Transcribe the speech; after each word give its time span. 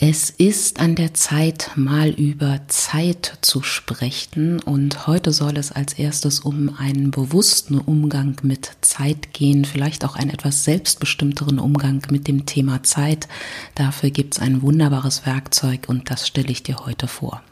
Es 0.00 0.28
ist 0.28 0.80
an 0.80 0.96
der 0.96 1.14
Zeit, 1.14 1.70
mal 1.76 2.08
über 2.08 2.62
Zeit 2.66 3.38
zu 3.42 3.62
sprechen 3.62 4.58
und 4.60 5.06
heute 5.06 5.30
soll 5.30 5.56
es 5.56 5.70
als 5.70 5.92
erstes 5.92 6.40
um 6.40 6.74
einen 6.76 7.12
bewussten 7.12 7.78
Umgang 7.78 8.36
mit 8.42 8.72
Zeit 8.80 9.32
gehen, 9.32 9.64
vielleicht 9.64 10.04
auch 10.04 10.16
einen 10.16 10.30
etwas 10.30 10.64
selbstbestimmteren 10.64 11.60
Umgang 11.60 12.02
mit 12.10 12.26
dem 12.26 12.44
Thema 12.44 12.82
Zeit. 12.82 13.28
Dafür 13.76 14.10
gibt 14.10 14.34
es 14.34 14.40
ein 14.40 14.62
wunderbares 14.62 15.26
Werkzeug 15.26 15.82
und 15.86 16.10
das 16.10 16.26
stelle 16.26 16.50
ich 16.50 16.64
dir 16.64 16.84
heute 16.84 17.06
vor. 17.06 17.42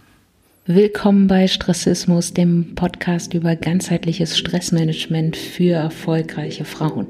Willkommen 0.66 1.28
bei 1.28 1.46
Stressismus, 1.46 2.34
dem 2.34 2.74
Podcast 2.74 3.34
über 3.34 3.54
ganzheitliches 3.54 4.36
Stressmanagement 4.36 5.36
für 5.36 5.74
erfolgreiche 5.74 6.64
Frauen. 6.64 7.06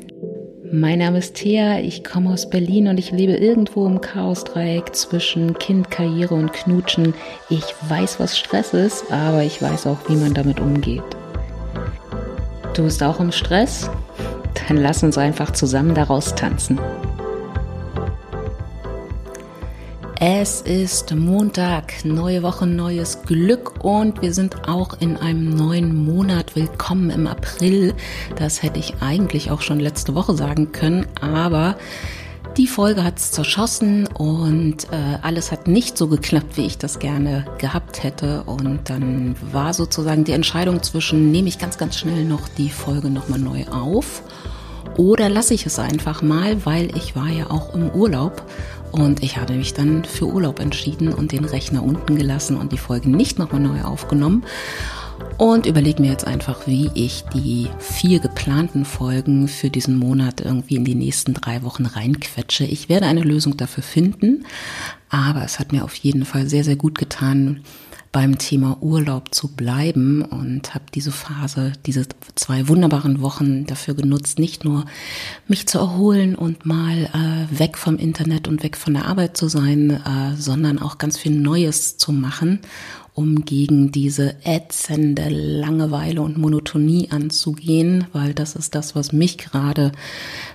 Mein 0.75 1.01
Name 1.01 1.19
ist 1.19 1.35
Thea, 1.35 1.81
ich 1.81 2.03
komme 2.03 2.31
aus 2.31 2.49
Berlin 2.49 2.89
und 2.89 2.97
ich 2.97 3.11
lebe 3.11 3.35
irgendwo 3.35 3.87
im 3.87 4.01
Chaosdreieck 4.01 4.97
zwischen 4.97 5.53
Kind, 5.59 5.91
Karriere 5.91 6.35
und 6.35 6.55
Knutschen. 6.55 7.13
Ich 7.51 7.63
weiß, 7.91 8.19
was 8.19 8.39
Stress 8.39 8.73
ist, 8.73 9.13
aber 9.13 9.43
ich 9.43 9.61
weiß 9.61 9.87
auch, 9.87 9.99
wie 10.09 10.17
man 10.17 10.33
damit 10.33 10.61
umgeht. 10.61 11.03
Du 12.73 12.85
bist 12.85 13.03
auch 13.03 13.21
im 13.21 13.33
Stress? 13.33 13.91
Dann 14.67 14.79
lass 14.79 15.03
uns 15.03 15.19
einfach 15.19 15.53
zusammen 15.53 15.95
daraus 15.95 16.35
tanzen. 16.35 16.81
Es 20.25 20.61
ist 20.61 21.13
Montag, 21.17 22.05
neue 22.05 22.45
Woche, 22.45 22.65
neues 22.65 23.23
Glück 23.27 23.85
und 23.85 24.23
wir 24.23 24.33
sind 24.33 24.69
auch 24.69 25.01
in 25.01 25.17
einem 25.17 25.57
neuen 25.57 25.97
Monat. 25.97 26.55
Willkommen 26.55 27.11
im 27.11 27.27
April. 27.27 27.93
Das 28.37 28.63
hätte 28.63 28.79
ich 28.79 28.95
eigentlich 29.01 29.51
auch 29.51 29.63
schon 29.63 29.81
letzte 29.81 30.15
Woche 30.15 30.37
sagen 30.37 30.71
können, 30.71 31.07
aber 31.21 31.77
die 32.57 32.69
Folge 32.69 33.03
hat 33.03 33.19
es 33.19 33.33
zerschossen 33.33 34.07
und 34.07 34.85
äh, 34.93 35.19
alles 35.23 35.51
hat 35.51 35.67
nicht 35.67 35.99
so 35.99 36.07
geklappt, 36.07 36.57
wie 36.57 36.67
ich 36.67 36.79
das 36.79 37.01
gerne 37.01 37.45
gehabt 37.59 38.05
hätte. 38.05 38.45
Und 38.45 38.91
dann 38.91 39.35
war 39.51 39.75
sozusagen 39.75 40.23
die 40.23 40.35
Entscheidung 40.35 40.85
zwischen, 40.85 41.33
nehme 41.33 41.49
ich 41.49 41.59
ganz, 41.59 41.79
ganz 41.79 41.99
schnell 41.99 42.25
noch 42.25 42.47
die 42.47 42.71
Folge 42.71 43.11
nochmal 43.11 43.41
neu 43.41 43.65
auf 43.73 44.23
oder 44.97 45.29
lasse 45.29 45.55
ich 45.55 45.67
es 45.67 45.79
einfach 45.79 46.23
mal, 46.23 46.65
weil 46.65 46.95
ich 46.97 47.17
war 47.17 47.29
ja 47.29 47.51
auch 47.51 47.75
im 47.75 47.91
Urlaub 47.91 48.45
und 48.93 49.23
ich 49.23 49.39
habe 49.39 49.55
mich 49.55 49.75
dann 49.75 50.05
für 50.05 50.27
Urlaub 50.27 50.61
entschieden 50.61 51.13
und 51.13 51.33
den 51.33 51.45
Rechner 51.45 51.83
unten 51.83 52.17
gelassen 52.17 52.57
und 52.57 52.73
die 52.73 52.79
Folge 52.79 53.11
nicht 53.11 53.39
nochmal 53.39 53.61
neu 53.61 53.83
aufgenommen. 53.83 54.45
Und 55.39 55.67
überlege 55.67 56.03
mir 56.03 56.11
jetzt 56.11 56.27
einfach, 56.27 56.67
wie 56.67 56.91
ich 56.95 57.25
die 57.35 57.69
vier 57.79 58.21
geplanten 58.21 58.85
Folgen 58.85 59.49
für 59.49 59.71
diesen 59.71 59.97
Monat 59.97 60.41
irgendwie 60.41 60.77
in 60.77 60.85
die 60.85 60.95
nächsten 60.95 61.33
drei 61.33 61.63
Wochen 61.63 61.87
reinquetsche. 61.87 62.65
Ich 62.65 62.89
werde 62.89 63.07
eine 63.07 63.23
Lösung 63.23 63.57
dafür 63.57 63.83
finden, 63.83 64.45
aber 65.09 65.45
es 65.45 65.59
hat 65.59 65.73
mir 65.73 65.85
auf 65.85 65.95
jeden 65.95 66.25
Fall 66.25 66.49
sehr, 66.49 66.65
sehr 66.65 66.77
gut 66.77 66.99
getan, 66.99 67.63
beim 68.13 68.37
Thema 68.37 68.77
Urlaub 68.83 69.35
zu 69.35 69.49
bleiben 69.49 70.21
und 70.23 70.75
habe 70.75 70.85
diese 70.95 71.13
Phase, 71.13 71.73
diese 71.87 72.07
zwei 72.35 72.69
wunderbaren 72.69 73.23
Wochen 73.23 73.65
dafür 73.65 73.95
genutzt, 73.95 74.39
nicht 74.39 74.65
nur 74.65 74.85
mich 75.49 75.67
zu 75.67 75.79
erholen 75.79 76.35
und 76.35 76.67
mal 76.67 77.09
äh, 77.15 77.59
weg 77.59 77.79
vom 77.79 77.97
Internet 77.97 78.49
und 78.49 78.63
weg 78.63 78.77
von 78.77 78.93
der 78.93 79.07
Arbeit 79.07 79.39
zu 79.39 79.49
sein, 79.49 79.91
äh, 79.91 80.37
sondern 80.37 80.79
auch 80.79 80.99
ganz 80.99 81.19
viel 81.19 81.33
Neues 81.33 81.97
zu 81.97 82.13
machen 82.13 82.61
um 83.15 83.45
gegen 83.45 83.93
diese 83.93 84.37
ätzende 84.43 85.29
Langeweile 85.29 86.23
und 86.23 86.39
Monotonie 86.39 87.09
anzugehen, 87.11 88.07
weil 88.13 88.33
das 88.33 88.57
ist 88.57 88.75
das, 88.75 88.97
was 88.97 89.13
mich 89.13 89.37
gerade 89.37 89.93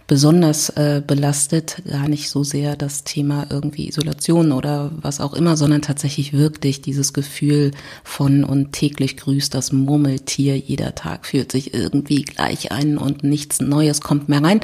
besonders 0.08 0.70
äh, 0.70 1.04
belastet. 1.06 1.84
Gar 1.88 2.08
nicht 2.08 2.30
so 2.30 2.44
sehr 2.44 2.76
das 2.76 3.04
Thema 3.04 3.46
irgendwie 3.52 3.88
Isolation 3.88 4.52
oder 4.52 4.92
was 5.00 5.22
auch 5.22 5.34
immer, 5.34 5.56
sondern 5.56 5.84
tatsächlich 5.84 6.34
wirklich 6.34 6.82
dieses 6.82 7.14
Gefühl 7.14 7.72
von 8.04 8.44
und 8.44 8.72
täglich 8.72 9.18
grüßt 9.18 9.54
das 9.54 9.72
Murmeltier. 9.72 10.58
Jeder 10.58 10.96
Tag 10.96 11.28
fühlt 11.28 11.52
sich 11.52 11.76
irgendwie 11.76 12.24
gleich 12.24 12.72
ein 12.72 12.98
und 12.98 13.24
nichts 13.24 13.62
Neues 13.62 14.02
kommt 14.02 14.30
mehr 14.30 14.44
rein. 14.44 14.62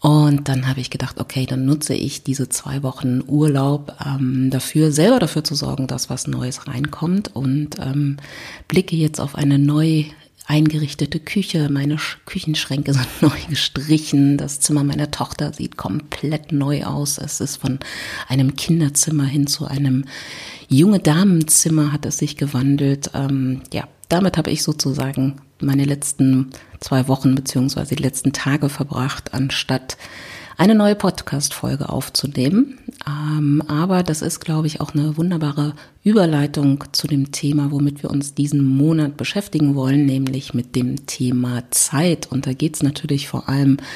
Und 0.00 0.48
dann 0.48 0.68
habe 0.68 0.80
ich 0.80 0.90
gedacht, 0.90 1.18
okay, 1.18 1.44
dann 1.44 1.64
nutze 1.64 1.94
ich 1.94 2.22
diese 2.22 2.48
zwei 2.48 2.82
Wochen 2.84 3.20
Urlaub 3.26 3.96
ähm, 4.04 4.48
dafür, 4.50 4.92
selber 4.92 5.18
dafür 5.18 5.42
zu 5.42 5.56
sorgen, 5.56 5.88
dass 5.88 6.08
was 6.08 6.28
Neues 6.28 6.68
reinkommt 6.68 7.34
und 7.34 7.78
ähm, 7.80 8.18
blicke 8.68 8.94
jetzt 8.94 9.20
auf 9.20 9.34
eine 9.34 9.58
neu 9.58 10.04
eingerichtete 10.46 11.18
Küche. 11.20 11.68
Meine 11.68 11.96
Küchenschränke 12.26 12.92
sind 12.94 13.08
neu 13.20 13.38
gestrichen. 13.50 14.38
Das 14.38 14.60
Zimmer 14.60 14.84
meiner 14.84 15.10
Tochter 15.10 15.52
sieht 15.52 15.76
komplett 15.76 16.52
neu 16.52 16.84
aus. 16.84 17.18
Es 17.18 17.40
ist 17.40 17.56
von 17.56 17.80
einem 18.28 18.54
Kinderzimmer 18.54 19.24
hin 19.24 19.48
zu 19.48 19.66
einem 19.66 20.04
junge 20.68 21.00
Damenzimmer 21.00 21.92
hat 21.92 22.06
es 22.06 22.18
sich 22.18 22.36
gewandelt. 22.36 23.10
Ähm, 23.14 23.62
ja, 23.72 23.88
damit 24.08 24.36
habe 24.36 24.50
ich 24.50 24.62
sozusagen 24.62 25.40
meine 25.60 25.84
letzten 25.84 26.50
zwei 26.80 27.08
Wochen 27.08 27.34
beziehungsweise 27.34 27.94
die 27.96 28.02
letzten 28.02 28.32
Tage 28.32 28.68
verbracht, 28.68 29.34
anstatt 29.34 29.96
eine 30.56 30.74
neue 30.74 30.96
Podcast-Folge 30.96 31.88
aufzunehmen. 31.88 32.78
Ähm, 33.06 33.62
aber 33.68 34.02
das 34.02 34.22
ist, 34.22 34.40
glaube 34.40 34.66
ich, 34.66 34.80
auch 34.80 34.92
eine 34.92 35.16
wunderbare 35.16 35.74
Überleitung 36.02 36.84
zu 36.92 37.06
dem 37.06 37.30
Thema, 37.30 37.70
womit 37.70 38.02
wir 38.02 38.10
uns 38.10 38.34
diesen 38.34 38.64
Monat 38.64 39.16
beschäftigen 39.16 39.76
wollen, 39.76 40.04
nämlich 40.04 40.54
mit 40.54 40.74
dem 40.74 41.06
Thema 41.06 41.62
Zeit. 41.70 42.26
Und 42.30 42.46
da 42.46 42.52
geht 42.52 42.74
es 42.74 42.82
natürlich 42.82 43.28
vor 43.28 43.48
allem 43.48 43.72
um 43.72 43.86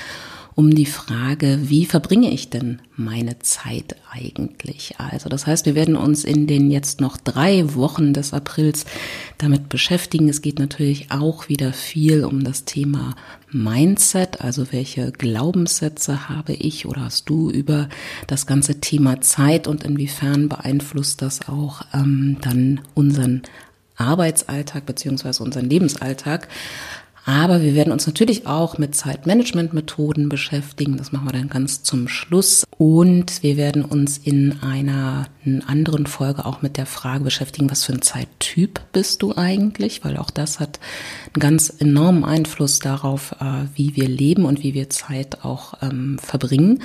die 0.56 0.86
Frage, 0.86 1.58
wie 1.62 1.86
verbringe 1.86 2.30
ich 2.30 2.50
denn 2.50 2.80
meine 2.96 3.38
Zeit 3.38 3.96
eigentlich? 4.10 4.94
Also 4.98 5.28
das 5.28 5.46
heißt, 5.46 5.64
wir 5.66 5.74
werden 5.74 5.96
uns 5.96 6.24
in 6.24 6.46
den 6.46 6.70
jetzt 6.70 7.00
noch 7.00 7.16
drei 7.16 7.74
Wochen 7.74 8.12
des 8.12 8.34
Aprils 8.34 8.84
damit 9.38 9.68
beschäftigen. 9.68 10.28
Es 10.28 10.42
geht 10.42 10.58
natürlich 10.58 11.10
auch 11.10 11.48
wieder 11.48 11.72
viel 11.72 12.24
um 12.24 12.44
das 12.44 12.64
Thema 12.64 13.14
Mindset, 13.50 14.40
also 14.40 14.72
welche 14.72 15.12
Glaubenssätze 15.12 16.28
habe 16.28 16.52
ich 16.54 16.86
oder 16.86 17.02
hast 17.04 17.28
du 17.28 17.50
über 17.50 17.88
das 18.26 18.46
ganze 18.46 18.80
Thema 18.80 19.20
Zeit 19.20 19.66
und 19.66 19.84
inwiefern 19.84 20.48
beeinflusst 20.48 21.22
das 21.22 21.48
auch 21.48 21.82
ähm, 21.94 22.38
dann 22.40 22.80
unseren 22.94 23.42
Arbeitsalltag 23.96 24.86
beziehungsweise 24.86 25.42
unseren 25.42 25.69
Lebensalltag. 25.69 26.48
Aber 27.24 27.62
wir 27.62 27.74
werden 27.74 27.92
uns 27.92 28.06
natürlich 28.06 28.48
auch 28.48 28.78
mit 28.78 28.96
Zeitmanagement-Methoden 28.96 30.28
beschäftigen. 30.28 30.96
Das 30.96 31.12
machen 31.12 31.26
wir 31.26 31.32
dann 31.32 31.48
ganz 31.48 31.84
zum 31.84 32.08
Schluss. 32.08 32.64
Und 32.78 33.44
wir 33.44 33.56
werden 33.56 33.84
uns 33.84 34.18
in 34.18 34.60
einer 34.60 35.26
anderen 35.66 36.06
Folge 36.06 36.44
auch 36.44 36.62
mit 36.62 36.76
der 36.76 36.86
Frage 36.86 37.22
beschäftigen, 37.22 37.70
was 37.70 37.84
für 37.84 37.92
ein 37.92 38.02
Zeittyp 38.02 38.80
bist 38.92 39.22
du 39.22 39.36
eigentlich? 39.36 40.04
Weil 40.04 40.16
auch 40.16 40.30
das 40.30 40.58
hat 40.58 40.80
einen 41.26 41.40
ganz 41.40 41.70
enormen 41.70 42.24
Einfluss 42.24 42.80
darauf, 42.80 43.36
äh, 43.40 43.66
wie 43.76 43.94
wir 43.94 44.08
leben 44.08 44.44
und 44.44 44.64
wie 44.64 44.74
wir 44.74 44.90
Zeit 44.90 45.44
auch 45.44 45.74
ähm, 45.80 46.18
verbringen. 46.18 46.82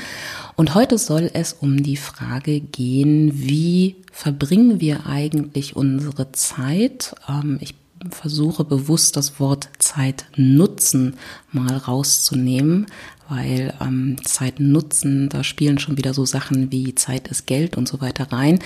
Und 0.55 0.75
heute 0.75 0.99
soll 0.99 1.31
es 1.33 1.53
um 1.53 1.81
die 1.81 1.97
Frage 1.97 2.59
gehen, 2.59 3.31
wie 3.33 3.95
verbringen 4.11 4.79
wir 4.81 5.07
eigentlich 5.07 5.75
unsere 5.75 6.31
Zeit? 6.31 7.15
Ähm, 7.27 7.57
ich 7.59 7.73
versuche 8.09 8.63
bewusst 8.63 9.15
das 9.17 9.39
Wort 9.39 9.69
Zeit 9.79 10.25
nutzen 10.35 11.17
mal 11.51 11.75
rauszunehmen, 11.75 12.87
weil 13.29 13.73
ähm, 13.81 14.17
Zeit 14.23 14.59
nutzen, 14.59 15.29
da 15.29 15.43
spielen 15.43 15.79
schon 15.79 15.97
wieder 15.97 16.13
so 16.13 16.25
Sachen 16.25 16.71
wie 16.71 16.95
Zeit 16.95 17.27
ist 17.27 17.45
Geld 17.45 17.77
und 17.77 17.87
so 17.87 18.01
weiter 18.01 18.31
rein. 18.31 18.59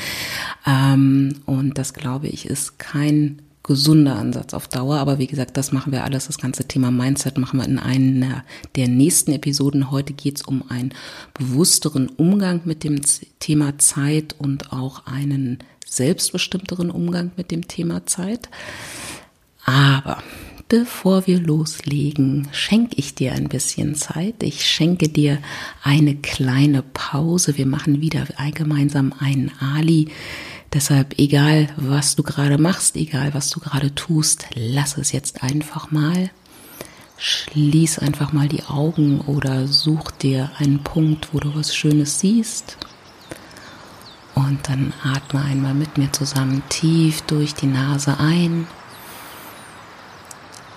Ähm, 0.66 1.36
und 1.46 1.78
das 1.78 1.94
glaube 1.94 2.28
ich 2.28 2.46
ist 2.46 2.80
kein 2.80 3.42
gesunder 3.64 4.16
Ansatz 4.16 4.53
auf 4.53 4.68
Dauer. 4.68 4.97
Aber 4.97 5.19
wie 5.19 5.28
gesagt, 5.28 5.58
das 5.58 5.72
machen 5.72 5.92
wir 5.92 6.03
alles. 6.03 6.28
Das 6.28 6.38
ganze 6.38 6.68
Thema 6.68 6.92
Mindset 6.92 7.38
machen 7.38 7.59
wir 7.59 7.68
in 7.68 7.80
einer 7.80 8.44
der 8.75 8.88
nächsten 8.88 9.31
Episoden. 9.31 9.92
Heute 9.92 10.13
geht 10.13 10.38
es 10.38 10.42
um 10.42 10.63
einen 10.69 10.94
bewussteren 11.34 12.09
Umgang 12.09 12.62
mit 12.66 12.84
dem 12.84 13.02
Thema 13.40 13.78
Zeit 13.78 14.36
und 14.38 14.74
auch 14.74 15.06
einen 15.06 15.60
selbstbestimmteren 15.86 16.89
Umgang 16.89 17.31
mit 17.38 17.51
dem 17.51 17.68
Thema 17.68 18.06
Zeit. 18.06 18.50
Aber 19.71 20.18
bevor 20.68 21.27
wir 21.27 21.39
loslegen, 21.39 22.50
schenke 22.51 22.95
ich 22.97 23.15
dir 23.15 23.31
ein 23.31 23.47
bisschen 23.47 23.95
Zeit. 23.95 24.44
Ich 24.44 24.65
schenke 24.65 25.07
dir 25.07 25.39
eine 25.81 26.15
kleine 26.15 26.81
Pause. 26.81 27.57
Wir 27.57 27.65
machen 27.65 28.01
wieder 28.01 28.27
gemeinsam 28.53 29.13
einen 29.18 29.50
Ali. 29.62 30.09
Deshalb, 30.73 31.18
egal 31.19 31.69
was 31.77 32.18
du 32.18 32.23
gerade 32.23 32.57
machst, 32.57 32.97
egal 32.97 33.33
was 33.33 33.50
du 33.50 33.62
gerade 33.62 33.95
tust, 33.95 34.47
lass 34.56 34.97
es 34.97 35.13
jetzt 35.13 35.41
einfach 35.41 35.89
mal. 35.89 36.31
Schließ 37.17 38.00
einfach 38.00 38.33
mal 38.33 38.50
die 38.50 38.63
Augen 38.63 39.21
oder 39.21 39.67
such 39.67 40.12
dir 40.12 40.51
einen 40.57 40.83
Punkt, 40.83 41.29
wo 41.31 41.39
du 41.39 41.56
was 41.56 41.74
Schönes 41.74 42.19
siehst. 42.19 42.77
Und 44.35 44.67
dann 44.67 44.91
atme 45.01 45.41
einmal 45.41 45.75
mit 45.75 45.97
mir 45.97 46.12
zusammen 46.12 46.62
tief 46.67 47.21
durch 47.21 47.53
die 47.53 47.67
Nase 47.67 48.17
ein 48.19 48.67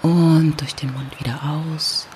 und 0.05 0.61
durch 0.61 0.75
den 0.75 0.93
Mund 0.93 1.19
wieder 1.19 1.41
aus. 1.43 2.07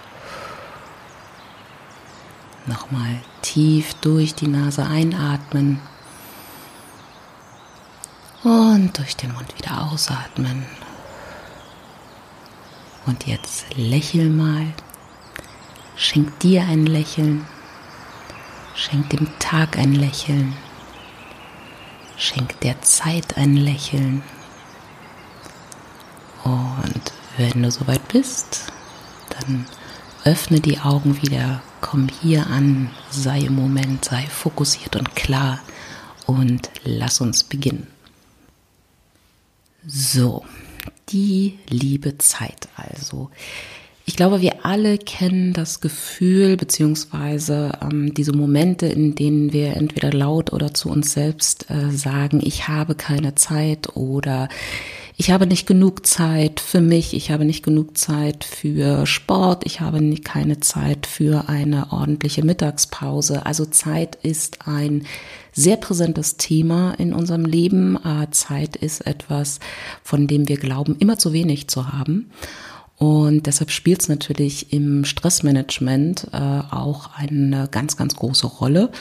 Nochmal 2.67 3.19
tief 3.41 3.95
durch 3.95 4.35
die 4.35 4.47
Nase 4.47 4.85
einatmen 4.85 5.81
Und 8.45 8.97
durch 8.99 9.17
den 9.17 9.33
Mund 9.33 9.57
wieder 9.59 9.83
ausatmen. 9.91 10.67
Und 13.07 13.27
jetzt 13.27 13.65
lächel 13.75 14.29
mal. 14.29 14.67
Schenk 15.97 16.39
dir 16.41 16.63
ein 16.63 16.85
Lächeln. 16.87 17.47
Schenk 18.75 19.09
dem 19.11 19.27
Tag 19.39 19.79
ein 19.79 19.95
Lächeln. 19.95 20.55
Schenk 22.19 22.61
der 22.61 22.81
Zeit 22.83 23.39
ein 23.39 23.57
Lächeln. 23.57 24.23
Und 26.45 27.13
wenn 27.39 27.63
du 27.63 27.71
soweit 27.71 28.07
bist, 28.09 28.65
dann 29.31 29.65
öffne 30.25 30.61
die 30.61 30.79
Augen 30.79 31.23
wieder, 31.23 31.63
komm 31.81 32.09
hier 32.21 32.49
an, 32.49 32.91
sei 33.11 33.41
im 33.41 33.55
Moment, 33.55 34.05
sei 34.05 34.27
fokussiert 34.27 34.97
und 34.97 35.15
klar 35.15 35.61
und 36.27 36.69
lass 36.85 37.21
uns 37.21 37.45
beginnen. 37.45 37.87
So, 39.87 40.45
die 41.09 41.59
liebe 41.69 42.19
Zeit 42.19 42.69
also. 42.77 43.31
Ich 44.05 44.17
glaube, 44.17 44.41
wir 44.41 44.65
alle 44.65 44.99
kennen 44.99 45.53
das 45.53 45.81
Gefühl 45.81 46.57
beziehungsweise 46.57 47.79
ähm, 47.83 48.15
diese 48.15 48.33
Momente, 48.33 48.87
in 48.87 49.15
denen 49.15 49.53
wir 49.53 49.77
entweder 49.77 50.13
laut 50.13 50.53
oder 50.53 50.73
zu 50.73 50.89
uns 50.89 51.13
selbst 51.13 51.71
äh, 51.71 51.91
sagen, 51.91 52.41
ich 52.43 52.69
habe 52.69 52.95
keine 52.95 53.35
Zeit 53.35 53.97
oder 53.97 54.49
ich 55.21 55.33
habe 55.33 55.49
nicht 55.49 55.67
genug 55.67 56.07
Zeit 56.07 56.61
für 56.61 56.81
mich, 56.81 57.13
ich 57.13 57.33
habe 57.33 57.45
nicht 57.45 57.65
genug 57.65 57.99
Zeit 57.99 58.45
für 58.45 59.05
Sport, 59.05 59.67
ich 59.67 59.81
habe 59.81 59.99
keine 60.21 60.61
Zeit 60.61 61.09
für 61.09 61.49
eine 61.49 61.91
ordentliche 61.91 62.45
Mittagspause. 62.45 63.45
Also 63.45 63.67
Zeit 63.67 64.15
ist 64.23 64.69
ein 64.69 65.05
sehr 65.53 65.77
präsentes 65.77 66.37
Thema 66.37 66.93
in 66.99 67.13
unserem 67.13 67.45
Leben. 67.45 67.97
Äh, 67.97 68.31
Zeit 68.31 68.77
ist 68.77 69.09
etwas, 69.09 69.59
von 70.05 70.29
dem 70.29 70.47
wir 70.47 70.57
glauben, 70.57 70.95
immer 71.01 71.19
zu 71.19 71.33
wenig 71.33 71.67
zu 71.67 71.93
haben. 71.93 72.31
Und 72.97 73.47
deshalb 73.47 73.73
spielt 73.73 74.01
es 74.03 74.09
natürlich 74.09 74.73
im 74.73 75.05
Stressmanagement 75.05 76.29
äh, 76.33 76.37
auch 76.37 77.11
eine 77.17 77.67
ganz, 77.69 77.97
ganz 77.97 78.15
große 78.15 78.47
Rolle. 78.47 78.93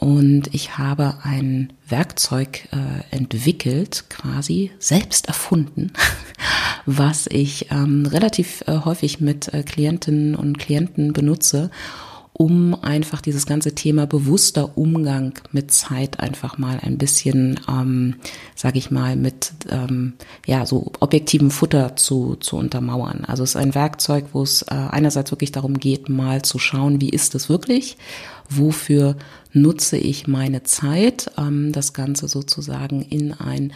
Und 0.00 0.54
ich 0.54 0.78
habe 0.78 1.18
ein 1.24 1.72
Werkzeug 1.88 2.68
äh, 2.70 3.14
entwickelt, 3.14 4.04
quasi 4.08 4.70
selbst 4.78 5.26
erfunden, 5.26 5.92
was 6.86 7.26
ich 7.26 7.72
ähm, 7.72 8.06
relativ 8.06 8.62
äh, 8.66 8.78
häufig 8.84 9.20
mit 9.20 9.52
äh, 9.52 9.64
Klientinnen 9.64 10.36
und 10.36 10.58
Klienten 10.58 11.12
benutze, 11.12 11.70
um 12.38 12.76
einfach 12.82 13.20
dieses 13.20 13.46
ganze 13.46 13.74
Thema 13.74 14.06
bewusster 14.06 14.78
Umgang 14.78 15.34
mit 15.50 15.72
Zeit 15.72 16.20
einfach 16.20 16.56
mal 16.56 16.78
ein 16.80 16.96
bisschen, 16.96 17.58
ähm, 17.68 18.14
sage 18.54 18.78
ich 18.78 18.92
mal, 18.92 19.16
mit 19.16 19.52
ähm, 19.68 20.12
ja 20.46 20.64
so 20.64 20.92
objektivem 21.00 21.50
Futter 21.50 21.96
zu, 21.96 22.36
zu 22.36 22.56
untermauern. 22.56 23.24
Also 23.26 23.42
es 23.42 23.50
ist 23.50 23.56
ein 23.56 23.74
Werkzeug, 23.74 24.26
wo 24.32 24.44
es 24.44 24.62
äh, 24.62 24.74
einerseits 24.74 25.32
wirklich 25.32 25.50
darum 25.50 25.80
geht, 25.80 26.08
mal 26.08 26.42
zu 26.42 26.60
schauen, 26.60 27.00
wie 27.00 27.10
ist 27.10 27.34
es 27.34 27.48
wirklich, 27.48 27.96
wofür 28.48 29.16
nutze 29.52 29.96
ich 29.96 30.28
meine 30.28 30.62
Zeit, 30.62 31.32
ähm, 31.36 31.72
das 31.72 31.92
Ganze 31.92 32.28
sozusagen 32.28 33.02
in 33.02 33.32
ein 33.32 33.72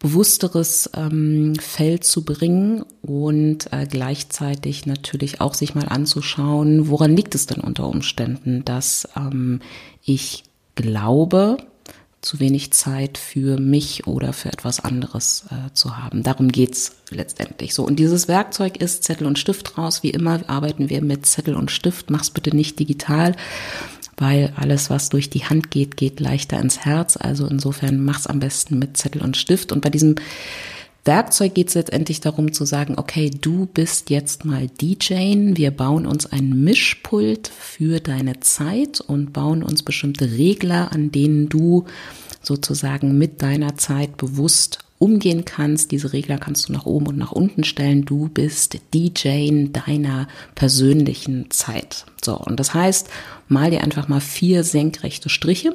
bewussteres 0.00 0.90
ähm, 0.96 1.54
Feld 1.60 2.04
zu 2.04 2.24
bringen 2.24 2.84
und 3.02 3.72
äh, 3.72 3.86
gleichzeitig 3.86 4.86
natürlich 4.86 5.40
auch 5.40 5.54
sich 5.54 5.74
mal 5.74 5.88
anzuschauen, 5.88 6.88
woran 6.88 7.14
liegt 7.14 7.34
es 7.34 7.46
denn 7.46 7.60
unter 7.60 7.86
Umständen, 7.86 8.64
dass 8.64 9.08
ähm, 9.14 9.60
ich 10.02 10.44
glaube, 10.74 11.58
zu 12.22 12.40
wenig 12.40 12.72
Zeit 12.72 13.18
für 13.18 13.58
mich 13.58 14.06
oder 14.06 14.32
für 14.32 14.52
etwas 14.52 14.80
anderes 14.80 15.44
äh, 15.50 15.72
zu 15.72 15.96
haben. 15.96 16.22
Darum 16.22 16.48
geht's 16.48 16.96
letztendlich 17.10 17.74
so. 17.74 17.84
Und 17.84 17.96
dieses 17.96 18.28
Werkzeug 18.28 18.76
ist 18.78 19.04
Zettel 19.04 19.26
und 19.26 19.38
Stift 19.38 19.78
raus. 19.78 20.02
Wie 20.02 20.10
immer 20.10 20.40
arbeiten 20.48 20.90
wir 20.90 21.02
mit 21.02 21.24
Zettel 21.24 21.54
und 21.54 21.70
Stift. 21.70 22.10
Mach's 22.10 22.30
bitte 22.30 22.54
nicht 22.54 22.78
digital 22.78 23.36
weil 24.20 24.52
alles, 24.54 24.90
was 24.90 25.08
durch 25.08 25.30
die 25.30 25.46
Hand 25.46 25.70
geht, 25.70 25.96
geht 25.96 26.20
leichter 26.20 26.60
ins 26.60 26.84
Herz. 26.84 27.16
Also 27.16 27.46
insofern 27.46 28.04
mach's 28.04 28.28
am 28.28 28.38
besten 28.38 28.78
mit 28.78 28.96
Zettel 28.96 29.22
und 29.22 29.36
Stift. 29.36 29.72
Und 29.72 29.80
bei 29.80 29.90
diesem 29.90 30.14
Werkzeug 31.04 31.54
geht 31.54 31.68
es 31.68 31.74
letztendlich 31.74 32.20
darum 32.20 32.52
zu 32.52 32.66
sagen, 32.66 32.94
okay, 32.98 33.30
du 33.30 33.66
bist 33.66 34.10
jetzt 34.10 34.44
mal 34.44 34.68
DJ, 34.68 35.56
wir 35.56 35.70
bauen 35.70 36.06
uns 36.06 36.26
ein 36.26 36.62
Mischpult 36.62 37.48
für 37.48 38.00
deine 38.00 38.40
Zeit 38.40 39.00
und 39.00 39.32
bauen 39.32 39.62
uns 39.62 39.82
bestimmte 39.82 40.30
Regler, 40.32 40.92
an 40.92 41.10
denen 41.10 41.48
du 41.48 41.86
sozusagen 42.42 43.16
mit 43.16 43.40
deiner 43.40 43.76
Zeit 43.78 44.18
bewusst 44.18 44.80
umgehen 44.98 45.46
kannst. 45.46 45.92
Diese 45.92 46.12
Regler 46.12 46.36
kannst 46.36 46.68
du 46.68 46.72
nach 46.74 46.84
oben 46.84 47.06
und 47.06 47.16
nach 47.18 47.32
unten 47.32 47.64
stellen. 47.64 48.04
Du 48.04 48.28
bist 48.28 48.78
DJ 48.92 49.66
deiner 49.72 50.28
persönlichen 50.54 51.50
Zeit. 51.50 52.04
So, 52.22 52.36
und 52.36 52.60
das 52.60 52.74
heißt, 52.74 53.08
mal 53.50 53.70
dir 53.70 53.82
einfach 53.82 54.08
mal 54.08 54.20
vier 54.20 54.64
senkrechte 54.64 55.28
Striche 55.28 55.74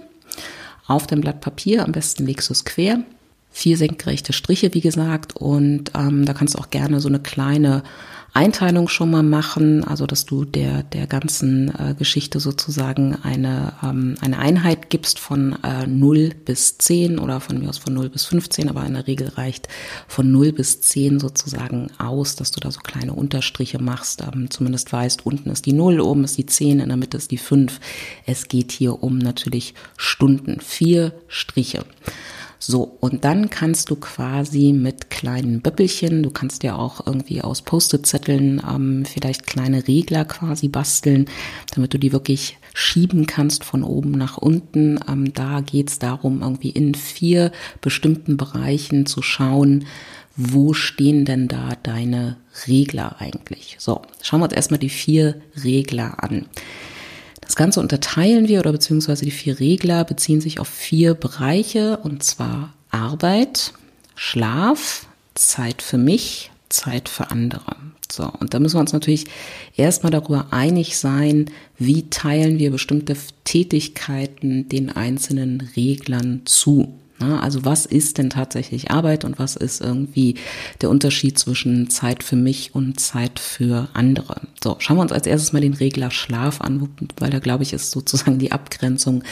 auf 0.88 1.08
dem 1.08 1.22
Blatt 1.22 1.42
Papier. 1.42 1.84
Am 1.84 1.92
besten 1.92 2.26
legst 2.26 2.50
du 2.50 2.54
es 2.54 2.66
quer. 2.66 3.04
Vier 3.52 3.78
senkrechte 3.78 4.34
Striche, 4.34 4.74
wie 4.74 4.82
gesagt. 4.82 5.36
Und 5.36 5.92
ähm, 5.96 6.26
da 6.26 6.34
kannst 6.34 6.56
du 6.56 6.60
auch 6.60 6.70
gerne 6.70 7.00
so 7.00 7.08
eine 7.08 7.20
kleine 7.20 7.84
Einteilung 8.36 8.90
schon 8.90 9.12
mal 9.12 9.24
machen, 9.24 9.86
also 9.86 10.06
dass 10.06 10.26
du 10.26 10.44
der, 10.44 10.84
der 10.84 11.08
ganzen 11.08 11.70
äh, 11.70 11.96
Geschichte 11.98 12.42
sozusagen 12.42 13.18
eine, 13.24 13.74
ähm, 13.82 14.16
eine 14.20 14.40
Einheit 14.40 14.90
gibst 14.90 15.20
von 15.20 15.56
äh, 15.64 15.88
0 15.88 16.34
bis 16.44 16.78
10 16.78 17.18
oder 17.18 17.40
von 17.40 17.60
mir 17.60 17.70
aus 17.70 17.78
von 17.78 17.94
0 17.94 18.10
bis 18.10 18.26
15, 18.26 18.68
aber 18.70 18.86
in 18.86 18.96
der 18.96 19.08
Regel 19.08 19.30
reicht 19.30 19.70
von 20.10 20.34
0 20.34 20.52
bis 20.52 20.82
10 20.82 21.22
sozusagen 21.22 21.88
aus, 21.98 22.36
dass 22.36 22.52
du 22.52 22.60
da 22.60 22.72
so 22.72 22.82
kleine 22.82 23.14
Unterstriche 23.14 23.82
machst, 23.82 24.22
ähm, 24.22 24.52
zumindest 24.52 24.92
weißt, 24.92 25.26
unten 25.26 25.50
ist 25.50 25.66
die 25.66 25.74
0, 25.74 26.02
oben 26.02 26.26
ist 26.26 26.38
die 26.38 26.46
10, 26.46 26.82
in 26.82 26.90
der 26.90 26.98
Mitte 26.98 27.16
ist 27.16 27.32
die 27.32 27.38
5. 27.38 27.80
Es 28.26 28.50
geht 28.50 28.74
hier 28.74 29.02
um 29.02 29.18
natürlich 29.18 29.76
Stunden, 29.96 30.60
vier 30.60 31.14
Striche. 31.30 31.86
So, 32.68 32.98
und 33.00 33.26
dann 33.26 33.52
kannst 33.52 33.92
du 33.92 33.96
quasi 33.96 34.74
mit 34.74 35.12
kleinen 35.12 35.62
Böppelchen, 35.62 36.24
du 36.24 36.32
kannst 36.32 36.64
ja 36.64 36.76
auch 36.76 37.06
irgendwie 37.06 37.44
aus 37.44 37.62
Post-it-Zetteln 37.62 38.60
ähm, 38.68 39.06
vielleicht 39.06 39.46
kleine 39.46 39.88
Regler 39.88 40.26
quasi 40.26 40.68
basteln, 40.68 41.28
damit 41.76 41.94
du 41.94 42.00
die 42.00 42.12
wirklich 42.12 42.58
schieben 42.74 43.28
kannst 43.28 43.64
von 43.64 43.84
oben 43.84 44.14
nach 44.14 44.38
unten. 44.38 45.00
Ähm, 45.08 45.32
da 45.32 45.62
geht's 45.62 46.00
darum, 46.00 46.42
irgendwie 46.42 46.72
in 46.72 46.96
vier 46.96 47.52
bestimmten 47.82 48.36
Bereichen 48.36 49.06
zu 49.06 49.22
schauen, 49.22 49.86
wo 50.36 50.74
stehen 50.74 51.24
denn 51.24 51.48
da 51.48 51.74
deine 51.84 52.38
Regler 52.68 53.18
eigentlich? 53.20 53.76
So, 53.78 54.02
schauen 54.24 54.40
wir 54.40 54.46
uns 54.46 54.54
erstmal 54.54 54.80
die 54.80 54.90
vier 54.90 55.40
Regler 55.64 56.24
an. 56.24 56.48
Das 57.46 57.56
Ganze 57.56 57.80
unterteilen 57.80 58.48
wir 58.48 58.60
oder 58.60 58.72
beziehungsweise 58.72 59.26
die 59.26 59.32
vier 59.32 59.60
Regler 59.60 60.04
beziehen 60.04 60.42
sich 60.42 60.60
auf 60.60 60.68
vier 60.68 61.14
Bereiche 61.14 61.98
und 61.98 62.24
zwar 62.24 62.74
Arbeit, 62.90 63.74
Schlaf, 64.16 65.08
Zeit 65.36 65.82
für 65.82 65.98
mich, 65.98 66.52
Zeit 66.70 67.10
für 67.10 67.32
andere. 67.32 67.76
So, 68.12 68.32
und 68.40 68.54
da 68.54 68.60
müssen 68.60 68.76
wir 68.76 68.82
uns 68.82 68.94
natürlich 68.94 69.26
erstmal 69.76 70.12
darüber 70.12 70.48
einig 70.52 70.98
sein, 70.98 71.52
wie 71.78 72.10
teilen 72.10 72.60
wir 72.60 72.72
bestimmte 72.72 73.16
Tätigkeiten 73.44 74.70
den 74.70 74.90
einzelnen 74.92 75.70
Reglern 75.76 76.42
zu. 76.46 76.94
Also 77.20 77.64
was 77.64 77.86
ist 77.86 78.18
denn 78.18 78.30
tatsächlich 78.30 78.92
Arbeit 78.92 79.24
und 79.24 79.40
was 79.40 79.56
ist 79.56 79.80
irgendwie 79.80 80.36
der 80.82 80.90
Unterschied 80.90 81.40
zwischen 81.40 81.90
Zeit 81.90 82.24
für 82.24 82.36
mich 82.36 82.76
und 82.76 83.00
Zeit 83.00 83.40
für 83.40 83.88
andere? 83.94 84.42
So, 84.62 84.76
schauen 84.80 84.98
wir 84.98 85.02
uns 85.02 85.14
als 85.14 85.26
erstes 85.26 85.54
mal 85.54 85.62
den 85.62 85.74
Regler 85.74 86.12
Schlaf 86.12 86.60
an, 86.60 86.90
weil 87.20 87.30
da 87.30 87.40
glaube 87.40 87.64
ich 87.64 87.72
ist 87.72 87.92
sozusagen 87.92 88.38
die 88.38 88.52
Abgrenzung 88.52 89.24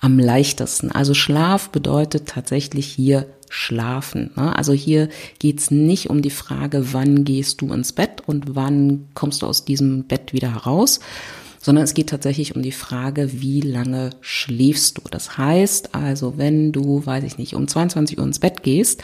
am 0.00 0.18
leichtesten. 0.18 0.92
Also 0.92 1.12
Schlaf 1.12 1.70
bedeutet 1.70 2.28
tatsächlich 2.28 2.86
hier 2.86 3.26
schlafen. 3.48 4.36
Also 4.36 4.72
hier 4.72 5.08
geht's 5.38 5.70
nicht 5.70 6.10
um 6.10 6.22
die 6.22 6.30
Frage, 6.30 6.92
wann 6.92 7.24
gehst 7.24 7.60
du 7.60 7.72
ins 7.72 7.92
Bett 7.92 8.22
und 8.26 8.54
wann 8.54 9.08
kommst 9.14 9.42
du 9.42 9.46
aus 9.46 9.64
diesem 9.64 10.04
Bett 10.04 10.32
wieder 10.32 10.52
heraus, 10.52 11.00
sondern 11.64 11.84
es 11.84 11.94
geht 11.94 12.10
tatsächlich 12.10 12.54
um 12.54 12.60
die 12.60 12.72
Frage, 12.72 13.40
wie 13.40 13.62
lange 13.62 14.10
schläfst 14.20 14.98
du. 14.98 15.02
Das 15.10 15.38
heißt 15.38 15.94
also, 15.94 16.36
wenn 16.36 16.72
du, 16.72 17.06
weiß 17.06 17.24
ich 17.24 17.38
nicht, 17.38 17.54
um 17.54 17.66
22 17.66 18.18
Uhr 18.18 18.24
ins 18.26 18.38
Bett 18.38 18.62
gehst, 18.62 19.02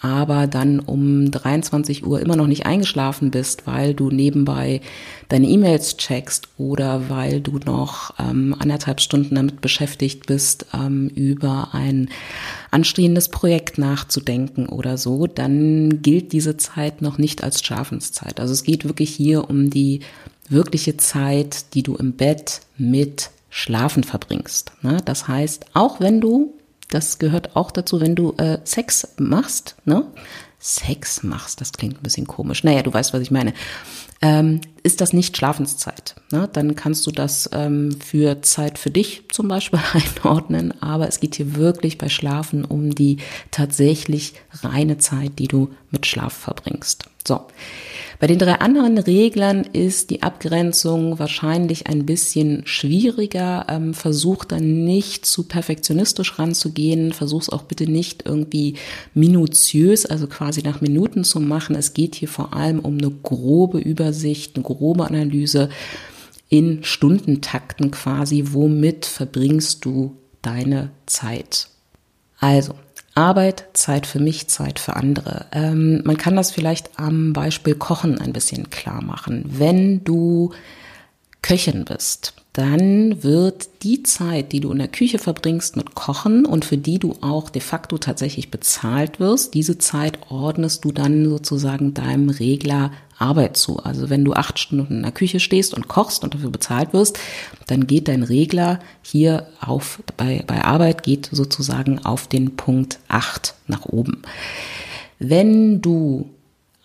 aber 0.00 0.48
dann 0.48 0.80
um 0.80 1.30
23 1.30 2.04
Uhr 2.04 2.18
immer 2.18 2.34
noch 2.34 2.48
nicht 2.48 2.66
eingeschlafen 2.66 3.30
bist, 3.30 3.68
weil 3.68 3.94
du 3.94 4.10
nebenbei 4.10 4.80
deine 5.28 5.46
E-Mails 5.46 5.98
checkst 5.98 6.48
oder 6.58 7.08
weil 7.10 7.40
du 7.40 7.60
noch 7.64 8.12
ähm, 8.18 8.56
anderthalb 8.58 9.00
Stunden 9.00 9.36
damit 9.36 9.60
beschäftigt 9.60 10.26
bist, 10.26 10.66
ähm, 10.74 11.10
über 11.14 11.68
ein 11.74 12.08
anstehendes 12.72 13.28
Projekt 13.28 13.78
nachzudenken 13.78 14.66
oder 14.66 14.98
so, 14.98 15.28
dann 15.28 16.02
gilt 16.02 16.32
diese 16.32 16.56
Zeit 16.56 17.02
noch 17.02 17.18
nicht 17.18 17.44
als 17.44 17.62
Schlafenszeit. 17.62 18.40
Also 18.40 18.52
es 18.52 18.64
geht 18.64 18.84
wirklich 18.84 19.10
hier 19.10 19.48
um 19.48 19.70
die 19.70 20.00
wirkliche 20.50 20.96
Zeit, 20.96 21.74
die 21.74 21.82
du 21.82 21.96
im 21.96 22.12
Bett 22.12 22.60
mit 22.76 23.30
Schlafen 23.48 24.04
verbringst. 24.04 24.72
Ne? 24.82 24.98
Das 25.04 25.28
heißt, 25.28 25.66
auch 25.74 26.00
wenn 26.00 26.20
du 26.20 26.54
das 26.90 27.18
gehört 27.18 27.56
auch 27.56 27.70
dazu, 27.70 28.00
wenn 28.00 28.16
du 28.16 28.34
äh, 28.36 28.58
Sex 28.64 29.14
machst, 29.16 29.76
ne? 29.84 30.04
Sex 30.62 31.22
machst, 31.22 31.62
das 31.62 31.72
klingt 31.72 31.98
ein 31.98 32.02
bisschen 32.02 32.26
komisch. 32.26 32.64
Naja, 32.64 32.82
du 32.82 32.92
weißt, 32.92 33.14
was 33.14 33.22
ich 33.22 33.30
meine. 33.30 33.54
Ähm, 34.20 34.60
ist 34.82 35.00
das 35.00 35.14
nicht 35.14 35.34
Schlafenszeit? 35.34 36.16
Ne? 36.30 36.50
Dann 36.52 36.76
kannst 36.76 37.06
du 37.06 37.10
das 37.10 37.48
ähm, 37.54 37.96
für 38.04 38.42
Zeit 38.42 38.78
für 38.78 38.90
dich 38.90 39.22
zum 39.30 39.48
Beispiel 39.48 39.80
einordnen. 39.94 40.74
Aber 40.82 41.08
es 41.08 41.20
geht 41.20 41.36
hier 41.36 41.56
wirklich 41.56 41.96
bei 41.96 42.10
Schlafen 42.10 42.66
um 42.66 42.94
die 42.94 43.18
tatsächlich 43.50 44.34
reine 44.62 44.98
Zeit, 44.98 45.38
die 45.38 45.48
du 45.48 45.70
mit 45.90 46.04
Schlaf 46.04 46.34
verbringst. 46.34 47.06
So. 47.26 47.46
Bei 48.20 48.26
den 48.26 48.38
drei 48.38 48.60
anderen 48.60 48.98
Reglern 48.98 49.64
ist 49.64 50.10
die 50.10 50.22
Abgrenzung 50.22 51.18
wahrscheinlich 51.18 51.86
ein 51.86 52.04
bisschen 52.04 52.60
schwieriger. 52.66 53.64
Ähm, 53.70 53.94
versuch 53.94 54.44
dann 54.44 54.84
nicht 54.84 55.24
zu 55.24 55.44
perfektionistisch 55.44 56.38
ranzugehen. 56.38 57.14
Versuch 57.14 57.40
es 57.40 57.48
auch 57.48 57.62
bitte 57.62 57.90
nicht 57.90 58.26
irgendwie 58.26 58.74
minutiös, 59.14 60.04
also 60.04 60.26
quasi 60.26 60.60
nach 60.60 60.82
Minuten 60.82 61.24
zu 61.24 61.40
machen. 61.40 61.74
Es 61.74 61.94
geht 61.94 62.14
hier 62.14 62.28
vor 62.28 62.52
allem 62.52 62.80
um 62.80 62.98
eine 62.98 63.10
grobe 63.10 63.78
Übersicht, 63.78 64.54
eine 64.54 64.64
grobe 64.64 65.06
Analyse 65.06 65.70
in 66.50 66.84
Stundentakten 66.84 67.90
quasi. 67.90 68.44
Womit 68.48 69.06
verbringst 69.06 69.86
du 69.86 70.18
deine 70.42 70.90
Zeit? 71.06 71.68
Also, 72.38 72.74
Arbeit, 73.20 73.66
Zeit 73.74 74.06
für 74.06 74.18
mich, 74.18 74.48
Zeit 74.48 74.78
für 74.78 74.96
andere. 74.96 75.46
Ähm, 75.52 76.00
man 76.04 76.16
kann 76.16 76.36
das 76.36 76.50
vielleicht 76.50 76.98
am 76.98 77.32
Beispiel 77.32 77.74
Kochen 77.74 78.18
ein 78.18 78.32
bisschen 78.32 78.70
klar 78.70 79.02
machen. 79.02 79.44
Wenn 79.46 80.02
du 80.02 80.52
Köchin 81.42 81.84
bist, 81.84 82.34
dann 82.52 83.22
wird 83.22 83.68
die 83.82 84.02
Zeit, 84.02 84.52
die 84.52 84.60
du 84.60 84.72
in 84.72 84.78
der 84.78 84.88
Küche 84.88 85.18
verbringst 85.18 85.76
mit 85.76 85.94
Kochen 85.94 86.44
und 86.46 86.64
für 86.64 86.78
die 86.78 86.98
du 86.98 87.14
auch 87.20 87.50
de 87.50 87.62
facto 87.62 87.98
tatsächlich 87.98 88.50
bezahlt 88.50 89.20
wirst, 89.20 89.54
diese 89.54 89.78
Zeit 89.78 90.18
ordnest 90.30 90.84
du 90.84 90.90
dann 90.90 91.28
sozusagen 91.28 91.94
deinem 91.94 92.28
Regler 92.28 92.90
Arbeit 93.20 93.56
zu. 93.56 93.78
Also 93.78 94.10
wenn 94.10 94.24
du 94.24 94.32
acht 94.32 94.58
Stunden 94.58 94.96
in 94.96 95.02
der 95.02 95.12
Küche 95.12 95.40
stehst 95.40 95.74
und 95.74 95.88
kochst 95.88 96.24
und 96.24 96.34
dafür 96.34 96.50
bezahlt 96.50 96.92
wirst, 96.92 97.18
dann 97.66 97.86
geht 97.86 98.08
dein 98.08 98.22
Regler 98.22 98.80
hier 99.02 99.46
auf, 99.60 100.02
bei, 100.16 100.42
bei 100.46 100.64
Arbeit 100.64 101.02
geht 101.02 101.28
sozusagen 101.30 102.04
auf 102.04 102.26
den 102.26 102.56
Punkt 102.56 102.98
acht 103.08 103.54
nach 103.66 103.86
oben. 103.86 104.22
Wenn 105.18 105.82
du 105.82 106.30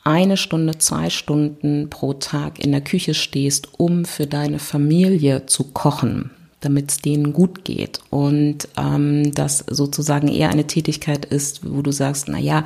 eine 0.03 0.37
Stunde, 0.37 0.77
zwei 0.77 1.09
Stunden 1.09 1.89
pro 1.89 2.13
Tag 2.13 2.59
in 2.59 2.71
der 2.71 2.81
Küche 2.81 3.13
stehst, 3.13 3.79
um 3.79 4.05
für 4.05 4.27
deine 4.27 4.59
Familie 4.59 5.47
zu 5.47 5.63
kochen, 5.63 6.29
damit 6.61 6.91
es 6.91 6.97
denen 6.99 7.33
gut 7.33 7.63
geht 7.63 7.99
und 8.09 8.67
ähm, 8.77 9.33
das 9.33 9.59
sozusagen 9.67 10.27
eher 10.27 10.49
eine 10.49 10.67
Tätigkeit 10.67 11.25
ist, 11.25 11.61
wo 11.69 11.81
du 11.81 11.91
sagst, 11.91 12.27
na 12.27 12.39
ja, 12.39 12.63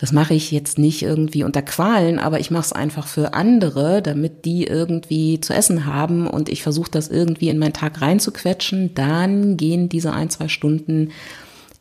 das 0.00 0.12
mache 0.12 0.32
ich 0.32 0.52
jetzt 0.52 0.78
nicht 0.78 1.02
irgendwie 1.02 1.42
unter 1.42 1.60
Qualen, 1.60 2.20
aber 2.20 2.38
ich 2.38 2.52
mache 2.52 2.66
es 2.66 2.72
einfach 2.72 3.08
für 3.08 3.34
andere, 3.34 4.00
damit 4.00 4.44
die 4.44 4.64
irgendwie 4.64 5.40
zu 5.40 5.52
essen 5.52 5.86
haben 5.86 6.28
und 6.28 6.48
ich 6.48 6.62
versuche 6.62 6.90
das 6.92 7.08
irgendwie 7.08 7.48
in 7.48 7.58
meinen 7.58 7.72
Tag 7.72 8.00
reinzuquetschen. 8.00 8.94
Dann 8.94 9.56
gehen 9.56 9.88
diese 9.88 10.12
ein, 10.12 10.30
zwei 10.30 10.46
Stunden 10.46 11.10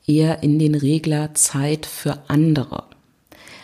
eher 0.07 0.41
in 0.41 0.57
den 0.57 0.73
Regler 0.73 1.35
Zeit 1.35 1.85
für 1.85 2.17
andere. 2.27 2.85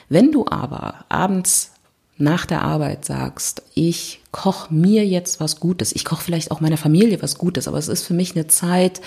Wenn 0.07 0.31
du 0.31 0.45
aber 0.47 1.05
abends 1.09 1.72
nach 2.17 2.45
der 2.45 2.61
Arbeit 2.61 3.05
sagst, 3.05 3.63
ich 3.73 4.21
koche 4.31 4.73
mir 4.73 5.05
jetzt 5.05 5.39
was 5.39 5.59
Gutes, 5.59 5.93
ich 5.93 6.05
koche 6.05 6.23
vielleicht 6.23 6.51
auch 6.51 6.61
meiner 6.61 6.77
Familie 6.77 7.21
was 7.21 7.37
Gutes, 7.37 7.67
aber 7.67 7.77
es 7.77 7.87
ist 7.87 8.05
für 8.05 8.13
mich 8.13 8.35
eine 8.35 8.47
Zeit, 8.47 9.01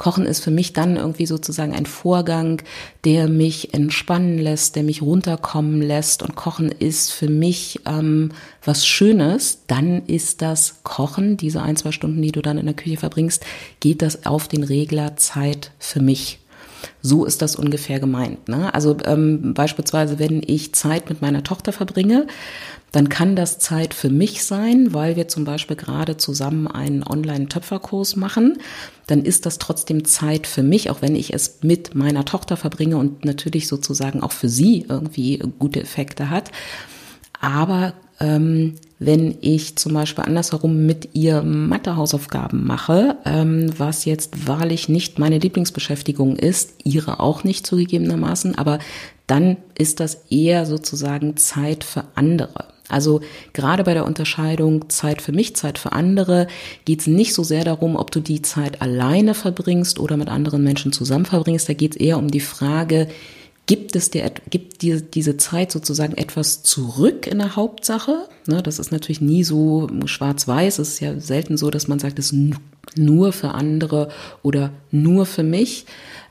Kochen 0.00 0.24
ist 0.24 0.42
für 0.42 0.50
mich 0.50 0.72
dann 0.72 0.96
irgendwie 0.96 1.26
sozusagen 1.26 1.74
ein 1.74 1.84
Vorgang, 1.84 2.62
der 3.04 3.28
mich 3.28 3.74
entspannen 3.74 4.38
lässt, 4.38 4.74
der 4.74 4.82
mich 4.82 5.02
runterkommen 5.02 5.82
lässt. 5.82 6.22
Und 6.22 6.36
Kochen 6.36 6.70
ist 6.70 7.12
für 7.12 7.28
mich 7.28 7.80
ähm, 7.84 8.32
was 8.64 8.86
Schönes, 8.86 9.58
dann 9.66 10.06
ist 10.06 10.40
das 10.40 10.76
Kochen, 10.84 11.36
diese 11.36 11.60
ein, 11.60 11.76
zwei 11.76 11.92
Stunden, 11.92 12.22
die 12.22 12.32
du 12.32 12.40
dann 12.40 12.56
in 12.56 12.64
der 12.64 12.74
Küche 12.74 12.96
verbringst, 12.96 13.44
geht 13.80 14.00
das 14.00 14.24
auf 14.24 14.48
den 14.48 14.64
Regler 14.64 15.16
Zeit 15.16 15.72
für 15.78 16.00
mich. 16.00 16.39
So 17.02 17.24
ist 17.24 17.42
das 17.42 17.56
ungefähr 17.56 18.00
gemeint. 18.00 18.48
Ne? 18.48 18.72
Also 18.74 18.96
ähm, 19.04 19.54
beispielsweise, 19.54 20.18
wenn 20.18 20.42
ich 20.46 20.74
Zeit 20.74 21.08
mit 21.08 21.22
meiner 21.22 21.42
Tochter 21.42 21.72
verbringe, 21.72 22.26
dann 22.92 23.08
kann 23.08 23.36
das 23.36 23.58
Zeit 23.58 23.94
für 23.94 24.10
mich 24.10 24.44
sein, 24.44 24.92
weil 24.92 25.16
wir 25.16 25.28
zum 25.28 25.44
Beispiel 25.44 25.76
gerade 25.76 26.16
zusammen 26.16 26.66
einen 26.66 27.04
Online-Töpferkurs 27.04 28.16
machen. 28.16 28.58
Dann 29.06 29.24
ist 29.24 29.46
das 29.46 29.58
trotzdem 29.58 30.04
Zeit 30.04 30.46
für 30.46 30.62
mich, 30.62 30.90
auch 30.90 31.00
wenn 31.00 31.14
ich 31.14 31.32
es 31.32 31.58
mit 31.62 31.94
meiner 31.94 32.24
Tochter 32.24 32.56
verbringe 32.56 32.96
und 32.96 33.24
natürlich 33.24 33.68
sozusagen 33.68 34.22
auch 34.22 34.32
für 34.32 34.48
sie 34.48 34.84
irgendwie 34.88 35.38
gute 35.58 35.80
Effekte 35.80 36.30
hat. 36.30 36.50
Aber 37.40 37.94
ähm, 38.18 38.74
wenn 39.00 39.38
ich 39.40 39.76
zum 39.76 39.94
Beispiel 39.94 40.24
andersherum 40.24 40.84
mit 40.84 41.08
ihr 41.14 41.42
Mathehausaufgaben 41.42 42.64
mache, 42.64 43.16
ähm, 43.24 43.72
was 43.76 44.04
jetzt 44.04 44.46
wahrlich 44.46 44.90
nicht 44.90 45.18
meine 45.18 45.38
Lieblingsbeschäftigung 45.38 46.36
ist, 46.36 46.74
ihre 46.84 47.18
auch 47.18 47.42
nicht 47.42 47.66
zugegebenermaßen, 47.66 48.56
aber 48.56 48.78
dann 49.26 49.56
ist 49.76 50.00
das 50.00 50.26
eher 50.30 50.66
sozusagen 50.66 51.38
Zeit 51.38 51.82
für 51.82 52.04
andere. 52.14 52.66
Also 52.90 53.22
gerade 53.54 53.84
bei 53.84 53.94
der 53.94 54.04
Unterscheidung 54.04 54.90
Zeit 54.90 55.22
für 55.22 55.32
mich, 55.32 55.56
Zeit 55.56 55.78
für 55.78 55.92
andere 55.92 56.46
geht 56.84 57.00
es 57.00 57.06
nicht 57.06 57.32
so 57.32 57.42
sehr 57.42 57.64
darum, 57.64 57.96
ob 57.96 58.10
du 58.10 58.20
die 58.20 58.42
Zeit 58.42 58.82
alleine 58.82 59.32
verbringst 59.32 59.98
oder 59.98 60.18
mit 60.18 60.28
anderen 60.28 60.62
Menschen 60.62 60.92
zusammen 60.92 61.24
verbringst. 61.24 61.68
Da 61.68 61.72
geht 61.72 61.92
es 61.94 62.00
eher 62.00 62.18
um 62.18 62.30
die 62.30 62.40
Frage, 62.40 63.08
gibt 63.66 63.94
es 63.94 64.10
dir, 64.10 64.30
gibt 64.50 64.82
dir 64.82 65.00
diese 65.00 65.36
Zeit 65.36 65.70
sozusagen 65.70 66.16
etwas 66.16 66.62
zurück 66.62 67.26
in 67.26 67.38
der 67.38 67.56
Hauptsache? 67.56 68.28
Ne, 68.46 68.62
das 68.62 68.78
ist 68.78 68.90
natürlich 68.90 69.20
nie 69.20 69.44
so 69.44 69.88
schwarz-weiß. 70.04 70.78
Es 70.78 70.88
ist 70.90 71.00
ja 71.00 71.20
selten 71.20 71.56
so, 71.56 71.70
dass 71.70 71.86
man 71.86 71.98
sagt, 71.98 72.18
es 72.18 72.32
ist 72.32 72.54
nur 72.96 73.32
für 73.32 73.52
andere 73.52 74.08
oder 74.42 74.72
nur 74.90 75.26
für 75.26 75.42
mich. 75.42 75.86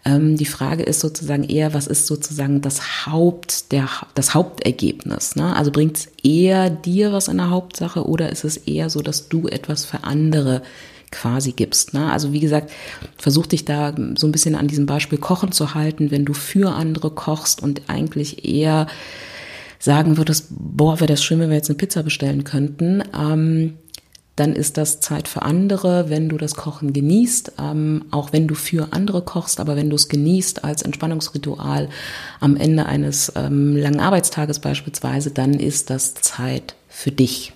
Ähm, 0.06 0.38
die 0.38 0.46
Frage 0.46 0.84
ist 0.84 1.00
sozusagen 1.00 1.44
eher, 1.44 1.74
was 1.74 1.88
ist 1.88 2.08
sozusagen 2.08 2.62
das 2.62 3.06
Haupt, 3.06 3.72
der, 3.72 3.88
das 4.16 4.34
Hauptergebnis? 4.34 5.36
Ne? 5.36 5.56
Also 5.56 5.72
bringt 5.72 5.98
es 5.98 6.10
eher 6.24 6.70
dir 6.70 7.12
was 7.12 7.28
in 7.28 7.38
der 7.38 7.50
Hauptsache 7.50 8.06
oder 8.06 8.32
ist 8.32 8.44
es 8.44 8.58
eher 8.58 8.90
so, 8.90 9.02
dass 9.02 9.30
du 9.30 9.48
etwas 9.48 9.86
für 9.86 10.04
andere 10.04 10.62
quasi 11.12 11.52
gibst. 11.52 11.94
Ne? 11.94 12.12
Also 12.12 12.34
wie 12.34 12.40
gesagt, 12.40 12.72
versuch 13.18 13.48
dich 13.48 13.66
da 13.66 13.94
so 14.16 14.28
ein 14.28 14.32
bisschen 14.32 14.56
an 14.56 14.68
diesem 14.68 14.86
Beispiel 14.86 15.18
Kochen 15.18 15.52
zu 15.52 15.74
halten, 15.74 16.12
wenn 16.12 16.26
du 16.26 16.34
für 16.34 16.74
andere 16.74 17.12
kochst 17.12 17.62
und 17.62 17.84
eigentlich 17.88 18.46
eher 18.46 18.88
sagen 19.80 20.18
würdest, 20.18 20.48
boah, 20.50 21.00
wäre 21.00 21.08
das 21.08 21.24
schön, 21.24 21.40
wenn 21.40 21.50
wir 21.50 21.56
jetzt 21.56 21.70
eine 21.70 21.78
Pizza 21.78 22.04
bestellen 22.04 22.44
könnten. 22.44 23.04
Ähm, 23.18 23.76
dann 24.40 24.54
ist 24.54 24.78
das 24.78 25.02
Zeit 25.02 25.28
für 25.28 25.42
andere, 25.42 26.10
wenn 26.10 26.30
du 26.30 26.38
das 26.38 26.56
Kochen 26.56 26.94
genießt, 26.94 27.54
ähm, 27.60 28.06
auch 28.12 28.32
wenn 28.32 28.48
du 28.48 28.56
für 28.56 28.94
andere 28.94 29.22
kochst, 29.22 29.60
aber 29.60 29.76
wenn 29.76 29.90
du 29.90 29.98
es 29.98 30.08
genießt 30.08 30.64
als 30.64 30.82
Entspannungsritual 30.82 31.90
am 32.40 32.56
Ende 32.56 32.86
eines 32.86 33.34
ähm, 33.36 33.76
langen 33.76 34.00
Arbeitstages 34.00 34.60
beispielsweise, 34.60 35.32
dann 35.32 35.56
ist 35.56 35.90
das 35.90 36.14
Zeit 36.14 36.76
für 36.88 37.12
dich. 37.12 37.54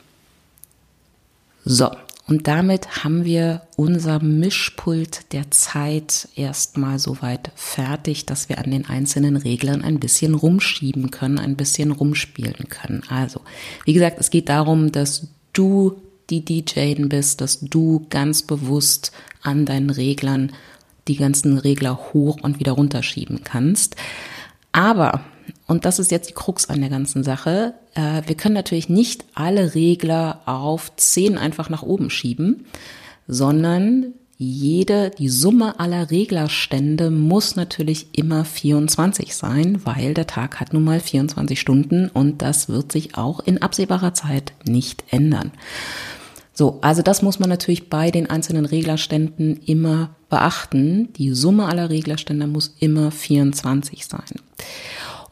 So, 1.63 1.89
und 2.25 2.47
damit 2.47 3.03
haben 3.03 3.25
wir 3.25 3.63
unser 3.75 4.21
Mischpult 4.21 5.33
der 5.33 5.51
Zeit 5.51 6.29
erstmal 6.35 6.97
soweit 6.97 7.51
fertig, 7.55 8.25
dass 8.25 8.47
wir 8.47 8.59
an 8.59 8.71
den 8.71 8.85
einzelnen 8.85 9.35
Reglern 9.35 9.81
ein 9.81 9.99
bisschen 9.99 10.33
rumschieben 10.33 11.11
können, 11.11 11.37
ein 11.37 11.57
bisschen 11.57 11.91
rumspielen 11.91 12.69
können. 12.69 13.03
Also, 13.09 13.41
wie 13.83 13.93
gesagt, 13.93 14.17
es 14.19 14.29
geht 14.29 14.47
darum, 14.47 14.93
dass 14.93 15.27
du 15.51 16.01
die 16.29 16.45
DJin 16.45 17.09
bist, 17.09 17.41
dass 17.41 17.59
du 17.59 18.05
ganz 18.09 18.41
bewusst 18.41 19.11
an 19.41 19.65
deinen 19.65 19.89
Reglern 19.89 20.53
die 21.09 21.17
ganzen 21.17 21.57
Regler 21.57 22.13
hoch 22.13 22.37
und 22.41 22.59
wieder 22.59 22.71
runterschieben 22.71 23.43
kannst. 23.43 23.97
Aber 24.71 25.25
und 25.67 25.85
das 25.85 25.99
ist 25.99 26.11
jetzt 26.11 26.29
die 26.29 26.33
Krux 26.33 26.69
an 26.69 26.81
der 26.81 26.89
ganzen 26.89 27.23
Sache. 27.23 27.73
Äh, 27.95 28.21
wir 28.25 28.35
können 28.35 28.55
natürlich 28.55 28.89
nicht 28.89 29.25
alle 29.33 29.75
Regler 29.75 30.41
auf 30.45 30.95
10 30.95 31.37
einfach 31.37 31.69
nach 31.69 31.83
oben 31.83 32.09
schieben, 32.09 32.65
sondern 33.27 34.13
jede, 34.37 35.11
die 35.11 35.29
Summe 35.29 35.79
aller 35.79 36.11
Reglerstände 36.11 37.11
muss 37.11 37.55
natürlich 37.55 38.07
immer 38.11 38.43
24 38.43 39.35
sein, 39.35 39.81
weil 39.85 40.13
der 40.13 40.27
Tag 40.27 40.59
hat 40.59 40.73
nun 40.73 40.83
mal 40.83 40.99
24 40.99 41.59
Stunden 41.59 42.09
und 42.09 42.41
das 42.41 42.67
wird 42.67 42.91
sich 42.91 43.15
auch 43.17 43.39
in 43.39 43.61
absehbarer 43.61 44.13
Zeit 44.13 44.53
nicht 44.65 45.03
ändern. 45.11 45.51
So, 46.53 46.79
also 46.81 47.01
das 47.01 47.21
muss 47.21 47.39
man 47.39 47.49
natürlich 47.49 47.89
bei 47.89 48.11
den 48.11 48.29
einzelnen 48.29 48.65
Reglerständen 48.65 49.59
immer 49.65 50.15
beachten. 50.29 51.11
Die 51.13 51.31
Summe 51.31 51.65
aller 51.65 51.89
Reglerstände 51.89 52.45
muss 52.45 52.75
immer 52.79 53.11
24 53.11 54.05
sein. 54.05 54.39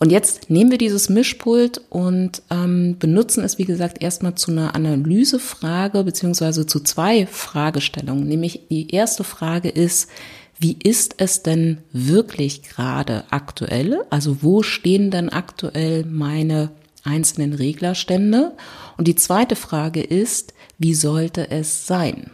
Und 0.02 0.10
jetzt 0.12 0.50
nehmen 0.50 0.72
wir 0.72 0.80
dieses 0.80 1.10
Mischpult 1.10 1.80
und 1.92 2.42
ähm, 2.50 2.96
benutzen 2.98 3.44
es, 3.44 3.60
wie 3.60 3.66
gesagt, 3.66 4.02
erstmal 4.02 4.34
zu 4.34 4.50
einer 4.50 4.74
Analysefrage 4.74 6.04
beziehungsweise 6.04 6.66
zu 6.66 6.80
zwei 6.80 7.28
Fragestellungen. 7.28 8.28
Nämlich 8.28 8.62
die 8.72 8.90
erste 8.90 9.24
Frage 9.24 9.70
ist, 9.70 10.10
wie 10.58 10.76
ist 10.84 11.14
es 11.18 11.44
denn 11.44 11.84
wirklich 11.94 12.64
gerade 12.64 13.26
aktuell? 13.30 14.00
Also 14.10 14.42
wo 14.42 14.64
stehen 14.64 15.12
denn 15.12 15.30
aktuell 15.30 16.04
meine 16.06 16.72
einzelnen 17.04 17.54
Reglerstände? 17.54 18.54
Und 18.98 19.08
die 19.08 19.16
zweite 19.16 19.56
Frage 19.56 20.02
ist, 20.02 20.56
wie 20.80 20.96
sollte 20.96 21.52
es 21.52 21.86
sein? 21.86 22.32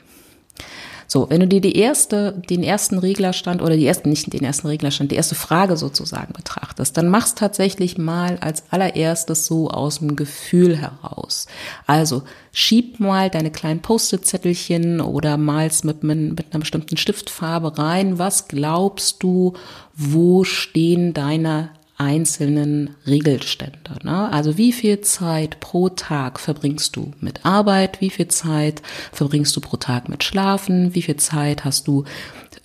So, 1.07 1.29
wenn 1.29 1.39
du 1.39 1.47
dir 1.47 1.61
die 1.61 1.77
erste, 1.77 2.33
den 2.49 2.63
ersten 2.63 2.99
Reglerstand 2.99 3.61
oder 3.61 3.77
die 3.77 3.87
ersten, 3.87 4.09
nicht 4.09 4.31
den 4.33 4.43
ersten 4.43 4.67
Reglerstand, 4.67 5.11
die 5.11 5.15
erste 5.15 5.35
Frage 5.35 5.77
sozusagen 5.77 6.33
betrachtest, 6.33 6.97
dann 6.97 7.07
machst 7.07 7.37
tatsächlich 7.37 7.97
mal 7.97 8.37
als 8.39 8.63
allererstes 8.71 9.45
so 9.45 9.69
aus 9.69 9.99
dem 9.99 10.17
Gefühl 10.17 10.75
heraus. 10.77 11.47
Also 11.85 12.23
schieb 12.51 12.99
mal 12.99 13.29
deine 13.29 13.51
kleinen 13.51 13.81
Post-it-Zettelchen 13.81 14.99
oder 14.99 15.37
malst 15.37 15.85
mit, 15.85 16.03
mit 16.03 16.45
einer 16.51 16.59
bestimmten 16.59 16.97
Stiftfarbe 16.97 17.77
rein. 17.77 18.19
Was 18.19 18.49
glaubst 18.49 19.23
du, 19.23 19.53
wo 19.93 20.43
stehen 20.43 21.13
deine 21.13 21.69
einzelnen 21.97 22.91
Regelstände. 23.07 23.97
Ne? 24.03 24.31
Also 24.31 24.57
wie 24.57 24.71
viel 24.71 25.01
Zeit 25.01 25.59
pro 25.59 25.89
Tag 25.89 26.39
verbringst 26.39 26.95
du 26.95 27.11
mit 27.19 27.45
Arbeit, 27.45 28.01
wie 28.01 28.11
viel 28.11 28.27
Zeit 28.27 28.83
verbringst 29.11 29.55
du 29.55 29.61
pro 29.61 29.77
Tag 29.77 30.07
mit 30.07 30.23
Schlafen, 30.23 30.93
wie 30.93 31.01
viel 31.01 31.17
Zeit 31.17 31.65
hast 31.65 31.87
du 31.87 32.05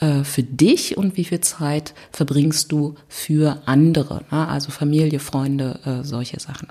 äh, 0.01 0.23
für 0.23 0.43
dich 0.43 0.99
und 0.99 1.17
wie 1.17 1.25
viel 1.25 1.41
Zeit 1.41 1.95
verbringst 2.13 2.71
du 2.73 2.95
für 3.09 3.63
andere, 3.65 4.25
ne? 4.31 4.49
also 4.49 4.71
Familie, 4.71 5.19
Freunde, 5.19 5.81
äh, 5.85 6.05
solche 6.05 6.39
Sachen. 6.39 6.69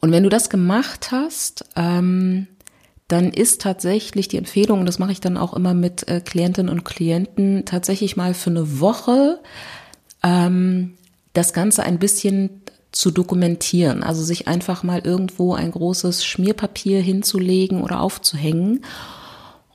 Und 0.00 0.12
wenn 0.12 0.22
du 0.22 0.28
das 0.28 0.50
gemacht 0.50 1.12
hast, 1.12 1.64
ähm, 1.76 2.46
dann 3.08 3.32
ist 3.32 3.60
tatsächlich 3.60 4.28
die 4.28 4.36
Empfehlung, 4.36 4.80
und 4.80 4.86
das 4.86 4.98
mache 4.98 5.12
ich 5.12 5.20
dann 5.20 5.36
auch 5.36 5.54
immer 5.54 5.74
mit 5.74 6.08
äh, 6.08 6.20
Klientinnen 6.20 6.70
und 6.72 6.84
Klienten, 6.84 7.64
tatsächlich 7.64 8.16
mal 8.16 8.34
für 8.34 8.50
eine 8.50 8.80
Woche 8.80 9.40
ähm, 10.22 10.94
das 11.32 11.52
Ganze 11.52 11.82
ein 11.82 11.98
bisschen 11.98 12.62
zu 12.92 13.10
dokumentieren, 13.10 14.02
also 14.02 14.22
sich 14.22 14.48
einfach 14.48 14.82
mal 14.82 15.00
irgendwo 15.04 15.54
ein 15.54 15.70
großes 15.70 16.24
Schmierpapier 16.24 17.00
hinzulegen 17.00 17.82
oder 17.82 18.00
aufzuhängen 18.00 18.84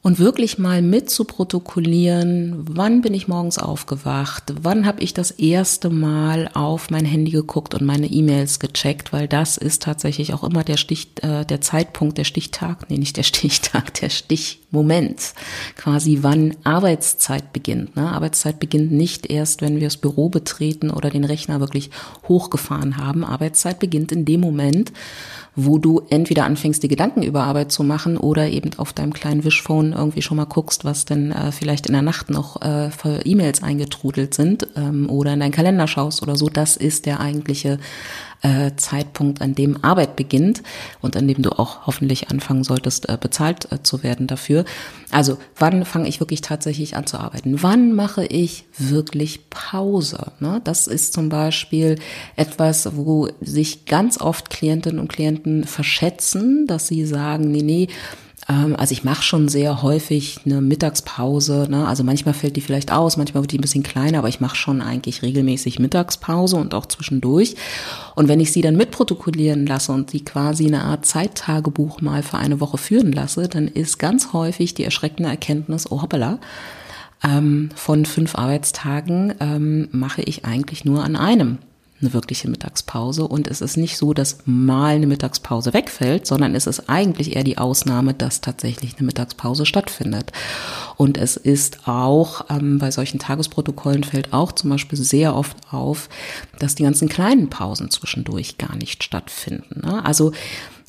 und 0.06 0.20
wirklich 0.20 0.60
mal 0.60 0.84
mit 0.84 1.10
zu 1.10 1.24
protokollieren, 1.24 2.54
wann 2.70 3.02
bin 3.02 3.16
ich 3.16 3.28
morgens 3.28 3.58
aufgewacht, 3.58 4.54
wann 4.62 4.86
habe 4.86 5.02
ich 5.02 5.16
das 5.16 5.32
erste 5.32 5.90
Mal 5.90 6.48
auf 6.54 6.92
mein 6.92 7.06
Handy 7.06 7.32
geguckt 7.32 7.74
und 7.74 7.84
meine 7.84 8.06
E-Mails 8.06 8.60
gecheckt, 8.60 9.12
weil 9.14 9.28
das 9.28 9.58
ist 9.58 9.82
tatsächlich 9.82 10.36
auch 10.36 10.44
immer 10.44 10.64
der 10.64 10.78
Stich, 10.78 11.08
äh, 11.24 11.44
der 11.44 11.60
Zeitpunkt, 11.60 12.20
der 12.20 12.24
Stichtag, 12.24 12.88
nee, 12.88 13.00
nicht 13.00 13.18
der 13.18 13.24
Stichtag, 13.24 13.96
der 13.96 14.12
Stichmoment, 14.12 15.34
quasi 15.76 16.20
wann 16.22 16.56
Arbeitszeit 16.64 17.52
beginnt. 17.52 17.96
Ne? 17.96 18.08
Arbeitszeit 18.08 18.60
beginnt 18.60 18.92
nicht 18.92 19.26
erst, 19.26 19.64
wenn 19.64 19.78
wir 19.78 19.88
das 19.88 19.98
Büro 19.98 20.30
betreten 20.30 20.92
oder 20.92 21.10
den 21.10 21.24
Rechner 21.24 21.60
wirklich 21.60 21.90
hochgefahren 22.28 22.98
haben. 22.98 23.26
Arbeitszeit 23.26 23.80
beginnt 23.80 24.12
in 24.12 24.26
dem 24.26 24.42
Moment, 24.42 24.94
wo 25.56 25.78
du 25.78 26.02
entweder 26.10 26.46
anfängst, 26.46 26.84
die 26.84 26.88
Gedanken 26.88 27.24
über 27.24 27.44
Arbeit 27.44 27.72
zu 27.72 27.84
machen 27.84 28.18
oder 28.18 28.50
eben 28.50 28.72
auf 28.78 28.92
deinem 28.92 29.14
kleinen 29.14 29.44
Wischphone 29.44 29.94
irgendwie 29.94 30.22
schon 30.22 30.38
mal 30.38 30.46
guckst, 30.46 30.84
was 30.84 31.06
denn 31.06 31.32
äh, 31.32 31.52
vielleicht 31.52 31.88
in 31.88 31.94
der 31.94 32.02
Nacht 32.02 32.30
noch 32.30 32.62
äh, 32.62 32.90
für 32.92 33.26
E-Mails 33.26 33.64
eingetrudelt 33.64 34.34
sind 34.34 34.68
ähm, 34.76 35.10
oder 35.10 35.34
in 35.34 35.40
deinen 35.40 35.52
Kalender 35.52 35.88
schaust 35.88 36.22
oder 36.22 36.36
so. 36.36 36.50
Das 36.50 36.76
ist 36.76 37.06
der 37.06 37.20
eigentliche 37.22 37.80
äh, 38.46 38.76
Zeitpunkt, 38.76 39.42
an 39.42 39.56
dem 39.56 39.84
Arbeit 39.84 40.16
beginnt 40.16 40.62
und 41.02 41.18
an 41.18 41.28
dem 41.28 41.42
du 41.42 41.50
auch 41.58 41.88
hoffentlich 41.88 42.30
anfangen 42.30 42.64
solltest, 42.64 43.10
äh, 43.10 43.18
bezahlt 43.20 43.72
äh, 43.72 43.82
zu 43.82 44.04
werden 44.04 44.28
dafür. 44.28 44.66
Also 45.10 45.40
wann 45.58 45.84
fange 45.84 46.08
ich 46.08 46.20
wirklich 46.20 46.42
tatsächlich 46.42 46.96
an 46.96 47.08
zu 47.08 47.18
arbeiten? 47.18 47.64
Wann 47.64 47.94
mache 47.94 48.24
ich 48.26 48.66
wirklich 48.78 49.50
Pause? 49.50 50.32
Ne? 50.40 50.62
Das 50.64 50.86
ist 50.86 51.14
zum 51.14 51.30
Beispiel 51.30 51.98
etwas, 52.36 52.96
wo 52.96 53.30
sich 53.42 53.86
ganz 53.86 54.22
oft 54.22 54.52
Klientinnen 54.52 55.00
und 55.00 55.08
Klienten 55.08 55.64
verschätzen, 55.64 56.68
dass 56.68 56.88
sie 56.88 57.04
sagen, 57.06 57.50
nee, 57.50 57.64
nee, 57.64 57.88
also 58.48 58.92
ich 58.92 59.04
mache 59.04 59.24
schon 59.24 59.48
sehr 59.48 59.82
häufig 59.82 60.42
eine 60.46 60.62
Mittagspause. 60.62 61.68
Ne? 61.68 61.88
Also 61.88 62.04
manchmal 62.04 62.36
fällt 62.36 62.56
die 62.56 62.62
vielleicht 62.62 62.92
aus, 62.92 63.18
manchmal 63.18 63.42
wird 63.42 63.52
die 63.52 63.58
ein 63.58 63.62
bisschen 63.62 63.82
kleiner, 63.82 64.20
aber 64.20 64.30
ich 64.30 64.40
mache 64.40 64.56
schon 64.56 64.82
eigentlich 64.82 65.24
regelmäßig 65.24 65.80
Mittagspause 65.80 66.56
und 66.58 66.76
auch 66.76 66.86
zwischendurch. 66.86 67.56
Und 68.14 68.28
wenn 68.28 68.40
ich 68.40 68.52
sie 68.52 68.62
dann 68.62 68.76
mitprotokollieren 68.76 69.66
lasse 69.66 69.92
und 69.92 70.12
sie 70.12 70.24
quasi 70.24 70.68
eine 70.68 70.84
Art 70.84 71.06
Zeittagebuch 71.06 72.02
mal 72.02 72.22
für 72.22 72.38
eine 72.38 72.60
Woche 72.60 72.78
führen 72.78 73.12
lasse, 73.12 73.48
dann 73.48 73.68
ist 73.68 73.98
ganz 73.98 74.32
häufig 74.32 74.76
die 74.76 74.84
erschreckende 74.84 75.30
Erkenntnis, 75.30 75.92
oh 75.92 76.04
hoppala, 76.04 76.38
ähm, 77.24 77.70
von 77.76 78.06
fünf 78.06 78.36
Arbeitstagen 78.36 79.34
ähm, 79.40 79.88
mache 79.92 80.22
ich 80.22 80.46
eigentlich 80.46 80.86
nur 80.86 81.04
an 81.04 81.16
einem 81.16 81.58
eine 82.02 82.14
wirkliche 82.14 82.50
Mittagspause. 82.50 83.28
Und 83.28 83.48
es 83.48 83.62
ist 83.62 83.78
nicht 83.78 83.98
so, 83.98 84.14
dass 84.14 84.40
mal 84.46 84.96
eine 84.96 85.08
Mittagspause 85.08 85.74
wegfällt, 85.74 86.28
sondern 86.28 86.54
es 86.54 86.68
ist 86.68 86.90
eigentlich 86.90 87.36
eher 87.36 87.44
die 87.44 87.58
Ausnahme, 87.58 88.14
dass 88.14 88.42
tatsächlich 88.42 88.98
eine 88.98 89.06
Mittagspause 89.06 89.66
stattfindet. 89.66 90.32
Und 90.98 91.18
es 91.18 91.38
ist 91.38 91.88
auch, 91.88 92.46
ähm, 92.50 92.80
bei 92.80 92.92
solchen 92.92 93.20
Tagesprotokollen 93.20 94.04
fällt 94.04 94.34
auch 94.34 94.52
zum 94.52 94.70
Beispiel 94.70 94.98
sehr 94.98 95.36
oft 95.36 95.58
auf, 95.72 96.10
dass 96.60 96.76
die 96.76 96.84
ganzen 96.84 97.08
kleinen 97.08 97.50
Pausen 97.50 97.90
zwischendurch 97.90 98.58
gar 98.58 98.76
nicht 98.76 99.04
stattfinden. 99.04 99.82
Ne? 99.86 100.04
Also 100.04 100.34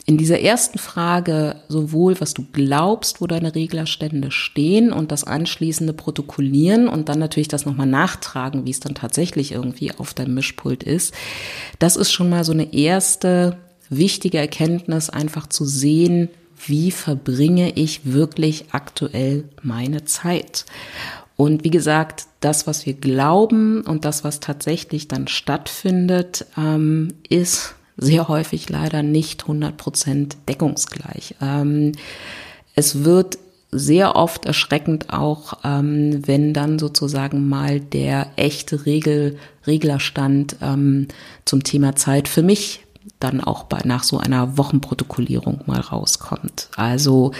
in 0.08 0.16
dieser 0.16 0.40
ersten 0.40 0.78
Frage 0.78 1.56
sowohl, 1.68 2.20
was 2.20 2.32
du 2.32 2.46
glaubst, 2.52 3.20
wo 3.20 3.26
deine 3.26 3.56
Reglerstände 3.56 4.30
stehen 4.30 4.92
und 4.92 5.10
das 5.10 5.24
anschließende 5.24 5.92
Protokollieren 5.92 6.86
und 6.86 7.08
dann 7.08 7.18
natürlich 7.18 7.48
das 7.48 7.66
nochmal 7.66 7.88
nachtragen, 7.88 8.64
wie 8.64 8.70
es 8.70 8.78
dann 8.78 8.94
tatsächlich 8.94 9.50
irgendwie 9.50 9.92
auf 9.92 10.14
deinem 10.14 10.34
Mischpult 10.34 10.84
ist. 10.84 11.12
Das 11.80 11.96
ist 11.96 12.12
schon 12.12 12.30
mal 12.30 12.44
so 12.44 12.52
eine 12.52 12.72
erste 12.72 13.58
wichtige 13.90 14.38
Erkenntnis, 14.38 15.10
einfach 15.10 15.48
zu 15.48 15.64
sehen, 15.64 16.28
wie 16.64 16.92
verbringe 16.92 17.72
ich 17.72 18.00
wirklich 18.04 18.66
aktuell 18.70 19.44
meine 19.62 20.04
Zeit. 20.04 20.66
Und 21.34 21.64
wie 21.64 21.70
gesagt, 21.70 22.26
das, 22.40 22.68
was 22.68 22.86
wir 22.86 22.94
glauben 22.94 23.82
und 23.82 24.04
das, 24.04 24.22
was 24.22 24.38
tatsächlich 24.38 25.08
dann 25.08 25.26
stattfindet, 25.26 26.46
ähm, 26.56 27.14
ist 27.28 27.74
sehr 27.96 28.28
häufig 28.28 28.68
leider 28.68 29.02
nicht 29.02 29.44
100% 29.44 30.36
deckungsgleich. 30.48 31.34
Ähm, 31.40 31.92
es 32.74 33.04
wird 33.04 33.38
sehr 33.72 34.16
oft 34.16 34.44
erschreckend 34.46 35.12
auch, 35.12 35.58
ähm, 35.64 36.26
wenn 36.26 36.54
dann 36.54 36.78
sozusagen 36.78 37.48
mal 37.48 37.80
der 37.80 38.28
echte 38.36 38.86
Regel, 38.86 39.38
Reglerstand 39.66 40.56
ähm, 40.62 41.08
zum 41.44 41.64
Thema 41.64 41.96
Zeit 41.96 42.28
für 42.28 42.42
mich 42.42 42.84
dann 43.20 43.40
auch 43.40 43.64
bei, 43.64 43.80
nach 43.84 44.02
so 44.02 44.18
einer 44.18 44.58
Wochenprotokollierung 44.58 45.62
mal 45.66 45.80
rauskommt. 45.80 46.68
Also 46.76 47.32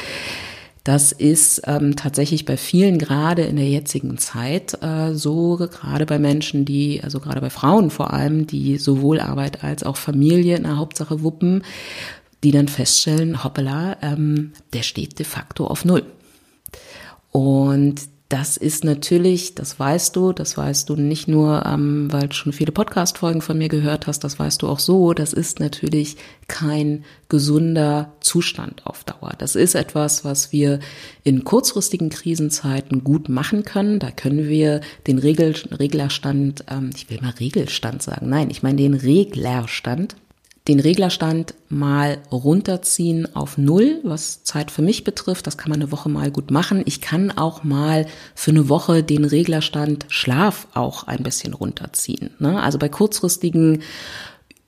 das 0.87 1.11
ist 1.11 1.62
ähm, 1.66 1.96
tatsächlich 1.96 2.44
bei 2.44 2.57
vielen 2.57 2.99
gerade 2.99 3.42
in 3.42 3.57
der 3.57 3.68
jetzigen 3.68 4.18
Zeit 4.18 4.81
äh, 4.85 5.14
so, 5.14 5.57
gerade 5.57 6.07
bei 6.07 6.20
Menschen, 6.20 6.64
die, 6.64 7.01
also 7.03 7.18
gerade 7.18 7.40
bei 7.40 7.51
Frauen 7.51 7.90
vor 7.90 8.12
allem, 8.12 8.46
die 8.46 8.79
sowohl 8.79 9.18
Arbeit 9.18 9.64
als 9.64 9.83
auch 9.83 9.96
Familie 9.96 10.57
in 10.57 10.62
der 10.62 10.77
Hauptsache 10.77 11.25
wuppen, 11.25 11.64
die 12.44 12.53
dann 12.53 12.68
feststellen, 12.68 13.42
hoppala, 13.42 13.96
ähm, 14.01 14.53
der 14.75 14.83
steht 14.85 15.18
de 15.18 15.27
facto 15.27 15.66
auf 15.66 15.85
Null. 15.85 16.05
Und 17.33 17.96
das 18.29 18.57
ist 18.57 18.83
natürlich, 18.83 19.55
das 19.55 19.79
weißt 19.79 20.17
du, 20.17 20.33
das 20.33 20.57
weißt 20.57 20.89
du 20.89 20.97
nicht 20.97 21.29
nur, 21.29 21.65
ähm, 21.65 22.12
weil 22.12 22.29
du 22.29 22.35
schon 22.35 22.53
viele 22.53 22.73
Podcast-Folgen 22.73 23.41
von 23.41 23.57
mir 23.57 23.69
gehört 23.69 24.09
hast, 24.09 24.25
das 24.25 24.39
weißt 24.39 24.62
du 24.62 24.69
auch 24.69 24.81
so, 24.81 25.12
das 25.12 25.33
ist 25.33 25.61
natürlich 25.61 26.17
kein 26.49 27.05
gesunder 27.29 28.12
Zustand 28.21 28.85
auf 28.85 29.05
Dauer. 29.05 29.35
Das 29.39 29.55
ist 29.55 29.77
etwas, 29.77 30.25
was 30.25 30.51
wir 30.51 30.81
in 31.23 31.45
kurzfristigen 31.45 32.11
Krisenzeiten 32.11 33.05
gut 33.05 33.29
machen 33.29 33.62
können. 33.62 34.01
Da 34.01 34.11
können 34.11 34.49
wir 34.49 34.81
den 35.07 35.19
Regel, 35.19 35.55
Reglerstand, 35.71 36.65
ähm, 36.69 36.91
ich 36.97 37.09
will 37.09 37.21
mal 37.21 37.35
Regelstand 37.39 38.03
sagen, 38.03 38.29
nein, 38.29 38.51
ich 38.51 38.62
meine 38.62 38.77
den 38.77 38.95
Reglerstand 38.95 40.17
den 40.69 40.81
Reglerstand 40.81 41.55
mal 41.69 42.19
runterziehen 42.33 43.35
auf 43.37 43.57
Null, 43.57 44.01
was 44.03 44.43
Zeit 44.43 44.71
für 44.71 44.83
mich 44.83 45.05
betrifft. 45.05 45.47
Das 45.47 45.57
kann 45.57 45.71
man 45.71 45.81
eine 45.81 45.93
Woche 45.93 46.09
mal 46.09 46.31
gut 46.31 46.51
machen. 46.51 46.83
Ich 46.87 47.01
kann 47.01 47.31
auch 47.31 47.63
mal 47.63 48.07
für 48.35 48.51
eine 48.51 48.69
Woche 48.69 49.03
den 49.03 49.25
Reglerstand 49.25 50.07
Schlaf 50.09 50.67
auch 50.75 51.05
ein 51.05 51.23
bisschen 51.23 51.55
runterziehen. 51.55 52.31
Ne? 52.41 52.61
Also 52.61 52.79
bei 52.79 52.89
kurzfristigen 52.89 53.83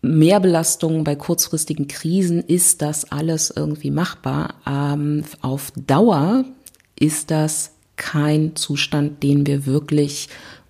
Mehrbelastungen, 0.01 1.03
bei 1.03 1.17
kurzfristigen 1.17 1.89
Krisen 1.89 2.43
ist 2.45 2.83
das 2.83 3.11
alles 3.11 3.53
irgendwie 3.55 3.91
machbar. 3.91 4.55
Ähm, 4.67 5.25
auf 5.43 5.73
Dauer 5.75 6.45
ist 6.95 7.33
das 7.33 7.73
kein 7.97 8.55
Zustand, 8.55 9.23
den 9.25 9.47
wir 9.47 9.67
wirklich 9.67 10.29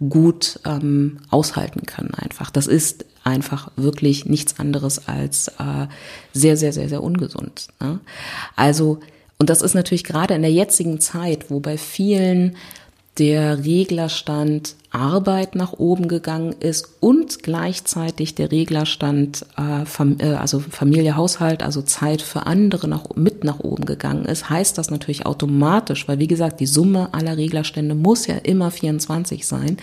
gut 0.09 0.61
ähm, 0.65 1.19
aushalten 1.31 1.85
können 1.87 2.15
einfach. 2.15 2.51
Das 2.51 2.67
ist 2.67 3.05
einfach 3.29 3.71
wirklich 3.77 4.27
nichts 4.27 4.59
anderes 4.59 5.07
als 5.07 5.49
äh, 5.49 5.87
sehr, 6.33 6.57
sehr, 6.57 6.73
sehr, 6.73 6.89
sehr 6.89 7.03
ungesund. 7.03 7.69
Ne? 7.81 8.01
Also, 8.57 8.99
und 9.39 9.51
das 9.51 9.63
ist 9.63 9.75
natürlich 9.75 10.05
gerade 10.05 10.35
in 10.35 10.43
der 10.43 10.53
jetzigen 10.53 11.01
Zeit, 11.01 11.51
wo 11.51 11.61
bei 11.61 11.79
vielen 11.79 12.57
der 13.19 13.65
Reglerstand 13.65 14.77
Arbeit 14.91 15.55
nach 15.55 15.75
oben 15.75 16.09
gegangen 16.09 16.55
ist 16.61 16.89
und 17.01 17.43
gleichzeitig 17.43 18.35
der 18.35 18.51
Reglerstand 18.51 19.45
äh, 19.57 19.85
Fam 19.85 20.17
äh, 20.19 20.35
also 20.35 20.61
Familie, 20.61 21.15
Haushalt, 21.15 21.63
also 21.63 21.83
Zeit 21.83 22.23
für 22.23 22.47
andere 22.47 22.89
nach, 22.89 23.05
mit 23.15 23.45
nach 23.45 23.61
oben 23.61 23.85
gegangen 23.85 24.25
ist, 24.25 24.49
heißt 24.49 24.79
das 24.79 24.91
natürlich 24.91 25.27
automatisch, 25.27 26.09
weil 26.09 26.19
wie 26.19 26.27
gesagt, 26.27 26.61
die 26.61 26.67
Summe 26.67 27.13
aller 27.13 27.37
Reglerstände 27.37 27.95
muss 27.95 28.27
ja 28.27 28.37
immer 28.37 28.71
24 28.71 29.47
sein, 29.47 29.77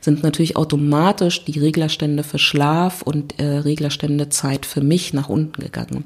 sind 0.00 0.22
natürlich 0.24 0.56
automatisch 0.56 1.44
die 1.44 1.58
Reglerstände 1.58 2.24
für 2.24 2.38
Schlaf 2.38 3.02
und 3.02 3.38
äh, 3.38 3.44
Reglerstände 3.58 4.30
Zeit 4.30 4.66
für 4.66 4.80
mich 4.80 5.12
nach 5.12 5.28
unten 5.28 5.62
gegangen. 5.62 6.04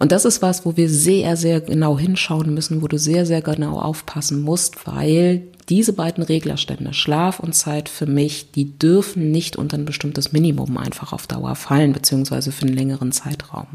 Und 0.00 0.12
das 0.12 0.24
ist 0.24 0.40
was, 0.40 0.64
wo 0.64 0.78
wir 0.78 0.88
sehr, 0.88 1.36
sehr 1.36 1.60
genau 1.60 1.98
hinschauen 1.98 2.54
müssen, 2.54 2.82
wo 2.82 2.88
du 2.88 2.98
sehr, 2.98 3.26
sehr 3.26 3.42
genau 3.42 3.78
aufpassen 3.78 4.40
musst, 4.40 4.86
weil 4.86 5.42
diese 5.70 5.92
beiden 5.92 6.24
Reglerstände, 6.24 6.92
Schlaf 6.92 7.40
und 7.40 7.54
Zeit 7.54 7.88
für 7.88 8.06
mich, 8.06 8.50
die 8.50 8.76
dürfen 8.76 9.30
nicht 9.30 9.56
unter 9.56 9.78
ein 9.78 9.84
bestimmtes 9.84 10.32
Minimum 10.32 10.76
einfach 10.76 11.12
auf 11.12 11.28
Dauer 11.28 11.54
fallen, 11.54 11.92
beziehungsweise 11.92 12.50
für 12.50 12.66
einen 12.66 12.76
längeren 12.76 13.12
Zeitraum. 13.12 13.68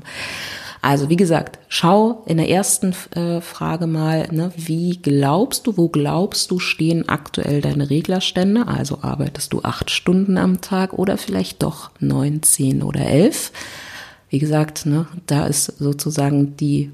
Also 0.81 1.09
wie 1.09 1.15
gesagt, 1.15 1.57
schau 1.67 2.23
in 2.27 2.37
der 2.37 2.49
ersten 2.49 2.93
äh, 3.15 3.41
Frage 3.41 3.87
mal, 3.87 4.27
ne, 4.31 4.51
wie 4.55 4.99
glaubst 5.01 5.65
du, 5.65 5.77
wo 5.77 5.89
glaubst 5.89 6.51
du, 6.51 6.59
stehen 6.59 7.09
aktuell 7.09 7.61
deine 7.61 7.89
Reglerstände? 7.89 8.67
Also 8.67 8.99
arbeitest 9.01 9.53
du 9.53 9.63
acht 9.63 9.89
Stunden 9.89 10.37
am 10.37 10.61
Tag 10.61 10.93
oder 10.93 11.17
vielleicht 11.17 11.63
doch 11.63 11.89
neun, 11.99 12.43
zehn 12.43 12.83
oder 12.83 12.99
elf? 12.99 13.51
Wie 14.29 14.37
gesagt, 14.37 14.85
ne, 14.85 15.07
da 15.25 15.47
ist 15.47 15.65
sozusagen 15.79 16.55
die 16.57 16.91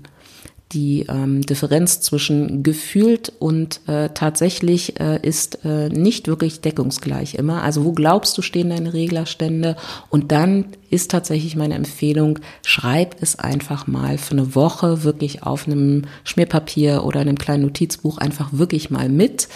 die 0.71 1.05
ähm, 1.09 1.41
Differenz 1.41 2.01
zwischen 2.01 2.63
gefühlt 2.63 3.31
und 3.39 3.81
äh, 3.87 4.09
tatsächlich 4.13 4.99
äh, 4.99 5.19
ist 5.21 5.65
äh, 5.65 5.89
nicht 5.89 6.27
wirklich 6.27 6.61
deckungsgleich 6.61 7.35
immer. 7.35 7.63
Also 7.63 7.83
wo 7.83 7.91
glaubst 7.91 8.37
du 8.37 8.41
stehen 8.41 8.69
deine 8.69 8.93
Reglerstände? 8.93 9.75
Und 10.09 10.31
dann 10.31 10.65
ist 10.89 11.11
tatsächlich 11.11 11.55
meine 11.55 11.75
Empfehlung, 11.75 12.39
schreib 12.65 13.21
es 13.21 13.37
einfach 13.37 13.87
mal 13.87 14.17
für 14.17 14.33
eine 14.33 14.55
Woche 14.55 15.03
wirklich 15.03 15.43
auf 15.43 15.67
einem 15.67 16.03
Schmierpapier 16.23 17.03
oder 17.03 17.19
einem 17.19 17.37
kleinen 17.37 17.63
Notizbuch 17.63 18.17
einfach 18.17 18.49
wirklich 18.51 18.89
mal 18.89 19.09
mit 19.09 19.47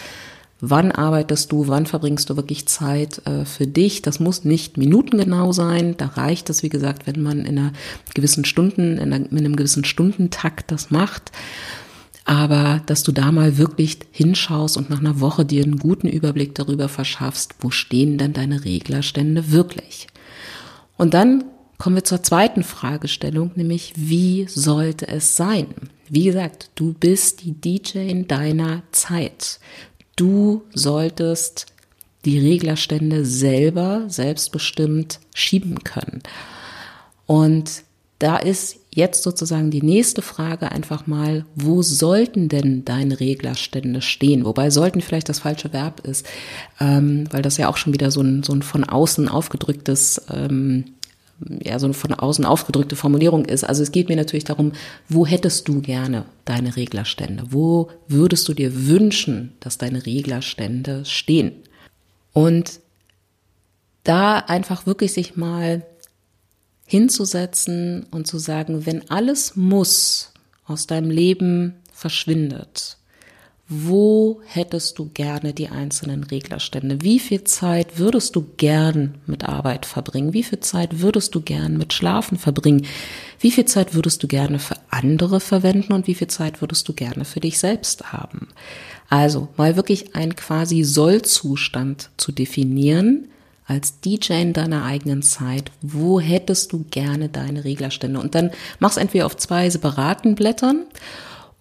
wann 0.62 0.92
arbeitest 0.92 1.52
du, 1.52 1.68
wann 1.68 1.86
verbringst 1.86 2.30
du 2.30 2.36
wirklich 2.36 2.68
Zeit 2.68 3.22
äh, 3.26 3.46
für 3.46 3.68
dich. 3.68 4.02
Das 4.02 4.20
muss 4.20 4.46
nicht 4.46 4.78
minutengenau 4.78 5.52
sein. 5.52 5.96
Da 5.98 6.08
reicht 6.08 6.50
es, 6.50 6.64
wie 6.64 6.70
gesagt, 6.70 7.08
wenn 7.08 7.22
man 7.22 7.40
in 7.40 7.60
einer 7.60 7.74
gewissen 8.14 8.46
Stunden, 8.46 8.98
in, 8.98 9.14
einer, 9.14 9.32
in 9.32 9.38
einem 9.38 9.56
gewissen 9.56 9.84
Stundentakt 9.84 10.72
das 10.72 10.92
macht. 10.92 11.32
Aber 12.24 12.82
dass 12.88 13.04
du 13.04 13.12
da 13.12 13.32
mal 13.32 13.58
wirklich 13.58 14.00
hinschaust 14.12 14.78
und 14.78 14.90
nach 14.90 15.00
einer 15.00 15.20
Woche 15.20 15.46
dir 15.46 15.64
einen 15.64 15.78
guten 15.78 16.08
Überblick 16.08 16.56
darüber 16.56 16.90
verschaffst, 16.90 17.54
wo 17.60 17.70
stehen 17.70 18.18
denn 18.18 18.34
deine 18.34 18.66
Reglerstände 18.66 19.52
wirklich? 19.52 20.08
Und 20.98 21.14
dann 21.14 21.44
kommen 21.78 21.98
wir 21.98 22.04
zur 22.04 22.24
zweiten 22.24 22.64
Fragestellung, 22.64 23.52
nämlich 23.56 23.94
wie 23.96 24.48
sollte 24.48 25.08
es 25.08 25.36
sein? 25.36 25.68
Wie 26.10 26.26
gesagt, 26.26 26.72
du 26.76 26.94
bist 26.94 27.44
die 27.44 27.52
DJ 27.52 28.10
in 28.10 28.28
deiner 28.28 28.82
Zeit. 28.92 29.60
Du 30.16 30.64
solltest 30.74 31.68
die 32.24 32.40
Reglerstände 32.40 33.26
selber 33.26 34.06
selbstbestimmt 34.08 35.20
schieben 35.34 35.84
können. 35.84 36.24
Und 37.26 37.84
da 38.20 38.38
ist 38.38 38.78
jetzt 38.92 39.24
sozusagen 39.24 39.72
die 39.72 39.82
nächste 39.82 40.22
Frage 40.22 40.72
einfach 40.72 41.06
mal, 41.06 41.46
wo 41.56 41.82
sollten 41.82 42.48
denn 42.48 42.86
deine 42.86 43.20
Reglerstände 43.20 44.02
stehen? 44.02 44.46
Wobei 44.46 44.70
sollten 44.70 45.02
vielleicht 45.02 45.28
das 45.28 45.40
falsche 45.40 45.74
Verb 45.74 46.00
ist, 46.00 46.26
ähm, 46.80 47.26
weil 47.32 47.42
das 47.42 47.58
ja 47.58 47.68
auch 47.68 47.76
schon 47.76 47.94
wieder 47.94 48.10
so 48.10 48.22
ein, 48.22 48.42
so 48.42 48.54
ein 48.54 48.62
von 48.62 48.86
außen 48.86 49.28
aufgedrücktes 49.28 50.22
ähm, 50.34 50.95
ja, 51.40 51.80
so 51.80 51.88
eine 51.88 51.94
von 51.94 52.14
außen 52.14 52.46
aufgedrückte 52.46 52.96
Formulierung 52.96 53.46
ist. 53.46 53.64
Also 53.64 53.84
es 53.84 53.92
geht 53.92 54.10
mir 54.10 54.16
natürlich 54.16 54.46
darum, 54.46 54.72
wo 55.10 55.26
hättest 55.26 55.68
du 55.68 55.82
gerne 55.82 56.26
deine 56.46 56.76
Reglerstände? 56.76 57.44
Wo 57.50 57.90
würdest 58.08 58.48
du 58.48 58.54
dir 58.54 58.88
wünschen, 58.88 59.54
dass 59.60 59.78
deine 59.78 60.06
Reglerstände 60.06 61.06
stehen? 61.06 61.54
Und 62.34 62.80
da 64.04 64.38
einfach 64.38 64.86
wirklich 64.86 65.14
sich 65.14 65.36
mal 65.36 65.86
hinzusetzen 66.86 68.06
und 68.12 68.28
zu 68.28 68.38
sagen, 68.38 68.86
wenn 68.86 69.10
alles 69.10 69.56
muss 69.56 70.32
aus 70.66 70.88
deinem 70.88 71.10
Leben 71.10 71.76
verschwindet, 71.92 72.98
wo 73.68 74.42
hättest 74.46 75.00
du 75.00 75.10
gerne 75.12 75.54
die 75.54 75.70
einzelnen 75.70 76.24
Reglerstände? 76.24 77.02
Wie 77.02 77.18
viel 77.18 77.46
Zeit 77.46 77.98
würdest 77.98 78.36
du 78.36 78.46
gern 78.58 79.16
mit 79.26 79.44
Arbeit 79.46 79.88
verbringen? 79.88 80.34
Wie 80.34 80.44
viel 80.44 80.60
Zeit 80.60 81.00
würdest 81.02 81.34
du 81.34 81.42
gern 81.42 81.76
mit 81.76 81.92
Schlafen 81.92 82.38
verbringen? 82.38 82.86
Wie 83.40 83.50
viel 83.50 83.66
Zeit 83.66 83.96
würdest 83.96 84.22
du 84.22 84.28
gerne 84.28 84.60
für 84.60 84.76
andere 84.92 85.40
verwenden 85.40 85.94
und 85.94 86.06
wie 86.06 86.14
viel 86.14 86.28
Zeit 86.28 86.62
würdest 86.62 86.88
du 86.88 86.94
gerne 86.94 87.26
für 87.26 87.40
dich 87.40 87.58
selbst 87.58 88.14
haben? 88.14 88.50
Also 89.10 89.48
mal 89.58 89.76
wirklich 89.76 90.16
ein 90.16 90.36
quasi 90.36 90.84
Sollzustand 90.84 92.12
zu 92.18 92.32
definieren 92.32 93.30
als 93.66 94.00
DJ 94.00 94.34
in 94.42 94.54
deiner 94.54 94.86
eigenen 94.86 95.24
Zeit. 95.24 95.72
Wo 95.82 96.20
hättest 96.20 96.72
du 96.72 96.86
gerne 96.92 97.30
deine 97.30 97.64
Reglerstände? 97.64 98.20
Und 98.20 98.36
dann 98.36 98.52
mach's 98.78 98.98
entweder 98.98 99.26
auf 99.26 99.38
zwei 99.38 99.72
separaten 99.72 100.36
Blättern 100.36 100.86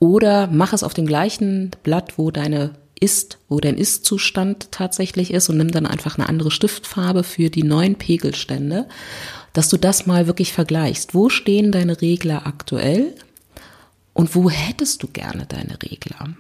oder 0.05 0.49
mach 0.49 0.75
es 0.75 0.83
auf 0.83 0.93
dem 0.93 1.07
gleichen 1.07 1.71
Blatt, 1.83 2.19
wo 2.19 2.31
deine 2.31 2.73
ist, 3.01 3.39
wo 3.49 3.59
dein 3.59 3.79
Ist-Zustand 3.79 4.71
tatsächlich 4.71 5.33
ist 5.33 5.49
und 5.49 5.57
nimm 5.57 5.71
dann 5.71 5.87
einfach 5.87 6.19
eine 6.19 6.29
andere 6.29 6.51
Stiftfarbe 6.51 7.25
für 7.25 7.49
die 7.49 7.63
neuen 7.63 7.97
Pegelstände, 7.97 8.87
dass 9.55 9.71
du 9.71 9.79
das 9.79 10.07
mal 10.07 10.27
wirklich 10.27 10.53
vergleichst. 10.53 11.15
Wo 11.15 11.31
stehen 11.31 11.73
deine 11.73 12.01
Regler 12.03 12.47
aktuell 12.47 13.15
und 14.13 14.35
wo 14.35 14.51
hättest 14.51 15.03
du 15.03 15.09
gerne 15.09 15.47
deine 15.47 15.83
Regler? 15.83 16.35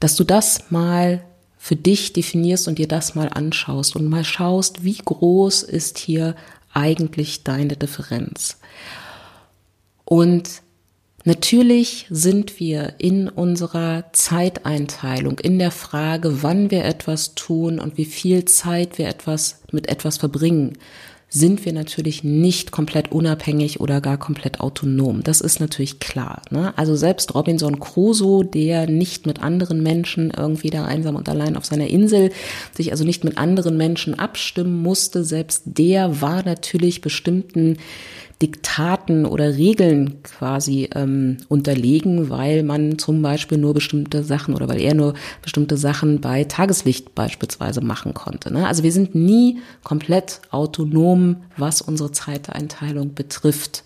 Dass 0.00 0.14
du 0.14 0.24
das 0.24 0.70
mal 0.70 1.24
für 1.56 1.76
dich 1.76 2.12
definierst 2.12 2.68
und 2.68 2.78
dir 2.78 2.88
das 2.88 3.14
mal 3.14 3.30
anschaust 3.30 3.96
und 3.96 4.06
mal 4.06 4.24
schaust, 4.24 4.84
wie 4.84 4.98
groß 4.98 5.62
ist 5.62 5.96
hier 5.98 6.36
eigentlich 6.74 7.42
deine 7.42 7.76
Differenz. 7.76 8.58
Und 10.04 10.63
Natürlich 11.26 12.06
sind 12.10 12.60
wir 12.60 12.96
in 12.98 13.30
unserer 13.30 14.04
Zeiteinteilung, 14.12 15.38
in 15.38 15.58
der 15.58 15.70
Frage, 15.70 16.42
wann 16.42 16.70
wir 16.70 16.84
etwas 16.84 17.34
tun 17.34 17.80
und 17.80 17.96
wie 17.96 18.04
viel 18.04 18.44
Zeit 18.44 18.98
wir 18.98 19.08
etwas 19.08 19.62
mit 19.72 19.88
etwas 19.88 20.18
verbringen, 20.18 20.76
sind 21.30 21.64
wir 21.64 21.72
natürlich 21.72 22.22
nicht 22.22 22.70
komplett 22.70 23.10
unabhängig 23.10 23.80
oder 23.80 24.00
gar 24.00 24.18
komplett 24.18 24.60
autonom. 24.60 25.24
Das 25.24 25.40
ist 25.40 25.58
natürlich 25.58 25.98
klar. 25.98 26.42
Ne? 26.50 26.76
Also 26.78 26.94
selbst 26.94 27.34
Robinson 27.34 27.80
Crusoe, 27.80 28.44
der 28.44 28.88
nicht 28.88 29.26
mit 29.26 29.42
anderen 29.42 29.82
Menschen 29.82 30.30
irgendwie 30.30 30.70
da 30.70 30.84
einsam 30.84 31.16
und 31.16 31.28
allein 31.28 31.56
auf 31.56 31.64
seiner 31.64 31.88
Insel 31.88 32.30
sich 32.72 32.92
also 32.92 33.02
nicht 33.02 33.24
mit 33.24 33.36
anderen 33.36 33.76
Menschen 33.76 34.16
abstimmen 34.16 34.80
musste, 34.80 35.24
selbst 35.24 35.62
der 35.64 36.20
war 36.20 36.44
natürlich 36.44 37.00
bestimmten 37.00 37.78
Diktaten 38.42 39.26
oder 39.26 39.56
Regeln 39.56 40.22
quasi 40.22 40.90
ähm, 40.94 41.38
unterlegen, 41.48 42.30
weil 42.30 42.62
man 42.62 42.98
zum 42.98 43.22
Beispiel 43.22 43.58
nur 43.58 43.74
bestimmte 43.74 44.24
Sachen 44.24 44.54
oder 44.54 44.68
weil 44.68 44.80
er 44.80 44.94
nur 44.94 45.14
bestimmte 45.42 45.76
Sachen 45.76 46.20
bei 46.20 46.44
Tageslicht 46.44 47.14
beispielsweise 47.14 47.80
machen 47.80 48.12
konnte. 48.12 48.52
Ne? 48.52 48.66
Also 48.66 48.82
wir 48.82 48.92
sind 48.92 49.14
nie 49.14 49.58
komplett 49.84 50.40
autonom, 50.50 51.36
was 51.56 51.80
unsere 51.80 52.12
Zeiteinteilung 52.12 53.14
betrifft. 53.14 53.84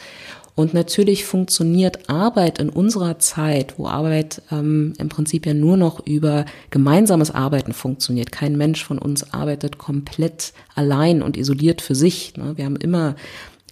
Und 0.58 0.74
natürlich 0.74 1.24
funktioniert 1.24 2.10
Arbeit 2.10 2.58
in 2.58 2.68
unserer 2.68 3.20
Zeit, 3.20 3.74
wo 3.78 3.86
Arbeit 3.86 4.42
ähm, 4.50 4.92
im 4.98 5.08
Prinzip 5.08 5.46
ja 5.46 5.54
nur 5.54 5.76
noch 5.76 6.04
über 6.04 6.46
gemeinsames 6.70 7.30
Arbeiten 7.30 7.72
funktioniert. 7.72 8.32
Kein 8.32 8.56
Mensch 8.56 8.84
von 8.84 8.98
uns 8.98 9.32
arbeitet 9.32 9.78
komplett 9.78 10.52
allein 10.74 11.22
und 11.22 11.36
isoliert 11.36 11.80
für 11.80 11.94
sich. 11.94 12.36
Ne? 12.36 12.56
Wir 12.56 12.64
haben 12.64 12.74
immer 12.74 13.14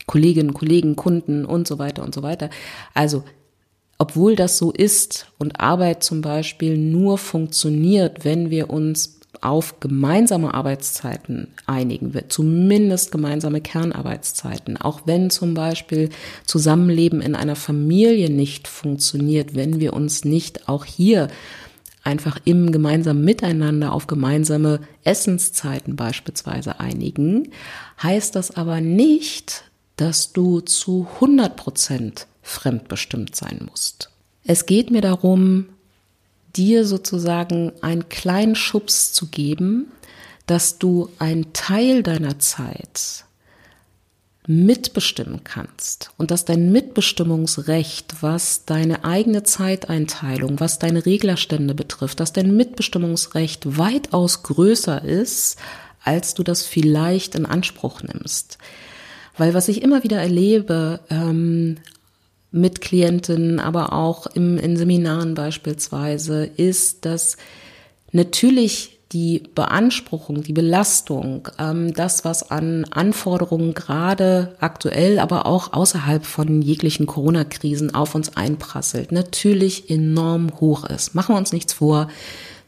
Kolleginnen, 0.06 0.54
Kollegen, 0.54 0.96
Kunden 0.96 1.44
und 1.44 1.66
so 1.66 1.78
weiter 1.78 2.02
und 2.02 2.14
so 2.14 2.22
weiter. 2.22 2.50
Also, 2.94 3.24
obwohl 3.98 4.36
das 4.36 4.58
so 4.58 4.72
ist 4.72 5.26
und 5.38 5.60
Arbeit 5.60 6.04
zum 6.04 6.20
Beispiel 6.20 6.76
nur 6.76 7.18
funktioniert, 7.18 8.24
wenn 8.24 8.50
wir 8.50 8.70
uns 8.70 9.16
auf 9.40 9.80
gemeinsame 9.80 10.54
Arbeitszeiten 10.54 11.48
einigen 11.66 12.12
zumindest 12.28 13.12
gemeinsame 13.12 13.60
Kernarbeitszeiten. 13.60 14.76
Auch 14.76 15.02
wenn 15.04 15.30
zum 15.30 15.54
Beispiel 15.54 16.10
Zusammenleben 16.46 17.20
in 17.20 17.34
einer 17.34 17.56
Familie 17.56 18.30
nicht 18.30 18.68
funktioniert, 18.68 19.54
wenn 19.54 19.80
wir 19.80 19.92
uns 19.92 20.24
nicht 20.24 20.68
auch 20.68 20.84
hier 20.84 21.28
einfach 22.02 22.38
im 22.44 22.70
gemeinsamen 22.70 23.24
Miteinander 23.24 23.92
auf 23.92 24.06
gemeinsame 24.06 24.80
Essenszeiten 25.04 25.96
beispielsweise 25.96 26.78
einigen, 26.80 27.50
heißt 28.02 28.36
das 28.36 28.56
aber 28.56 28.80
nicht, 28.80 29.64
dass 29.96 30.32
du 30.32 30.60
zu 30.60 31.08
100 31.14 31.56
Prozent 31.56 32.26
fremdbestimmt 32.42 33.34
sein 33.34 33.66
musst. 33.68 34.10
Es 34.44 34.66
geht 34.66 34.90
mir 34.90 35.00
darum, 35.00 35.66
dir 36.54 36.86
sozusagen 36.86 37.72
einen 37.82 38.08
kleinen 38.08 38.54
Schubs 38.54 39.12
zu 39.12 39.26
geben, 39.26 39.90
dass 40.46 40.78
du 40.78 41.10
einen 41.18 41.52
Teil 41.52 42.02
deiner 42.02 42.38
Zeit 42.38 43.24
mitbestimmen 44.46 45.42
kannst 45.42 46.12
und 46.18 46.30
dass 46.30 46.44
dein 46.44 46.70
Mitbestimmungsrecht, 46.70 48.22
was 48.22 48.64
deine 48.64 49.04
eigene 49.04 49.42
Zeiteinteilung, 49.42 50.60
was 50.60 50.78
deine 50.78 51.04
Reglerstände 51.04 51.74
betrifft, 51.74 52.20
dass 52.20 52.32
dein 52.32 52.56
Mitbestimmungsrecht 52.56 53.76
weitaus 53.76 54.44
größer 54.44 55.02
ist, 55.02 55.58
als 56.04 56.34
du 56.34 56.44
das 56.44 56.62
vielleicht 56.62 57.34
in 57.34 57.44
Anspruch 57.44 58.02
nimmst. 58.02 58.58
Weil 59.38 59.54
was 59.54 59.68
ich 59.68 59.82
immer 59.82 60.02
wieder 60.02 60.18
erlebe, 60.18 61.00
ähm, 61.10 61.76
mit 62.50 62.80
Klientinnen, 62.80 63.60
aber 63.60 63.92
auch 63.92 64.26
im, 64.26 64.56
in 64.58 64.76
Seminaren 64.76 65.34
beispielsweise, 65.34 66.44
ist, 66.44 67.04
dass 67.04 67.36
natürlich 68.12 68.96
die 69.12 69.44
Beanspruchung, 69.54 70.42
die 70.42 70.52
Belastung, 70.52 71.48
ähm, 71.58 71.94
das, 71.94 72.24
was 72.24 72.50
an 72.50 72.84
Anforderungen 72.90 73.72
gerade 73.74 74.56
aktuell, 74.58 75.18
aber 75.20 75.46
auch 75.46 75.72
außerhalb 75.72 76.26
von 76.26 76.60
jeglichen 76.60 77.06
Corona-Krisen 77.06 77.94
auf 77.94 78.14
uns 78.14 78.36
einprasselt, 78.36 79.12
natürlich 79.12 79.90
enorm 79.90 80.50
hoch 80.60 80.84
ist. 80.84 81.14
Machen 81.14 81.34
wir 81.34 81.38
uns 81.38 81.52
nichts 81.52 81.72
vor. 81.72 82.08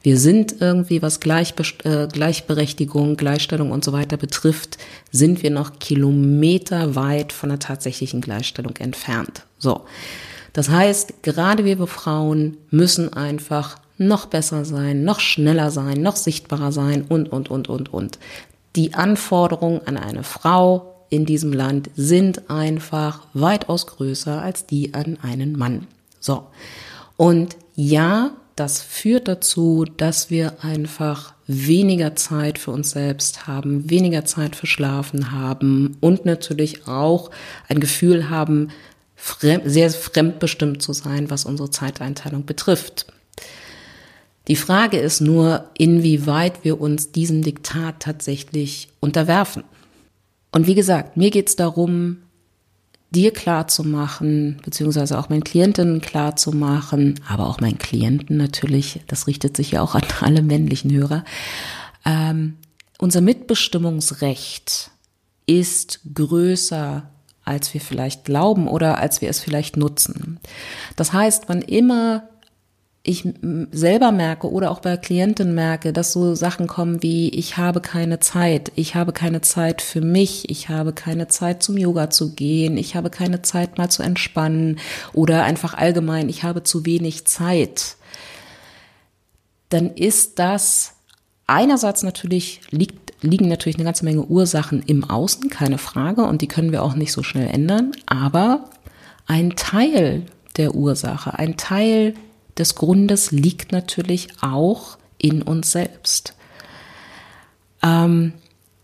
Wir 0.02 0.16
sind 0.16 0.60
irgendwie, 0.60 1.02
was 1.02 1.20
Gleichbe 1.20 1.64
äh, 1.84 2.06
Gleichberechtigung, 2.06 3.16
Gleichstellung 3.16 3.72
und 3.72 3.84
so 3.84 3.92
weiter 3.92 4.16
betrifft, 4.16 4.78
sind 5.10 5.42
wir 5.42 5.50
noch 5.50 5.78
kilometerweit 5.78 7.32
von 7.32 7.48
der 7.48 7.58
tatsächlichen 7.58 8.20
Gleichstellung 8.20 8.76
entfernt. 8.76 9.42
So. 9.58 9.82
Das 10.52 10.70
heißt, 10.70 11.22
gerade 11.22 11.64
wir 11.64 11.84
Frauen 11.86 12.56
müssen 12.70 13.12
einfach 13.12 13.78
noch 13.98 14.26
besser 14.26 14.64
sein, 14.64 15.04
noch 15.04 15.20
schneller 15.20 15.70
sein, 15.70 16.00
noch 16.00 16.16
sichtbarer 16.16 16.72
sein 16.72 17.02
und, 17.08 17.30
und, 17.30 17.50
und, 17.50 17.68
und, 17.68 17.92
und. 17.92 18.18
Die 18.76 18.94
Anforderungen 18.94 19.80
an 19.86 19.96
eine 19.96 20.22
Frau 20.22 20.94
in 21.10 21.26
diesem 21.26 21.52
Land 21.52 21.90
sind 21.96 22.50
einfach 22.50 23.22
weitaus 23.34 23.86
größer 23.86 24.40
als 24.40 24.66
die 24.66 24.94
an 24.94 25.18
einen 25.22 25.56
Mann. 25.56 25.86
So. 26.20 26.46
Und 27.16 27.56
ja, 27.74 28.32
das 28.58 28.82
führt 28.82 29.28
dazu, 29.28 29.84
dass 29.96 30.30
wir 30.30 30.64
einfach 30.64 31.34
weniger 31.46 32.16
Zeit 32.16 32.58
für 32.58 32.72
uns 32.72 32.90
selbst 32.90 33.46
haben, 33.46 33.88
weniger 33.88 34.24
Zeit 34.24 34.56
für 34.56 34.66
Schlafen 34.66 35.32
haben 35.32 35.96
und 36.00 36.26
natürlich 36.26 36.86
auch 36.86 37.30
ein 37.68 37.80
Gefühl 37.80 38.30
haben, 38.30 38.68
sehr 39.64 39.90
fremdbestimmt 39.90 40.82
zu 40.82 40.92
sein, 40.92 41.30
was 41.30 41.44
unsere 41.44 41.70
Zeiteinteilung 41.70 42.44
betrifft. 42.44 43.06
Die 44.46 44.56
Frage 44.56 44.98
ist 44.98 45.20
nur, 45.20 45.64
inwieweit 45.76 46.64
wir 46.64 46.80
uns 46.80 47.12
diesem 47.12 47.42
Diktat 47.42 48.00
tatsächlich 48.00 48.88
unterwerfen. 49.00 49.64
Und 50.52 50.66
wie 50.66 50.74
gesagt, 50.74 51.16
mir 51.16 51.30
geht 51.30 51.48
es 51.48 51.56
darum, 51.56 52.18
dir 53.10 53.32
klar 53.32 53.68
zu 53.68 53.84
machen, 53.84 54.60
beziehungsweise 54.64 55.18
auch 55.18 55.28
meinen 55.28 55.44
Klientinnen 55.44 56.00
klar 56.00 56.36
zu 56.36 56.52
machen, 56.52 57.20
aber 57.26 57.46
auch 57.46 57.60
meinen 57.60 57.78
Klienten 57.78 58.36
natürlich, 58.36 59.00
das 59.06 59.26
richtet 59.26 59.56
sich 59.56 59.70
ja 59.72 59.82
auch 59.82 59.94
an 59.94 60.02
alle 60.20 60.42
männlichen 60.42 60.92
Hörer, 60.92 61.24
ähm, 62.04 62.56
unser 62.98 63.20
Mitbestimmungsrecht 63.20 64.90
ist 65.46 66.00
größer, 66.14 67.08
als 67.44 67.72
wir 67.72 67.80
vielleicht 67.80 68.24
glauben 68.24 68.68
oder 68.68 68.98
als 68.98 69.22
wir 69.22 69.30
es 69.30 69.40
vielleicht 69.40 69.76
nutzen. 69.76 70.38
Das 70.96 71.12
heißt, 71.12 71.44
wann 71.46 71.62
immer 71.62 72.28
ich 73.08 73.26
selber 73.72 74.12
merke 74.12 74.52
oder 74.52 74.70
auch 74.70 74.80
bei 74.80 74.98
Klienten 74.98 75.54
merke, 75.54 75.94
dass 75.94 76.12
so 76.12 76.34
Sachen 76.34 76.66
kommen 76.66 77.02
wie, 77.02 77.30
ich 77.30 77.56
habe 77.56 77.80
keine 77.80 78.20
Zeit, 78.20 78.70
ich 78.74 78.94
habe 78.94 79.12
keine 79.14 79.40
Zeit 79.40 79.80
für 79.80 80.02
mich, 80.02 80.50
ich 80.50 80.68
habe 80.68 80.92
keine 80.92 81.26
Zeit 81.26 81.62
zum 81.62 81.78
Yoga 81.78 82.10
zu 82.10 82.34
gehen, 82.34 82.76
ich 82.76 82.96
habe 82.96 83.08
keine 83.08 83.40
Zeit 83.40 83.78
mal 83.78 83.88
zu 83.88 84.02
entspannen. 84.02 84.78
Oder 85.14 85.44
einfach 85.44 85.72
allgemein, 85.72 86.28
ich 86.28 86.42
habe 86.42 86.64
zu 86.64 86.84
wenig 86.84 87.24
Zeit, 87.24 87.96
dann 89.70 89.94
ist 89.94 90.38
das 90.38 90.92
einerseits 91.46 92.02
natürlich, 92.02 92.60
liegt, 92.70 93.14
liegen 93.22 93.48
natürlich 93.48 93.76
eine 93.76 93.86
ganze 93.86 94.04
Menge 94.04 94.26
Ursachen 94.26 94.82
im 94.86 95.08
Außen, 95.08 95.48
keine 95.48 95.78
Frage, 95.78 96.24
und 96.24 96.42
die 96.42 96.48
können 96.48 96.72
wir 96.72 96.82
auch 96.82 96.94
nicht 96.94 97.12
so 97.12 97.22
schnell 97.22 97.48
ändern, 97.48 97.92
aber 98.04 98.68
ein 99.26 99.56
Teil 99.56 100.26
der 100.58 100.74
Ursache, 100.74 101.38
ein 101.38 101.56
Teil 101.56 102.12
des 102.58 102.74
Grundes 102.74 103.30
liegt 103.30 103.72
natürlich 103.72 104.28
auch 104.40 104.98
in 105.18 105.42
uns 105.42 105.72
selbst. 105.72 106.34
Ähm, 107.82 108.32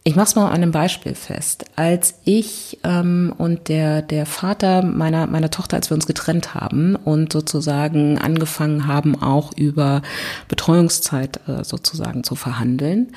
ich 0.07 0.17
mache 0.17 0.27
es 0.27 0.35
mal 0.37 0.49
an 0.49 0.53
einem 0.53 0.71
Beispiel 0.71 1.15
fest. 1.15 1.65
Als 1.77 2.21
ich 2.25 2.79
ähm, 2.85 3.33
und 3.39 3.69
der, 3.69 4.03
der 4.03 4.27
Vater 4.27 4.83
meiner, 4.83 5.27
meiner 5.27 5.51
Tochter, 5.51 5.77
als 5.77 5.91
wir 5.91 5.95
uns 5.95 6.07
getrennt 6.07 6.55
haben 6.55 6.95
und 6.95 7.33
sozusagen 7.33 8.19
angefangen 8.19 8.87
haben, 8.87 9.21
auch 9.23 9.57
über 9.57 10.03
Betreuungszeit 10.47 11.41
äh, 11.49 11.65
sozusagen 11.65 12.23
zu 12.23 12.35
verhandeln, 12.35 13.13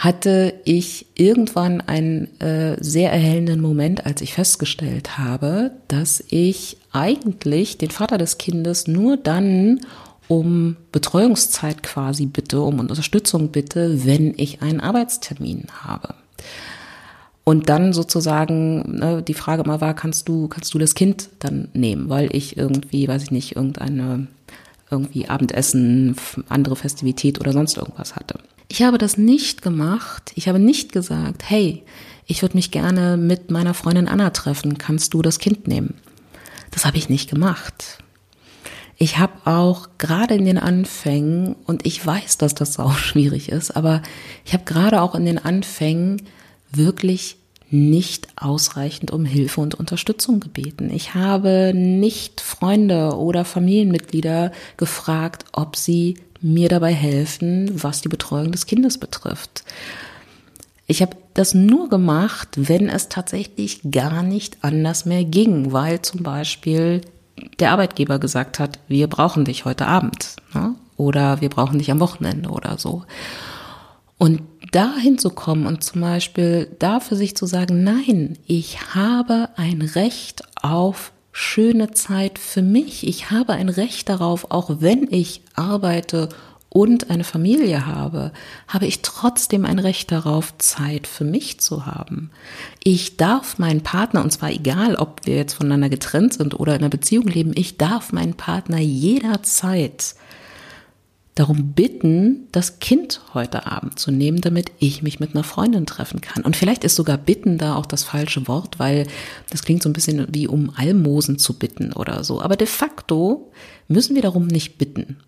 hatte 0.00 0.54
ich 0.64 1.04
irgendwann 1.14 1.82
einen 1.82 2.40
äh, 2.40 2.82
sehr 2.82 3.12
erhellenden 3.12 3.60
Moment, 3.60 4.06
als 4.06 4.22
ich 4.22 4.32
festgestellt 4.32 5.18
habe, 5.18 5.72
dass 5.88 6.24
ich 6.30 6.78
eigentlich 6.90 7.76
den 7.76 7.90
Vater 7.90 8.16
des 8.16 8.38
Kindes 8.38 8.86
nur 8.86 9.18
dann 9.18 9.80
um 10.26 10.76
Betreuungszeit 10.90 11.82
quasi 11.82 12.24
bitte, 12.24 12.62
um 12.62 12.80
Unterstützung 12.80 13.48
bitte, 13.48 14.06
wenn 14.06 14.32
ich 14.38 14.62
einen 14.62 14.80
Arbeitstermin 14.80 15.66
habe. 15.82 16.14
Und 17.44 17.68
dann 17.68 17.92
sozusagen 17.92 19.00
ne, 19.00 19.22
die 19.22 19.34
Frage 19.34 19.64
mal 19.64 19.82
war, 19.82 19.92
kannst 19.92 20.30
du, 20.30 20.48
kannst 20.48 20.72
du 20.72 20.78
das 20.78 20.94
Kind 20.94 21.28
dann 21.40 21.68
nehmen, 21.74 22.08
weil 22.08 22.34
ich 22.34 22.56
irgendwie, 22.56 23.06
weiß 23.06 23.24
ich 23.24 23.32
nicht, 23.32 23.54
irgendeine, 23.54 24.28
irgendwie 24.90 25.28
Abendessen, 25.28 26.16
andere 26.48 26.76
Festivität 26.76 27.38
oder 27.38 27.52
sonst 27.52 27.76
irgendwas 27.76 28.16
hatte. 28.16 28.38
Ich 28.70 28.84
habe 28.84 28.98
das 28.98 29.18
nicht 29.18 29.62
gemacht. 29.62 30.30
Ich 30.36 30.46
habe 30.46 30.60
nicht 30.60 30.92
gesagt, 30.92 31.42
hey, 31.50 31.82
ich 32.24 32.40
würde 32.40 32.56
mich 32.56 32.70
gerne 32.70 33.16
mit 33.16 33.50
meiner 33.50 33.74
Freundin 33.74 34.06
Anna 34.06 34.30
treffen. 34.30 34.78
Kannst 34.78 35.12
du 35.12 35.22
das 35.22 35.40
Kind 35.40 35.66
nehmen? 35.66 35.94
Das 36.70 36.84
habe 36.84 36.96
ich 36.96 37.08
nicht 37.08 37.28
gemacht. 37.28 37.98
Ich 38.96 39.18
habe 39.18 39.32
auch 39.44 39.88
gerade 39.98 40.36
in 40.36 40.44
den 40.44 40.56
Anfängen, 40.56 41.56
und 41.66 41.84
ich 41.84 42.06
weiß, 42.06 42.38
dass 42.38 42.54
das 42.54 42.78
auch 42.78 42.96
schwierig 42.96 43.48
ist, 43.48 43.72
aber 43.72 44.02
ich 44.44 44.52
habe 44.52 44.62
gerade 44.64 45.02
auch 45.02 45.16
in 45.16 45.26
den 45.26 45.38
Anfängen 45.38 46.22
wirklich 46.70 47.38
nicht 47.70 48.28
ausreichend 48.36 49.10
um 49.10 49.24
Hilfe 49.24 49.62
und 49.62 49.74
Unterstützung 49.74 50.38
gebeten. 50.38 50.90
Ich 50.92 51.14
habe 51.16 51.72
nicht 51.74 52.40
Freunde 52.40 53.16
oder 53.16 53.44
Familienmitglieder 53.44 54.52
gefragt, 54.76 55.44
ob 55.50 55.74
sie 55.74 56.18
mir 56.40 56.68
dabei 56.68 56.92
helfen, 56.92 57.82
was 57.82 58.00
die 58.00 58.08
Betreuung 58.08 58.52
des 58.52 58.66
Kindes 58.66 58.98
betrifft. 58.98 59.64
Ich 60.86 61.02
habe 61.02 61.16
das 61.34 61.54
nur 61.54 61.88
gemacht, 61.88 62.48
wenn 62.56 62.88
es 62.88 63.08
tatsächlich 63.08 63.80
gar 63.90 64.22
nicht 64.22 64.58
anders 64.62 65.04
mehr 65.04 65.24
ging, 65.24 65.72
weil 65.72 66.02
zum 66.02 66.22
Beispiel 66.22 67.02
der 67.58 67.70
Arbeitgeber 67.70 68.18
gesagt 68.18 68.58
hat, 68.58 68.80
wir 68.88 69.06
brauchen 69.06 69.44
dich 69.44 69.64
heute 69.64 69.86
Abend 69.86 70.36
ne? 70.52 70.74
oder 70.96 71.40
wir 71.40 71.48
brauchen 71.48 71.78
dich 71.78 71.90
am 71.90 72.00
Wochenende 72.00 72.50
oder 72.50 72.76
so. 72.78 73.04
Und 74.18 74.42
dahin 74.72 75.18
zu 75.18 75.30
kommen 75.30 75.66
und 75.66 75.82
zum 75.82 76.00
Beispiel 76.00 76.68
da 76.78 77.00
für 77.00 77.16
sich 77.16 77.36
zu 77.36 77.46
sagen, 77.46 77.84
nein, 77.84 78.36
ich 78.46 78.94
habe 78.94 79.48
ein 79.56 79.82
Recht 79.82 80.42
auf 80.60 81.12
schöne 81.32 81.92
Zeit 81.92 82.38
für 82.38 82.62
mich. 82.62 83.06
Ich 83.06 83.30
habe 83.30 83.52
ein 83.52 83.68
Recht 83.68 84.08
darauf, 84.08 84.50
auch 84.50 84.76
wenn 84.80 85.06
ich 85.10 85.42
arbeite 85.54 86.28
und 86.70 87.10
eine 87.10 87.24
Familie 87.24 87.86
habe, 87.86 88.32
habe 88.68 88.86
ich 88.86 89.02
trotzdem 89.02 89.64
ein 89.64 89.80
Recht 89.80 90.12
darauf, 90.12 90.56
Zeit 90.58 91.06
für 91.06 91.24
mich 91.24 91.60
zu 91.60 91.84
haben. 91.84 92.30
Ich 92.82 93.16
darf 93.16 93.58
meinen 93.58 93.82
Partner, 93.82 94.22
und 94.22 94.30
zwar 94.30 94.50
egal, 94.50 94.94
ob 94.94 95.26
wir 95.26 95.34
jetzt 95.34 95.54
voneinander 95.54 95.88
getrennt 95.88 96.34
sind 96.34 96.58
oder 96.58 96.74
in 96.74 96.80
einer 96.80 96.88
Beziehung 96.88 97.26
leben, 97.26 97.52
ich 97.54 97.76
darf 97.76 98.12
meinen 98.12 98.34
Partner 98.34 98.78
jederzeit 98.78 100.14
darum 101.34 101.72
bitten, 101.72 102.48
das 102.52 102.80
Kind 102.80 103.20
heute 103.34 103.66
Abend 103.66 103.98
zu 103.98 104.10
nehmen, 104.10 104.40
damit 104.40 104.72
ich 104.78 105.02
mich 105.02 105.20
mit 105.20 105.34
einer 105.34 105.44
Freundin 105.44 105.86
treffen 105.86 106.20
kann. 106.20 106.42
Und 106.42 106.56
vielleicht 106.56 106.84
ist 106.84 106.96
sogar 106.96 107.16
bitten 107.16 107.56
da 107.56 107.76
auch 107.76 107.86
das 107.86 108.02
falsche 108.02 108.48
Wort, 108.48 108.78
weil 108.78 109.06
das 109.48 109.62
klingt 109.62 109.82
so 109.82 109.88
ein 109.88 109.92
bisschen 109.92 110.26
wie 110.32 110.48
um 110.48 110.72
Almosen 110.76 111.38
zu 111.38 111.58
bitten 111.58 111.92
oder 111.92 112.24
so. 112.24 112.42
Aber 112.42 112.56
de 112.56 112.66
facto 112.66 113.50
müssen 113.88 114.14
wir 114.16 114.22
darum 114.22 114.48
nicht 114.48 114.76
bitten. 114.76 115.18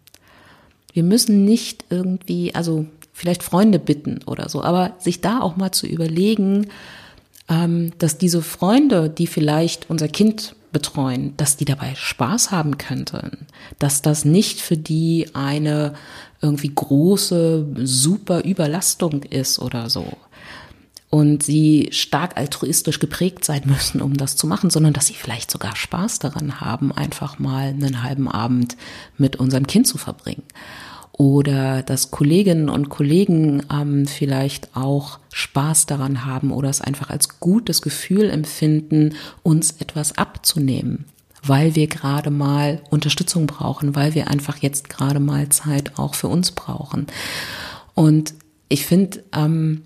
Wir 0.92 1.02
müssen 1.02 1.44
nicht 1.44 1.84
irgendwie, 1.88 2.54
also 2.54 2.86
vielleicht 3.12 3.42
Freunde 3.42 3.78
bitten 3.78 4.20
oder 4.26 4.48
so, 4.48 4.62
aber 4.62 4.96
sich 4.98 5.20
da 5.20 5.40
auch 5.40 5.56
mal 5.56 5.72
zu 5.72 5.86
überlegen, 5.86 6.66
ähm, 7.48 7.92
dass 7.98 8.18
diese 8.18 8.42
Freunde, 8.42 9.08
die 9.08 9.26
vielleicht 9.26 9.88
unser 9.88 10.08
Kind 10.08 10.54
betreuen, 10.72 11.34
dass 11.36 11.56
die 11.56 11.64
dabei 11.64 11.94
Spaß 11.94 12.50
haben 12.50 12.78
könnten, 12.78 13.46
dass 13.78 14.02
das 14.02 14.24
nicht 14.24 14.60
für 14.60 14.76
die 14.76 15.28
eine 15.34 15.94
irgendwie 16.40 16.74
große, 16.74 17.66
super 17.84 18.42
Überlastung 18.44 19.22
ist 19.22 19.58
oder 19.58 19.88
so. 19.90 20.06
Und 21.10 21.42
sie 21.42 21.90
stark 21.92 22.38
altruistisch 22.38 22.98
geprägt 22.98 23.44
sein 23.44 23.62
müssen, 23.66 24.00
um 24.00 24.16
das 24.16 24.34
zu 24.34 24.46
machen, 24.46 24.70
sondern 24.70 24.94
dass 24.94 25.06
sie 25.06 25.14
vielleicht 25.14 25.50
sogar 25.50 25.76
Spaß 25.76 26.20
daran 26.20 26.60
haben, 26.60 26.90
einfach 26.90 27.38
mal 27.38 27.68
einen 27.68 28.02
halben 28.02 28.28
Abend 28.28 28.76
mit 29.18 29.36
unserem 29.36 29.66
Kind 29.66 29.86
zu 29.86 29.98
verbringen 29.98 30.44
oder 31.22 31.84
dass 31.84 32.10
Kolleginnen 32.10 32.68
und 32.68 32.88
Kollegen 32.88 33.62
ähm, 33.72 34.08
vielleicht 34.08 34.76
auch 34.76 35.20
Spaß 35.32 35.86
daran 35.86 36.24
haben 36.24 36.50
oder 36.50 36.68
es 36.68 36.80
einfach 36.80 37.10
als 37.10 37.38
gutes 37.38 37.80
Gefühl 37.80 38.28
empfinden, 38.28 39.14
uns 39.44 39.76
etwas 39.78 40.18
abzunehmen, 40.18 41.04
weil 41.44 41.76
wir 41.76 41.86
gerade 41.86 42.30
mal 42.30 42.80
Unterstützung 42.90 43.46
brauchen, 43.46 43.94
weil 43.94 44.16
wir 44.16 44.26
einfach 44.26 44.56
jetzt 44.56 44.88
gerade 44.88 45.20
mal 45.20 45.48
Zeit 45.50 45.96
auch 45.96 46.16
für 46.16 46.26
uns 46.26 46.50
brauchen. 46.50 47.06
Und 47.94 48.34
ich 48.68 48.84
finde, 48.84 49.22
ähm, 49.32 49.82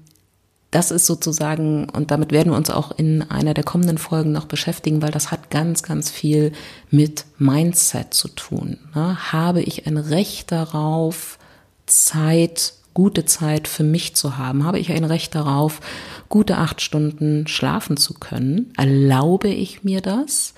das 0.77 0.91
ist 0.91 1.07
sozusagen, 1.07 1.89
und 1.89 2.11
damit 2.11 2.33
werden 2.33 2.53
wir 2.53 2.57
uns 2.59 2.69
auch 2.69 2.91
in 2.99 3.23
einer 3.23 3.55
der 3.55 3.65
kommenden 3.65 3.97
Folgen 3.97 4.33
noch 4.33 4.45
beschäftigen, 4.45 5.01
weil 5.01 5.11
das 5.11 5.31
hat 5.31 5.49
ganz, 5.49 5.83
ganz 5.83 6.11
viel 6.11 6.53
mit 6.91 7.25
Mindset 7.39 8.13
zu 8.13 8.29
tun. 8.29 8.77
Ne? 8.95 9.33
Habe 9.33 9.63
ich 9.63 9.87
ein 9.87 9.97
Recht 9.97 10.53
darauf, 10.53 11.39
Zeit, 11.87 12.75
gute 12.93 13.25
Zeit 13.25 13.69
für 13.69 13.85
mich 13.85 14.17
zu 14.17 14.37
haben? 14.37 14.65
Habe 14.65 14.79
ich 14.79 14.93
ein 14.93 15.05
Recht 15.05 15.35
darauf, 15.35 15.81
gute 16.29 16.59
acht 16.59 16.83
Stunden 16.83 17.47
schlafen 17.47 17.97
zu 17.97 18.13
können? 18.13 18.75
Erlaube 18.77 19.49
ich 19.49 19.83
mir 19.83 20.03
das? 20.03 20.53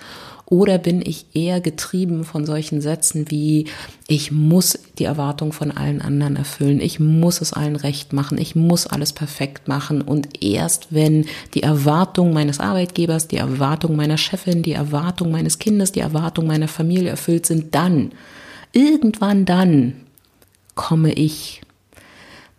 Oder 0.49 0.79
bin 0.79 1.03
ich 1.05 1.27
eher 1.35 1.61
getrieben 1.61 2.23
von 2.23 2.43
solchen 2.43 2.81
Sätzen 2.81 3.29
wie, 3.29 3.65
ich 4.07 4.31
muss 4.31 4.79
die 4.97 5.03
Erwartung 5.03 5.53
von 5.53 5.71
allen 5.71 6.01
anderen 6.01 6.35
erfüllen, 6.35 6.81
ich 6.81 6.99
muss 6.99 7.39
es 7.39 7.53
allen 7.53 7.75
recht 7.75 8.13
machen, 8.13 8.39
ich 8.39 8.55
muss 8.55 8.87
alles 8.87 9.13
perfekt 9.13 9.67
machen 9.67 10.01
und 10.01 10.43
erst 10.43 10.87
wenn 10.89 11.25
die 11.53 11.61
Erwartung 11.61 12.33
meines 12.33 12.59
Arbeitgebers, 12.59 13.27
die 13.27 13.37
Erwartung 13.37 13.95
meiner 13.95 14.17
Chefin, 14.17 14.63
die 14.63 14.73
Erwartung 14.73 15.31
meines 15.31 15.59
Kindes, 15.59 15.91
die 15.91 15.99
Erwartung 15.99 16.47
meiner 16.47 16.67
Familie 16.67 17.11
erfüllt 17.11 17.45
sind, 17.45 17.75
dann, 17.75 18.11
irgendwann 18.73 19.45
dann 19.45 19.93
komme 20.73 21.13
ich. 21.13 21.61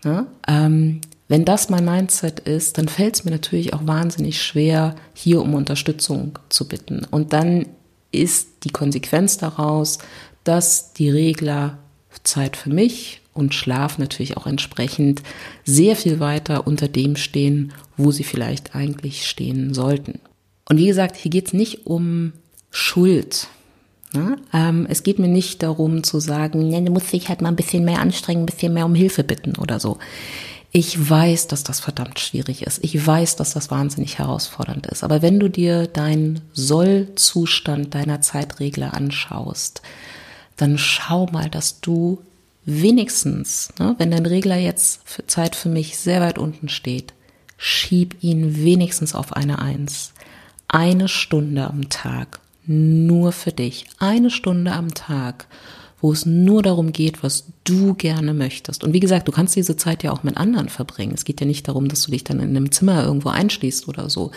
Ne? 0.05 0.29
Ähm, 0.47 1.01
wenn 1.27 1.45
das 1.45 1.71
mein 1.71 1.85
Mindset 1.85 2.41
ist, 2.41 2.79
dann 2.79 2.89
fällt 2.89 3.17
es 3.17 3.25
mir 3.25 3.31
natürlich 3.31 3.73
auch 3.75 3.87
wahnsinnig 3.87 4.43
schwer, 4.43 4.95
hier 5.13 5.41
um 5.41 5.55
Unterstützung 5.55 6.39
zu 6.49 6.67
bitten. 6.67 7.07
Und 7.11 7.33
dann 7.33 7.67
ist 8.13 8.65
die 8.65 8.71
Konsequenz 8.71 9.39
daraus, 9.39 9.99
dass 10.45 10.93
die 10.93 11.11
Regler 11.11 11.79
Zeit 12.25 12.57
für 12.57 12.71
mich 12.71 13.21
und 13.33 13.55
Schlaf 13.55 13.99
natürlich 13.99 14.37
auch 14.37 14.47
entsprechend 14.47 15.23
sehr 15.65 15.97
viel 15.97 16.21
weiter 16.21 16.67
unter 16.67 16.89
dem 16.89 17.17
stehen, 17.17 17.73
wo 17.97 18.11
sie 18.11 18.25
vielleicht 18.25 18.75
eigentlich 18.75 19.27
stehen 19.27 19.75
sollten. 19.75 20.19
Und 20.69 20.79
wie 20.79 20.87
gesagt, 20.87 21.17
hier 21.17 21.31
geht 21.31 21.49
es 21.49 21.53
nicht 21.53 21.87
um 21.87 22.33
Schuld. 22.71 23.49
Ne? 24.13 24.37
Ähm, 24.53 24.87
es 24.89 25.03
geht 25.03 25.19
mir 25.19 25.29
nicht 25.29 25.63
darum 25.63 26.03
zu 26.03 26.21
sagen, 26.21 26.69
ne, 26.69 26.83
du 26.83 26.93
musst 26.93 27.13
dich 27.13 27.29
halt 27.29 27.43
mal 27.43 27.49
ein 27.49 27.57
bisschen 27.57 27.85
mehr 27.85 28.01
anstrengen, 28.01 28.43
ein 28.43 28.47
bisschen 28.47 28.75
mehr 28.75 28.87
um 28.87 28.95
Hilfe 28.95 29.25
bitten 29.25 29.57
oder 29.57 29.79
so. 29.79 29.99
Ich 30.73 31.11
weiß, 31.11 31.49
dass 31.49 31.65
das 31.65 31.81
verdammt 31.81 32.21
schwierig 32.21 32.63
ist. 32.63 32.83
Ich 32.85 33.05
weiß, 33.05 33.35
dass 33.37 33.55
das 33.55 33.71
wahnsinnig 33.71 34.19
herausfordernd 34.19 34.87
ist. 34.87 35.03
Aber 35.03 35.21
wenn 35.21 35.41
du 35.41 35.49
dir 35.49 35.89
deinen 35.89 36.43
Sollzustand 36.53 37.95
deiner 37.95 38.21
Zeitregler 38.21 38.95
anschaust, 38.95 39.83
dann 40.57 40.79
schau 40.79 41.27
mal, 41.27 41.51
dass 41.51 41.81
du 41.81 42.21
wenigstens, 42.65 43.73
ne, 43.79 43.97
wenn 43.99 44.13
dein 44.13 44.27
Regler 44.27 44.57
jetzt 44.57 45.01
für 45.05 45.27
Zeit 45.27 45.57
für 45.57 45.69
mich 45.69 45.99
sehr 45.99 46.21
weit 46.21 46.39
unten 46.39 46.69
steht, 46.69 47.15
schieb 47.57 48.23
ihn 48.23 48.63
wenigstens 48.63 49.15
auf 49.15 49.33
eine 49.33 49.59
Eins. 49.59 50.13
Eine 50.69 51.09
Stunde 51.09 51.67
am 51.67 51.89
Tag, 51.89 52.39
nur 52.67 53.33
für 53.33 53.53
dich. 53.53 53.87
Eine 53.99 54.31
Stunde 54.31 54.73
am 54.73 54.95
Tag 54.95 55.47
wo 56.01 56.13
es 56.13 56.25
nur 56.27 56.63
darum 56.63 56.93
geht, 56.93 57.23
was 57.23 57.45
du 57.65 57.95
gerne 57.95 58.33
möchtest. 58.35 58.85
Und 58.85 58.93
wie 58.93 59.01
gesagt, 59.01 59.29
du 59.29 59.33
kannst 59.33 59.57
diese 59.57 59.77
Zeit 59.77 60.03
ja 60.03 60.13
auch 60.13 60.23
mit 60.23 60.37
anderen 60.37 60.69
verbringen. 60.69 61.15
Es 61.15 61.25
geht 61.25 61.41
ja 61.41 61.47
nicht 61.47 61.69
darum, 61.69 61.89
dass 61.89 62.03
du 62.03 62.11
dich 62.11 62.25
dann 62.25 62.41
in 62.41 62.57
einem 62.57 62.73
Zimmer 62.73 63.05
irgendwo 63.05 63.29
einschließt 63.29 63.87
oder 63.89 64.09
so. 64.09 64.31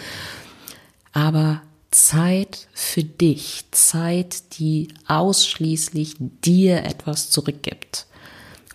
Aber 1.14 1.62
Zeit 1.92 2.68
für 2.74 3.04
dich, 3.04 3.66
Zeit, 3.72 4.60
die 4.60 4.90
ausschließlich 5.08 6.16
dir 6.20 6.84
etwas 6.84 7.30
zurückgibt, 7.30 8.08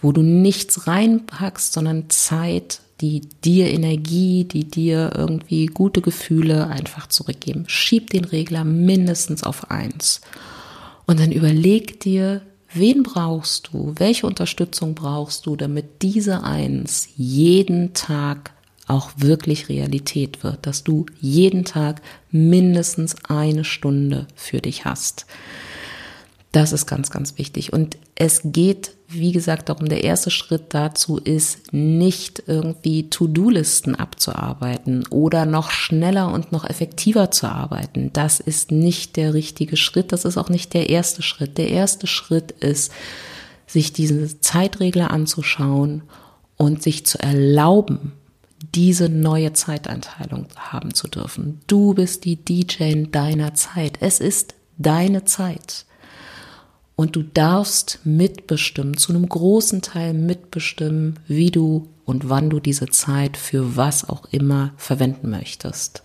wo 0.00 0.12
du 0.12 0.22
nichts 0.22 0.86
reinpackst, 0.86 1.72
sondern 1.72 2.08
Zeit, 2.10 2.80
die 3.00 3.22
dir 3.44 3.68
Energie, 3.68 4.44
die 4.44 4.64
dir 4.64 5.12
irgendwie 5.14 5.66
gute 5.66 6.00
Gefühle 6.00 6.68
einfach 6.68 7.08
zurückgeben. 7.08 7.64
Schieb 7.68 8.10
den 8.10 8.24
Regler 8.24 8.64
mindestens 8.64 9.42
auf 9.44 9.70
eins. 9.70 10.20
Und 11.06 11.20
dann 11.20 11.32
überleg 11.32 12.00
dir, 12.00 12.42
Wen 12.72 13.02
brauchst 13.02 13.70
du? 13.72 13.94
Welche 13.96 14.26
Unterstützung 14.26 14.94
brauchst 14.94 15.46
du, 15.46 15.56
damit 15.56 16.02
diese 16.02 16.42
Eins 16.42 17.08
jeden 17.16 17.94
Tag 17.94 18.52
auch 18.86 19.10
wirklich 19.16 19.68
Realität 19.68 20.42
wird, 20.42 20.66
dass 20.66 20.84
du 20.84 21.06
jeden 21.20 21.64
Tag 21.64 22.02
mindestens 22.30 23.16
eine 23.24 23.64
Stunde 23.64 24.26
für 24.34 24.60
dich 24.60 24.84
hast. 24.84 25.26
Das 26.52 26.72
ist 26.72 26.86
ganz, 26.86 27.10
ganz 27.10 27.36
wichtig. 27.36 27.74
Und 27.74 27.98
es 28.14 28.40
geht, 28.42 28.94
wie 29.06 29.32
gesagt, 29.32 29.68
darum, 29.68 29.88
der 29.88 30.04
erste 30.04 30.30
Schritt 30.30 30.66
dazu 30.70 31.18
ist, 31.18 31.72
nicht 31.72 32.42
irgendwie 32.46 33.10
To-Do-Listen 33.10 33.94
abzuarbeiten 33.94 35.06
oder 35.10 35.44
noch 35.44 35.70
schneller 35.70 36.32
und 36.32 36.50
noch 36.50 36.64
effektiver 36.64 37.30
zu 37.30 37.48
arbeiten. 37.48 38.10
Das 38.14 38.40
ist 38.40 38.72
nicht 38.72 39.16
der 39.16 39.34
richtige 39.34 39.76
Schritt. 39.76 40.10
Das 40.10 40.24
ist 40.24 40.38
auch 40.38 40.48
nicht 40.48 40.72
der 40.72 40.88
erste 40.88 41.20
Schritt. 41.20 41.58
Der 41.58 41.68
erste 41.68 42.06
Schritt 42.06 42.52
ist, 42.52 42.92
sich 43.66 43.92
diese 43.92 44.40
Zeitregler 44.40 45.10
anzuschauen 45.10 46.02
und 46.56 46.82
sich 46.82 47.04
zu 47.04 47.18
erlauben, 47.20 48.12
diese 48.74 49.10
neue 49.10 49.52
Zeiteinteilung 49.52 50.46
haben 50.56 50.94
zu 50.94 51.08
dürfen. 51.08 51.60
Du 51.66 51.92
bist 51.94 52.24
die 52.24 52.42
DJ 52.42 53.04
deiner 53.04 53.54
Zeit. 53.54 53.98
Es 54.00 54.18
ist 54.18 54.54
deine 54.78 55.24
Zeit. 55.24 55.84
Und 56.98 57.14
du 57.14 57.22
darfst 57.22 58.00
mitbestimmen, 58.02 58.96
zu 58.96 59.12
einem 59.12 59.28
großen 59.28 59.82
Teil 59.82 60.14
mitbestimmen, 60.14 61.20
wie 61.28 61.52
du 61.52 61.86
und 62.04 62.28
wann 62.28 62.50
du 62.50 62.58
diese 62.58 62.88
Zeit 62.88 63.36
für 63.36 63.76
was 63.76 64.08
auch 64.08 64.24
immer 64.32 64.72
verwenden 64.76 65.30
möchtest. 65.30 66.02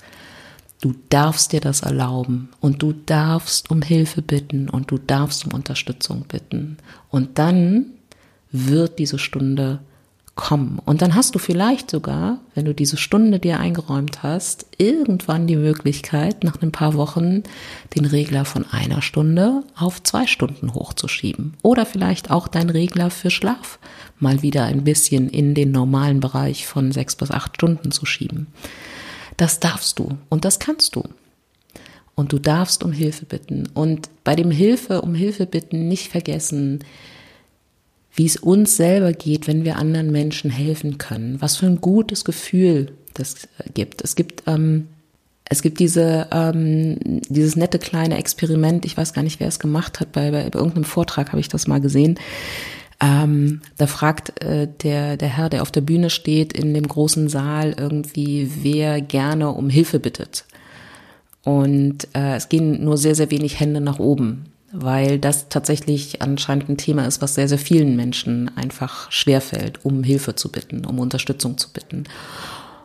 Du 0.81 0.93
darfst 1.09 1.51
dir 1.51 1.61
das 1.61 1.81
erlauben 1.81 2.49
und 2.61 2.83
du 2.83 2.93
darfst 2.93 3.71
um 3.71 3.81
Hilfe 3.81 4.21
bitten 4.21 4.69
und 4.69 4.91
du 4.91 4.99
darfst 4.99 5.47
um 5.47 5.53
Unterstützung 5.55 6.25
bitten. 6.27 6.77
Und 7.09 7.39
dann 7.39 7.87
wird 8.51 8.99
diese 8.99 9.17
Stunde 9.17 9.79
kommen. 10.35 10.79
Und 10.83 11.03
dann 11.03 11.13
hast 11.13 11.35
du 11.35 11.39
vielleicht 11.39 11.91
sogar, 11.91 12.39
wenn 12.55 12.65
du 12.65 12.73
diese 12.73 12.97
Stunde 12.97 13.39
dir 13.39 13.59
eingeräumt 13.59 14.23
hast, 14.23 14.65
irgendwann 14.77 15.45
die 15.45 15.55
Möglichkeit, 15.55 16.43
nach 16.43 16.59
ein 16.61 16.71
paar 16.71 16.95
Wochen 16.95 17.43
den 17.95 18.05
Regler 18.05 18.43
von 18.43 18.65
einer 18.71 19.03
Stunde 19.03 19.63
auf 19.75 20.01
zwei 20.01 20.25
Stunden 20.25 20.73
hochzuschieben. 20.73 21.53
Oder 21.61 21.85
vielleicht 21.85 22.31
auch 22.31 22.47
dein 22.47 22.71
Regler 22.71 23.11
für 23.11 23.29
Schlaf 23.29 23.77
mal 24.17 24.41
wieder 24.41 24.65
ein 24.65 24.83
bisschen 24.83 25.29
in 25.29 25.53
den 25.53 25.71
normalen 25.71 26.19
Bereich 26.19 26.65
von 26.65 26.91
sechs 26.91 27.15
bis 27.15 27.29
acht 27.29 27.55
Stunden 27.55 27.91
zu 27.91 28.07
schieben. 28.07 28.47
Das 29.37 29.59
darfst 29.59 29.99
du 29.99 30.17
und 30.29 30.45
das 30.45 30.59
kannst 30.59 30.95
du. 30.95 31.03
Und 32.15 32.31
du 32.31 32.39
darfst 32.39 32.83
um 32.83 32.91
Hilfe 32.91 33.25
bitten. 33.25 33.67
Und 33.73 34.09
bei 34.23 34.35
dem 34.35 34.51
Hilfe, 34.51 35.01
um 35.01 35.15
Hilfe 35.15 35.47
bitten 35.47 35.87
nicht 35.87 36.09
vergessen, 36.11 36.83
wie 38.13 38.25
es 38.25 38.37
uns 38.37 38.77
selber 38.77 39.11
geht, 39.11 39.47
wenn 39.47 39.65
wir 39.65 39.77
anderen 39.77 40.11
Menschen 40.11 40.51
helfen 40.51 40.97
können. 40.97 41.41
Was 41.41 41.57
für 41.57 41.65
ein 41.65 41.81
gutes 41.81 42.25
Gefühl 42.25 42.93
das 43.13 43.47
gibt. 43.73 44.03
Es 44.03 44.15
gibt 44.15 44.43
ähm, 44.47 44.87
es 45.45 45.61
gibt 45.61 45.79
diese, 45.79 46.27
ähm, 46.31 46.97
dieses 47.29 47.55
nette 47.55 47.77
kleine 47.77 48.17
Experiment, 48.17 48.85
ich 48.85 48.97
weiß 48.97 49.13
gar 49.13 49.23
nicht, 49.23 49.39
wer 49.39 49.47
es 49.47 49.59
gemacht 49.59 49.99
hat, 49.99 50.11
bei, 50.11 50.31
bei, 50.31 50.49
bei 50.49 50.57
irgendeinem 50.57 50.85
Vortrag 50.85 51.29
habe 51.29 51.41
ich 51.41 51.49
das 51.49 51.67
mal 51.67 51.81
gesehen. 51.81 52.17
Ähm, 52.99 53.61
da 53.77 53.87
fragt 53.87 54.41
äh, 54.41 54.67
der, 54.81 55.17
der 55.17 55.27
Herr, 55.27 55.49
der 55.49 55.61
auf 55.61 55.71
der 55.71 55.81
Bühne 55.81 56.09
steht, 56.09 56.53
in 56.53 56.73
dem 56.73 56.87
großen 56.87 57.27
Saal 57.27 57.75
irgendwie, 57.77 58.49
wer 58.61 59.01
gerne 59.01 59.49
um 59.49 59.69
Hilfe 59.69 59.99
bittet. 59.99 60.45
Und 61.43 62.07
äh, 62.15 62.35
es 62.35 62.47
gehen 62.47 62.83
nur 62.83 62.97
sehr, 62.97 63.15
sehr 63.15 63.29
wenig 63.29 63.59
Hände 63.59 63.81
nach 63.81 63.99
oben 63.99 64.52
weil 64.73 65.19
das 65.19 65.49
tatsächlich 65.49 66.21
anscheinend 66.21 66.67
ein 66.67 66.77
Thema 66.77 67.05
ist, 67.05 67.21
was 67.21 67.35
sehr, 67.35 67.47
sehr 67.47 67.59
vielen 67.59 67.95
Menschen 67.95 68.51
einfach 68.57 69.11
schwerfällt, 69.11 69.85
um 69.85 70.03
Hilfe 70.03 70.35
zu 70.35 70.51
bitten, 70.51 70.85
um 70.85 70.99
Unterstützung 70.99 71.57
zu 71.57 71.71
bitten. 71.71 72.05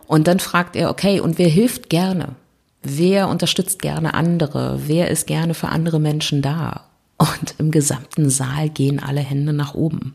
Und 0.06 0.28
dann 0.28 0.38
fragt 0.38 0.76
er, 0.76 0.90
okay, 0.90 1.20
und 1.20 1.38
wer 1.38 1.48
hilft 1.48 1.88
gerne? 1.88 2.36
Wer 2.82 3.28
unterstützt 3.28 3.80
gerne 3.80 4.14
andere? 4.14 4.80
Wer 4.86 5.08
ist 5.08 5.26
gerne 5.26 5.54
für 5.54 5.68
andere 5.68 5.98
Menschen 5.98 6.42
da? 6.42 6.84
Und 7.16 7.54
im 7.58 7.70
gesamten 7.70 8.30
Saal 8.30 8.68
gehen 8.68 9.02
alle 9.02 9.20
Hände 9.20 9.52
nach 9.52 9.74
oben. 9.74 10.14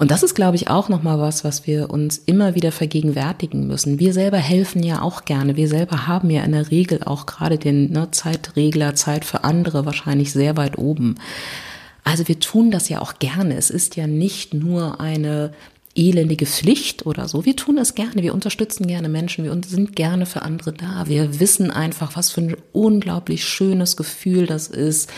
Und 0.00 0.10
das 0.10 0.22
ist, 0.22 0.34
glaube 0.34 0.56
ich, 0.56 0.68
auch 0.68 0.88
nochmal 0.88 1.20
was, 1.20 1.44
was 1.44 1.66
wir 1.66 1.90
uns 1.90 2.16
immer 2.24 2.54
wieder 2.54 2.72
vergegenwärtigen 2.72 3.66
müssen. 3.66 3.98
Wir 3.98 4.14
selber 4.14 4.38
helfen 4.38 4.82
ja 4.82 5.02
auch 5.02 5.26
gerne. 5.26 5.56
Wir 5.56 5.68
selber 5.68 6.06
haben 6.06 6.30
ja 6.30 6.42
in 6.42 6.52
der 6.52 6.70
Regel 6.70 7.02
auch 7.04 7.26
gerade 7.26 7.58
den 7.58 7.92
ne, 7.92 8.10
Zeitregler, 8.10 8.94
Zeit 8.94 9.26
für 9.26 9.44
andere 9.44 9.84
wahrscheinlich 9.84 10.32
sehr 10.32 10.56
weit 10.56 10.78
oben. 10.78 11.16
Also 12.02 12.26
wir 12.28 12.40
tun 12.40 12.70
das 12.70 12.88
ja 12.88 13.02
auch 13.02 13.18
gerne. 13.18 13.58
Es 13.58 13.68
ist 13.68 13.94
ja 13.96 14.06
nicht 14.06 14.54
nur 14.54 15.02
eine 15.02 15.52
elendige 15.94 16.46
Pflicht 16.46 17.04
oder 17.04 17.28
so. 17.28 17.44
Wir 17.44 17.56
tun 17.56 17.76
es 17.76 17.94
gerne. 17.94 18.22
Wir 18.22 18.32
unterstützen 18.32 18.86
gerne 18.86 19.10
Menschen. 19.10 19.44
Wir 19.44 19.54
sind 19.66 19.96
gerne 19.96 20.24
für 20.24 20.40
andere 20.40 20.72
da. 20.72 21.08
Wir 21.08 21.40
wissen 21.40 21.70
einfach, 21.70 22.16
was 22.16 22.30
für 22.30 22.40
ein 22.40 22.56
unglaublich 22.72 23.44
schönes 23.44 23.98
Gefühl 23.98 24.46
das 24.46 24.66
ist, 24.66 25.10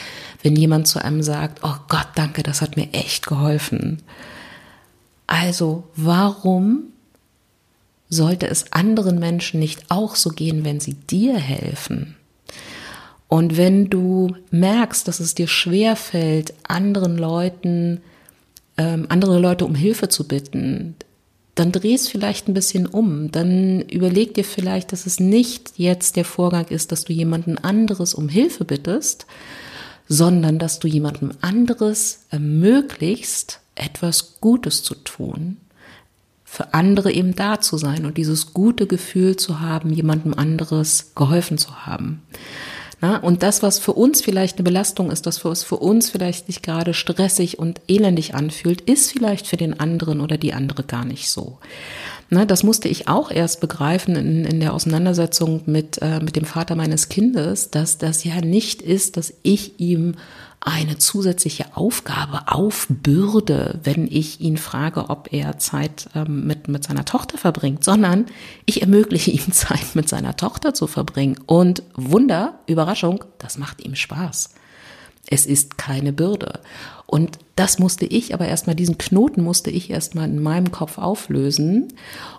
wenn 0.42 0.56
jemand 0.56 0.88
zu 0.88 1.04
einem 1.04 1.22
sagt, 1.22 1.60
oh 1.62 1.76
Gott, 1.88 2.08
danke, 2.16 2.42
das 2.42 2.60
hat 2.60 2.76
mir 2.76 2.92
echt 2.92 3.28
geholfen. 3.28 4.02
Also 5.26 5.84
warum 5.96 6.84
sollte 8.08 8.48
es 8.48 8.72
anderen 8.72 9.18
Menschen 9.18 9.60
nicht 9.60 9.84
auch 9.88 10.16
so 10.16 10.30
gehen, 10.30 10.64
wenn 10.64 10.80
sie 10.80 10.94
dir 10.94 11.38
helfen? 11.38 12.16
Und 13.32 13.56
wenn 13.56 13.88
du 13.88 14.36
merkst, 14.50 15.08
dass 15.08 15.18
es 15.18 15.34
dir 15.34 15.48
schwer 15.48 15.96
fällt, 15.96 16.52
anderen 16.68 17.16
Leuten, 17.16 18.02
ähm, 18.76 19.06
andere 19.08 19.38
Leute 19.38 19.64
um 19.64 19.74
Hilfe 19.74 20.10
zu 20.10 20.28
bitten, 20.28 20.96
dann 21.54 21.72
dreh 21.72 21.94
es 21.94 22.08
vielleicht 22.08 22.48
ein 22.48 22.52
bisschen 22.52 22.86
um. 22.86 23.30
Dann 23.30 23.80
überleg 23.88 24.34
dir 24.34 24.44
vielleicht, 24.44 24.92
dass 24.92 25.06
es 25.06 25.18
nicht 25.18 25.72
jetzt 25.76 26.16
der 26.16 26.26
Vorgang 26.26 26.66
ist, 26.68 26.92
dass 26.92 27.04
du 27.04 27.14
jemanden 27.14 27.56
anderes 27.56 28.12
um 28.12 28.28
Hilfe 28.28 28.66
bittest, 28.66 29.24
sondern 30.08 30.58
dass 30.58 30.78
du 30.78 30.86
jemandem 30.86 31.32
anderes 31.40 32.26
ermöglicht, 32.28 33.60
etwas 33.74 34.40
Gutes 34.40 34.82
zu 34.82 34.94
tun, 34.94 35.58
für 36.44 36.74
andere 36.74 37.12
eben 37.12 37.34
da 37.34 37.60
zu 37.60 37.78
sein 37.78 38.04
und 38.04 38.18
dieses 38.18 38.52
gute 38.52 38.86
Gefühl 38.86 39.36
zu 39.36 39.60
haben, 39.60 39.90
jemandem 39.90 40.34
anderes 40.34 41.12
geholfen 41.14 41.56
zu 41.56 41.86
haben. 41.86 42.22
Na, 43.00 43.16
und 43.16 43.42
das, 43.42 43.64
was 43.64 43.80
für 43.80 43.94
uns 43.94 44.22
vielleicht 44.22 44.58
eine 44.58 44.64
Belastung 44.64 45.10
ist, 45.10 45.26
das 45.26 45.44
was 45.44 45.64
für 45.64 45.76
uns 45.76 46.08
vielleicht 46.08 46.46
nicht 46.46 46.62
gerade 46.62 46.94
stressig 46.94 47.58
und 47.58 47.80
elendig 47.88 48.36
anfühlt, 48.36 48.80
ist 48.82 49.10
vielleicht 49.10 49.48
für 49.48 49.56
den 49.56 49.80
anderen 49.80 50.20
oder 50.20 50.38
die 50.38 50.52
andere 50.52 50.84
gar 50.84 51.04
nicht 51.04 51.28
so. 51.28 51.58
Na, 52.30 52.44
das 52.44 52.62
musste 52.62 52.86
ich 52.86 53.08
auch 53.08 53.32
erst 53.32 53.60
begreifen 53.60 54.14
in, 54.14 54.44
in 54.44 54.60
der 54.60 54.72
Auseinandersetzung 54.72 55.62
mit, 55.66 56.00
äh, 56.00 56.20
mit 56.20 56.36
dem 56.36 56.44
Vater 56.44 56.76
meines 56.76 57.08
Kindes, 57.08 57.70
dass 57.70 57.98
das 57.98 58.22
ja 58.22 58.40
nicht 58.40 58.82
ist, 58.82 59.16
dass 59.16 59.34
ich 59.42 59.80
ihm 59.80 60.14
eine 60.64 60.96
zusätzliche 60.96 61.76
Aufgabe 61.76 62.42
aufbürde, 62.46 63.80
wenn 63.82 64.06
ich 64.06 64.40
ihn 64.40 64.56
frage, 64.56 65.10
ob 65.10 65.32
er 65.32 65.58
Zeit 65.58 66.08
ähm, 66.14 66.46
mit, 66.46 66.68
mit 66.68 66.84
seiner 66.84 67.04
Tochter 67.04 67.36
verbringt, 67.36 67.82
sondern 67.82 68.26
ich 68.64 68.80
ermögliche 68.80 69.32
ihm 69.32 69.52
Zeit 69.52 69.94
mit 69.94 70.08
seiner 70.08 70.36
Tochter 70.36 70.72
zu 70.72 70.86
verbringen. 70.86 71.36
Und 71.46 71.82
Wunder, 71.94 72.60
Überraschung, 72.66 73.24
das 73.38 73.58
macht 73.58 73.84
ihm 73.84 73.96
Spaß. 73.96 74.54
Es 75.26 75.46
ist 75.46 75.78
keine 75.78 76.12
Bürde. 76.12 76.60
Und 77.06 77.38
das 77.56 77.78
musste 77.78 78.06
ich 78.06 78.32
aber 78.32 78.46
erstmal, 78.46 78.76
diesen 78.76 78.98
Knoten 78.98 79.42
musste 79.42 79.70
ich 79.70 79.90
erstmal 79.90 80.28
in 80.28 80.42
meinem 80.42 80.70
Kopf 80.70 80.96
auflösen, 80.96 81.88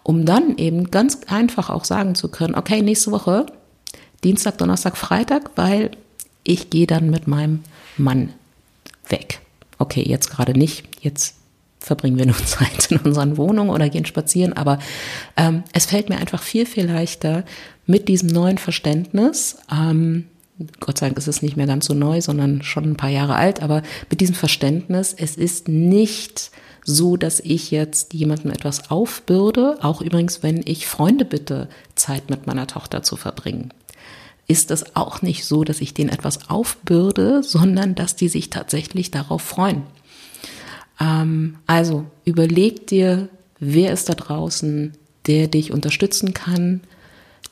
um 0.01 0.25
dann 0.25 0.57
eben 0.57 0.91
ganz 0.91 1.19
einfach 1.27 1.69
auch 1.69 1.83
sagen 1.83 2.15
zu 2.15 2.29
können, 2.29 2.55
okay, 2.55 2.81
nächste 2.81 3.11
Woche, 3.11 3.45
Dienstag, 4.23 4.57
Donnerstag, 4.57 4.97
Freitag, 4.97 5.51
weil 5.55 5.91
ich 6.43 6.69
gehe 6.69 6.87
dann 6.87 7.09
mit 7.09 7.27
meinem 7.27 7.61
Mann 7.97 8.33
weg. 9.09 9.39
Okay, 9.77 10.03
jetzt 10.07 10.29
gerade 10.29 10.57
nicht. 10.57 10.83
Jetzt 11.01 11.35
verbringen 11.79 12.17
wir 12.17 12.25
nur 12.25 12.37
Zeit 12.45 12.91
in 12.91 12.97
unseren 12.97 13.37
Wohnungen 13.37 13.69
oder 13.69 13.89
gehen 13.89 14.05
spazieren. 14.05 14.53
Aber 14.53 14.79
ähm, 15.37 15.63
es 15.73 15.85
fällt 15.85 16.09
mir 16.09 16.17
einfach 16.17 16.41
viel, 16.41 16.65
viel 16.65 16.85
leichter 16.85 17.43
mit 17.85 18.07
diesem 18.07 18.29
neuen 18.29 18.57
Verständnis. 18.57 19.57
Ähm, 19.71 20.25
Gott 20.79 20.99
sei 20.99 21.07
Dank 21.07 21.17
ist 21.17 21.27
es 21.27 21.41
nicht 21.41 21.57
mehr 21.57 21.67
ganz 21.67 21.85
so 21.85 21.93
neu, 21.93 22.21
sondern 22.21 22.61
schon 22.61 22.91
ein 22.91 22.97
paar 22.97 23.09
Jahre 23.09 23.35
alt. 23.35 23.61
Aber 23.61 23.81
mit 24.09 24.21
diesem 24.21 24.35
Verständnis, 24.35 25.13
es 25.17 25.35
ist 25.35 25.67
nicht 25.67 26.51
so, 26.85 27.17
dass 27.17 27.39
ich 27.39 27.71
jetzt 27.71 28.13
jemandem 28.13 28.51
etwas 28.51 28.91
aufbürde. 28.91 29.77
Auch 29.81 30.01
übrigens, 30.01 30.43
wenn 30.43 30.61
ich 30.65 30.87
Freunde 30.87 31.25
bitte, 31.25 31.69
Zeit 31.95 32.29
mit 32.29 32.45
meiner 32.45 32.67
Tochter 32.67 33.03
zu 33.03 33.15
verbringen 33.15 33.73
ist 34.47 34.71
es 34.71 34.95
auch 34.95 35.21
nicht 35.21 35.45
so, 35.45 35.63
dass 35.63 35.81
ich 35.81 35.93
denen 35.93 36.09
etwas 36.09 36.49
aufbürde, 36.49 37.43
sondern 37.43 37.95
dass 37.95 38.15
die 38.15 38.29
sich 38.29 38.49
tatsächlich 38.49 39.11
darauf 39.11 39.41
freuen. 39.41 39.83
Ähm, 40.99 41.57
also 41.65 42.05
überleg 42.25 42.87
dir, 42.87 43.29
wer 43.59 43.93
ist 43.93 44.09
da 44.09 44.13
draußen, 44.13 44.93
der 45.27 45.47
dich 45.47 45.71
unterstützen 45.71 46.33
kann, 46.33 46.81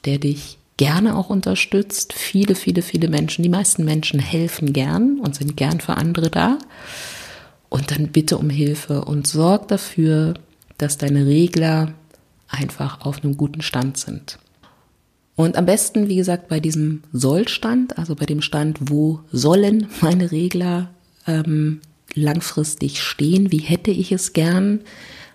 der 0.05 0.17
dich 0.17 0.57
gerne 0.77 1.15
auch 1.15 1.29
unterstützt. 1.29 2.13
Viele, 2.13 2.55
viele, 2.55 2.81
viele 2.81 3.07
Menschen, 3.07 3.43
die 3.43 3.49
meisten 3.49 3.85
Menschen 3.85 4.19
helfen 4.19 4.73
gern 4.73 5.19
und 5.19 5.35
sind 5.35 5.55
gern 5.55 5.79
für 5.79 5.95
andere 5.95 6.29
da. 6.29 6.57
Und 7.69 7.91
dann 7.91 8.09
bitte 8.09 8.37
um 8.37 8.49
Hilfe 8.49 9.05
und 9.05 9.27
sorg 9.27 9.69
dafür, 9.69 10.33
dass 10.77 10.97
deine 10.97 11.25
Regler 11.25 11.93
einfach 12.49 13.01
auf 13.01 13.23
einem 13.23 13.37
guten 13.37 13.61
Stand 13.61 13.97
sind. 13.97 14.39
Und 15.35 15.57
am 15.57 15.65
besten, 15.65 16.07
wie 16.07 16.17
gesagt, 16.17 16.47
bei 16.49 16.59
diesem 16.59 17.03
Sollstand, 17.13 17.97
also 17.97 18.15
bei 18.15 18.25
dem 18.25 18.41
Stand, 18.41 18.77
wo 18.81 19.21
sollen 19.31 19.87
meine 20.01 20.31
Regler 20.31 20.89
ähm, 21.25 21.81
langfristig 22.13 23.01
stehen, 23.01 23.51
wie 23.51 23.59
hätte 23.59 23.91
ich 23.91 24.11
es 24.11 24.33
gern, 24.33 24.81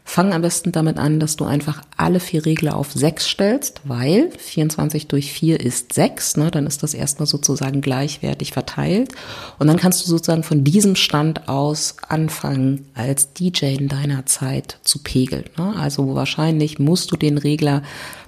Fang 0.08 0.32
am 0.32 0.40
besten 0.40 0.70
damit 0.70 0.98
an, 0.98 1.18
dass 1.18 1.34
du 1.34 1.44
einfach 1.44 1.82
alle 1.96 2.20
vier 2.20 2.46
Regler 2.46 2.76
auf 2.76 2.92
sechs 2.92 3.26
stellst, 3.26 3.80
weil 3.82 4.30
24 4.38 5.08
durch 5.08 5.32
4 5.32 5.58
ist 5.58 5.92
6, 5.94 6.36
ne, 6.36 6.52
dann 6.52 6.68
ist 6.68 6.84
das 6.84 6.94
erstmal 6.94 7.26
sozusagen 7.26 7.80
gleichwertig 7.80 8.52
verteilt. 8.52 9.10
Und 9.58 9.66
dann 9.66 9.78
kannst 9.78 10.04
du 10.04 10.08
sozusagen 10.08 10.44
von 10.44 10.62
diesem 10.62 10.94
Stand 10.94 11.48
aus 11.48 11.96
anfangen, 12.08 12.86
als 12.94 13.32
DJ 13.32 13.74
in 13.74 13.88
deiner 13.88 14.24
Zeit 14.26 14.78
zu 14.84 15.00
pegeln. 15.00 15.46
Ne? 15.58 15.74
Also 15.76 16.14
wahrscheinlich 16.14 16.78
musst 16.78 17.10
du 17.10 17.16
den 17.16 17.36
Regler 17.36 17.82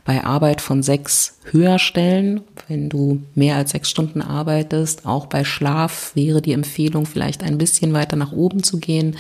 bei 0.08 0.24
Arbeit 0.24 0.62
von 0.62 0.82
sechs 0.82 1.36
höher 1.50 1.78
stellen, 1.78 2.40
wenn 2.66 2.88
du 2.88 3.20
mehr 3.34 3.56
als 3.56 3.72
sechs 3.72 3.90
Stunden 3.90 4.22
arbeitest. 4.22 5.04
Auch 5.04 5.26
bei 5.26 5.44
Schlaf 5.44 6.12
wäre 6.14 6.40
die 6.40 6.54
Empfehlung, 6.54 7.04
vielleicht 7.04 7.42
ein 7.42 7.58
bisschen 7.58 7.92
weiter 7.92 8.16
nach 8.16 8.32
oben 8.32 8.62
zu 8.62 8.78
gehen 8.78 9.18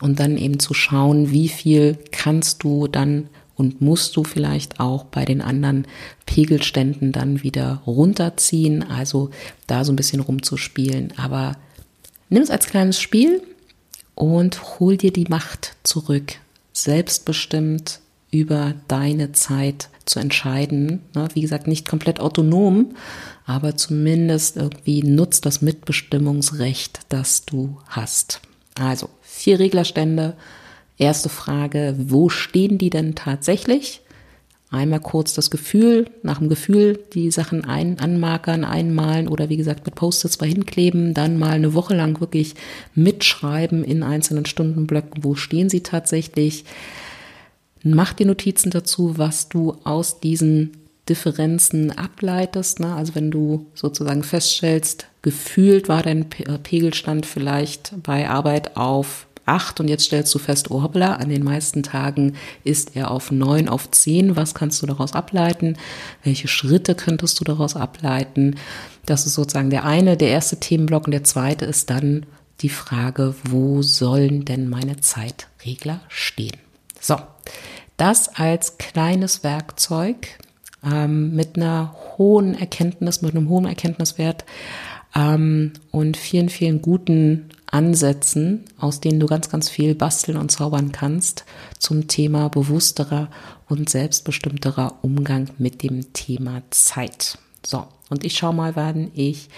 und 0.00 0.18
dann 0.18 0.36
eben 0.36 0.58
zu 0.58 0.74
schauen, 0.74 1.30
wie 1.30 1.48
viel 1.48 1.96
kannst 2.10 2.64
du 2.64 2.88
dann 2.88 3.28
und 3.54 3.80
musst 3.80 4.16
du 4.16 4.24
vielleicht 4.24 4.80
auch 4.80 5.04
bei 5.04 5.24
den 5.24 5.40
anderen 5.40 5.86
Pegelständen 6.26 7.12
dann 7.12 7.44
wieder 7.44 7.82
runterziehen, 7.86 8.82
also 8.82 9.30
da 9.68 9.84
so 9.84 9.92
ein 9.92 9.96
bisschen 9.96 10.18
rumzuspielen. 10.18 11.12
Aber 11.18 11.56
nimm 12.30 12.42
es 12.42 12.50
als 12.50 12.66
kleines 12.66 13.00
Spiel 13.00 13.42
und 14.16 14.80
hol 14.80 14.96
dir 14.96 15.12
die 15.12 15.26
Macht 15.28 15.76
zurück, 15.84 16.32
selbstbestimmt 16.72 18.00
über 18.40 18.74
deine 18.88 19.32
Zeit 19.32 19.88
zu 20.04 20.20
entscheiden. 20.20 21.02
Wie 21.34 21.40
gesagt, 21.40 21.66
nicht 21.66 21.88
komplett 21.88 22.20
autonom, 22.20 22.94
aber 23.44 23.76
zumindest 23.76 24.56
irgendwie 24.56 25.02
nutzt 25.02 25.46
das 25.46 25.62
Mitbestimmungsrecht, 25.62 27.00
das 27.08 27.44
du 27.44 27.78
hast. 27.88 28.40
Also 28.78 29.08
vier 29.22 29.58
Reglerstände. 29.58 30.36
Erste 30.98 31.28
Frage, 31.28 31.94
wo 31.98 32.28
stehen 32.28 32.78
die 32.78 32.90
denn 32.90 33.14
tatsächlich? 33.14 34.00
Einmal 34.68 35.00
kurz 35.00 35.32
das 35.32 35.50
Gefühl, 35.50 36.10
nach 36.22 36.38
dem 36.38 36.48
Gefühl 36.48 36.98
die 37.12 37.30
Sachen 37.30 37.64
ein, 37.64 38.00
anmarkern, 38.00 38.64
einmalen 38.64 39.28
oder 39.28 39.48
wie 39.48 39.56
gesagt 39.56 39.86
mit 39.86 39.94
Post-its 39.94 40.40
mal 40.40 40.48
hinkleben, 40.48 41.14
dann 41.14 41.38
mal 41.38 41.52
eine 41.52 41.72
Woche 41.72 41.94
lang 41.94 42.20
wirklich 42.20 42.54
mitschreiben 42.94 43.84
in 43.84 44.02
einzelnen 44.02 44.44
Stundenblöcken, 44.44 45.22
wo 45.22 45.36
stehen 45.36 45.68
sie 45.68 45.82
tatsächlich. 45.82 46.64
Mach 47.94 48.12
die 48.12 48.24
Notizen 48.24 48.70
dazu, 48.70 49.16
was 49.16 49.48
du 49.48 49.76
aus 49.84 50.18
diesen 50.18 50.72
Differenzen 51.08 51.96
ableitest. 51.96 52.80
Ne? 52.80 52.92
Also 52.94 53.14
wenn 53.14 53.30
du 53.30 53.66
sozusagen 53.74 54.24
feststellst, 54.24 55.06
gefühlt 55.22 55.88
war 55.88 56.02
dein 56.02 56.28
Pegelstand 56.28 57.26
vielleicht 57.26 57.94
bei 58.02 58.28
Arbeit 58.28 58.76
auf 58.76 59.28
acht 59.44 59.78
und 59.78 59.86
jetzt 59.86 60.06
stellst 60.06 60.34
du 60.34 60.40
fest, 60.40 60.72
oh 60.72 60.82
hoppla, 60.82 61.14
an 61.14 61.28
den 61.28 61.44
meisten 61.44 61.84
Tagen 61.84 62.34
ist 62.64 62.96
er 62.96 63.12
auf 63.12 63.30
neun, 63.30 63.68
auf 63.68 63.88
zehn. 63.92 64.34
Was 64.34 64.54
kannst 64.54 64.82
du 64.82 64.86
daraus 64.86 65.12
ableiten? 65.12 65.76
Welche 66.24 66.48
Schritte 66.48 66.96
könntest 66.96 67.38
du 67.38 67.44
daraus 67.44 67.76
ableiten? 67.76 68.56
Das 69.04 69.26
ist 69.26 69.34
sozusagen 69.34 69.70
der 69.70 69.84
eine, 69.84 70.16
der 70.16 70.30
erste 70.30 70.58
Themenblock 70.58 71.06
und 71.06 71.12
der 71.12 71.22
zweite 71.22 71.64
ist 71.64 71.90
dann 71.90 72.26
die 72.62 72.68
Frage, 72.68 73.36
wo 73.44 73.82
sollen 73.82 74.44
denn 74.44 74.68
meine 74.68 74.96
Zeitregler 74.96 76.00
stehen? 76.08 76.56
So, 77.00 77.16
das 77.96 78.28
als 78.28 78.78
kleines 78.78 79.42
Werkzeug, 79.42 80.38
ähm, 80.84 81.34
mit 81.34 81.56
einer 81.56 81.94
hohen 82.16 82.54
Erkenntnis, 82.54 83.22
mit 83.22 83.34
einem 83.34 83.48
hohen 83.48 83.66
Erkenntniswert 83.66 84.44
ähm, 85.14 85.72
und 85.90 86.16
vielen, 86.16 86.48
vielen 86.48 86.82
guten 86.82 87.50
Ansätzen, 87.70 88.64
aus 88.78 89.00
denen 89.00 89.18
du 89.18 89.26
ganz, 89.26 89.50
ganz 89.50 89.68
viel 89.68 89.94
basteln 89.94 90.38
und 90.38 90.50
zaubern 90.50 90.92
kannst 90.92 91.44
zum 91.78 92.06
Thema 92.06 92.48
bewussterer 92.48 93.28
und 93.68 93.88
selbstbestimmterer 93.88 94.98
Umgang 95.02 95.50
mit 95.58 95.82
dem 95.82 96.12
Thema 96.12 96.62
Zeit. 96.70 97.38
So, 97.64 97.86
und 98.08 98.24
ich 98.24 98.36
schaue 98.36 98.54
mal, 98.54 98.76
wann 98.76 99.10
ich 99.14 99.48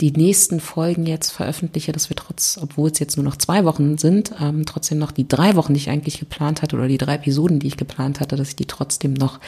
die 0.00 0.12
nächsten 0.12 0.60
Folgen 0.60 1.06
jetzt 1.06 1.30
veröffentliche, 1.30 1.92
dass 1.92 2.10
wir 2.10 2.16
trotz, 2.16 2.58
obwohl 2.60 2.90
es 2.90 2.98
jetzt 2.98 3.16
nur 3.16 3.24
noch 3.24 3.36
zwei 3.36 3.64
Wochen 3.64 3.96
sind, 3.96 4.32
ähm, 4.40 4.66
trotzdem 4.66 4.98
noch 4.98 5.10
die 5.10 5.26
drei 5.26 5.56
Wochen, 5.56 5.72
die 5.72 5.80
ich 5.80 5.88
eigentlich 5.88 6.18
geplant 6.18 6.60
hatte, 6.60 6.76
oder 6.76 6.86
die 6.86 6.98
drei 6.98 7.14
Episoden, 7.14 7.60
die 7.60 7.68
ich 7.68 7.78
geplant 7.78 8.20
hatte, 8.20 8.36
dass 8.36 8.48
ich 8.48 8.56
die 8.56 8.66
trotzdem 8.66 9.14
noch 9.14 9.40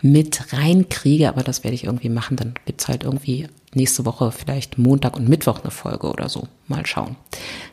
mit 0.00 0.52
reinkriege. 0.52 1.28
Aber 1.28 1.42
das 1.42 1.64
werde 1.64 1.74
ich 1.74 1.84
irgendwie 1.84 2.08
machen. 2.08 2.36
Dann 2.36 2.54
gibt's 2.66 2.86
halt 2.86 3.02
irgendwie 3.02 3.48
nächste 3.74 4.04
Woche 4.04 4.30
vielleicht 4.30 4.78
Montag 4.78 5.16
und 5.16 5.28
Mittwoch 5.28 5.60
eine 5.60 5.72
Folge 5.72 6.08
oder 6.08 6.28
so. 6.28 6.46
Mal 6.68 6.86
schauen. 6.86 7.16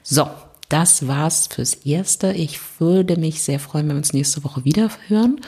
So, 0.02 0.28
das 0.70 1.08
war's 1.08 1.48
fürs 1.48 1.76
Erste. 1.76 2.34
Ich 2.34 2.60
würde 2.80 3.18
mich 3.18 3.42
sehr 3.42 3.60
freuen, 3.60 3.88
wenn 3.88 3.96
wir 3.96 4.00
uns 4.00 4.14
nächste 4.14 4.44
Woche 4.44 4.66
wieder 4.66 4.90
hören. 5.08 5.40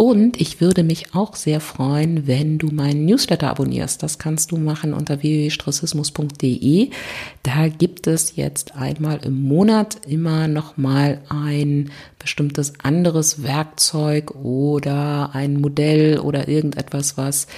Und 0.00 0.40
ich 0.40 0.60
würde 0.60 0.84
mich 0.84 1.12
auch 1.16 1.34
sehr 1.34 1.58
freuen, 1.58 2.28
wenn 2.28 2.56
du 2.58 2.68
meinen 2.68 3.04
Newsletter 3.04 3.50
abonnierst. 3.50 4.00
Das 4.00 4.20
kannst 4.20 4.52
du 4.52 4.56
machen 4.56 4.94
unter 4.94 5.22
www.stressismus.de. 5.22 6.90
Da 7.42 7.66
gibt 7.66 8.06
es 8.06 8.36
jetzt 8.36 8.76
einmal 8.76 9.18
im 9.24 9.42
Monat 9.42 9.96
immer 10.06 10.46
noch 10.46 10.76
mal 10.76 11.20
ein 11.28 11.90
bestimmtes 12.20 12.74
anderes 12.80 13.42
Werkzeug 13.42 14.36
oder 14.36 15.30
ein 15.32 15.60
Modell 15.60 16.20
oder 16.20 16.46
irgendetwas, 16.46 17.16
was 17.16 17.48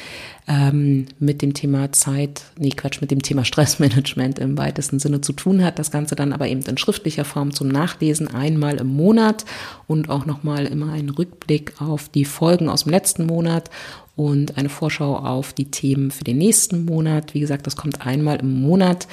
ähm, 0.50 1.06
mit 1.20 1.42
dem 1.42 1.54
Thema 1.54 1.92
Zeit, 1.92 2.42
nee 2.58 2.70
Quatsch, 2.70 3.00
mit 3.00 3.12
dem 3.12 3.22
Thema 3.22 3.44
Stressmanagement 3.44 4.40
im 4.40 4.58
weitesten 4.58 4.98
Sinne 4.98 5.20
zu 5.20 5.32
tun 5.32 5.64
hat. 5.64 5.78
Das 5.78 5.92
Ganze 5.92 6.16
dann 6.16 6.32
aber 6.32 6.48
eben 6.48 6.62
in 6.62 6.76
schriftlicher 6.76 7.24
Form 7.24 7.52
zum 7.52 7.68
Nachlesen 7.68 8.26
einmal 8.26 8.78
im 8.78 8.88
Monat 8.88 9.44
und 9.86 10.10
auch 10.10 10.26
nochmal 10.26 10.66
immer 10.66 10.92
einen 10.92 11.10
Rückblick 11.10 11.80
auf 11.80 12.08
die 12.08 12.24
Folgen 12.30 12.68
aus 12.68 12.84
dem 12.84 12.92
letzten 12.92 13.26
Monat 13.26 13.70
und 14.16 14.56
eine 14.58 14.68
Vorschau 14.68 15.16
auf 15.16 15.52
die 15.52 15.70
Themen 15.70 16.10
für 16.10 16.24
den 16.24 16.38
nächsten 16.38 16.84
Monat. 16.84 17.34
Wie 17.34 17.40
gesagt, 17.40 17.66
das 17.66 17.76
kommt 17.76 18.06
einmal 18.06 18.40
im 18.40 18.60
Monat. 18.62 19.06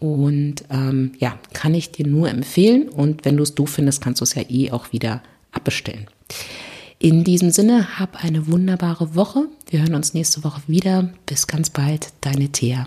Und 0.00 0.64
ähm, 0.70 1.12
ja, 1.18 1.38
kann 1.52 1.74
ich 1.74 1.90
dir 1.90 2.06
nur 2.06 2.28
empfehlen. 2.28 2.88
Und 2.88 3.24
wenn 3.24 3.36
du 3.36 3.42
es 3.42 3.54
doof 3.54 3.70
findest, 3.70 4.02
kannst 4.02 4.20
du 4.20 4.24
es 4.24 4.34
ja 4.34 4.42
eh 4.48 4.70
auch 4.70 4.92
wieder 4.92 5.22
abbestellen. 5.52 6.06
In 7.00 7.24
diesem 7.24 7.50
Sinne, 7.50 7.98
hab 7.98 8.24
eine 8.24 8.46
wunderbare 8.48 9.14
Woche. 9.14 9.46
Wir 9.70 9.80
hören 9.80 9.94
uns 9.94 10.14
nächste 10.14 10.44
Woche 10.44 10.62
wieder. 10.66 11.10
Bis 11.26 11.46
ganz 11.46 11.70
bald, 11.70 12.12
deine 12.20 12.48
Thea. 12.48 12.86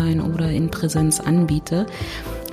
online 0.00 0.22
oder 0.22 0.50
in 0.50 0.70
Präsenz 0.70 1.20
anbiete. 1.20 1.86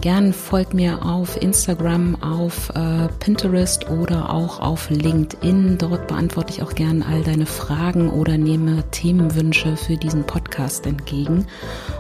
Gern 0.01 0.31
folgt 0.31 0.73
mir 0.73 1.03
auf 1.03 1.41
Instagram, 1.41 2.21
auf 2.21 2.69
äh, 2.69 3.07
Pinterest 3.19 3.89
oder 3.89 4.31
auch 4.31 4.59
auf 4.59 4.89
LinkedIn. 4.89 5.77
Dort 5.79 6.07
beantworte 6.07 6.53
ich 6.53 6.61
auch 6.61 6.75
gern 6.75 7.01
all 7.01 7.23
deine 7.23 7.47
Fragen 7.47 8.09
oder 8.11 8.37
nehme 8.37 8.83
Themenwünsche 8.91 9.75
für 9.75 9.97
diesen 9.97 10.23
Podcast 10.23 10.46
entgegen. 10.85 11.45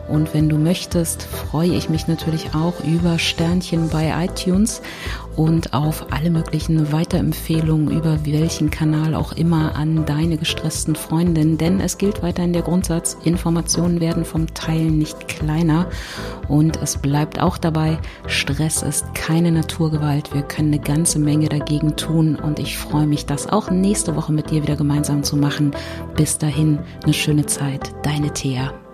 Und 0.07 0.33
wenn 0.33 0.49
du 0.49 0.57
möchtest, 0.57 1.23
freue 1.23 1.73
ich 1.73 1.89
mich 1.89 2.07
natürlich 2.07 2.53
auch 2.53 2.83
über 2.83 3.19
Sternchen 3.19 3.89
bei 3.89 4.13
iTunes 4.25 4.81
und 5.37 5.73
auf 5.73 6.07
alle 6.11 6.31
möglichen 6.31 6.91
Weiterempfehlungen 6.91 7.91
über 7.91 8.25
welchen 8.25 8.71
Kanal 8.71 9.13
auch 9.13 9.33
immer 9.33 9.75
an 9.75 10.05
deine 10.05 10.37
gestressten 10.37 10.95
Freundinnen. 10.95 11.59
Denn 11.59 11.79
es 11.79 11.99
gilt 11.99 12.23
weiterhin 12.23 12.53
der 12.53 12.63
Grundsatz, 12.63 13.15
Informationen 13.23 14.01
werden 14.01 14.25
vom 14.25 14.51
Teilen 14.53 14.97
nicht 14.97 15.27
kleiner. 15.27 15.87
Und 16.47 16.81
es 16.81 16.97
bleibt 16.97 17.39
auch 17.39 17.57
dabei, 17.57 17.99
Stress 18.25 18.81
ist 18.81 19.13
keine 19.13 19.51
Naturgewalt. 19.51 20.33
Wir 20.33 20.41
können 20.41 20.73
eine 20.73 20.81
ganze 20.81 21.19
Menge 21.19 21.49
dagegen 21.49 21.95
tun. 21.95 22.35
Und 22.35 22.57
ich 22.57 22.75
freue 22.75 23.05
mich, 23.05 23.27
das 23.27 23.47
auch 23.47 23.69
nächste 23.69 24.15
Woche 24.15 24.33
mit 24.33 24.49
dir 24.49 24.63
wieder 24.63 24.75
gemeinsam 24.75 25.21
zu 25.21 25.37
machen. 25.37 25.71
Bis 26.15 26.39
dahin, 26.39 26.79
eine 27.03 27.13
schöne 27.13 27.45
Zeit. 27.45 27.91
Deine 28.01 28.33
Thea. 28.37 28.86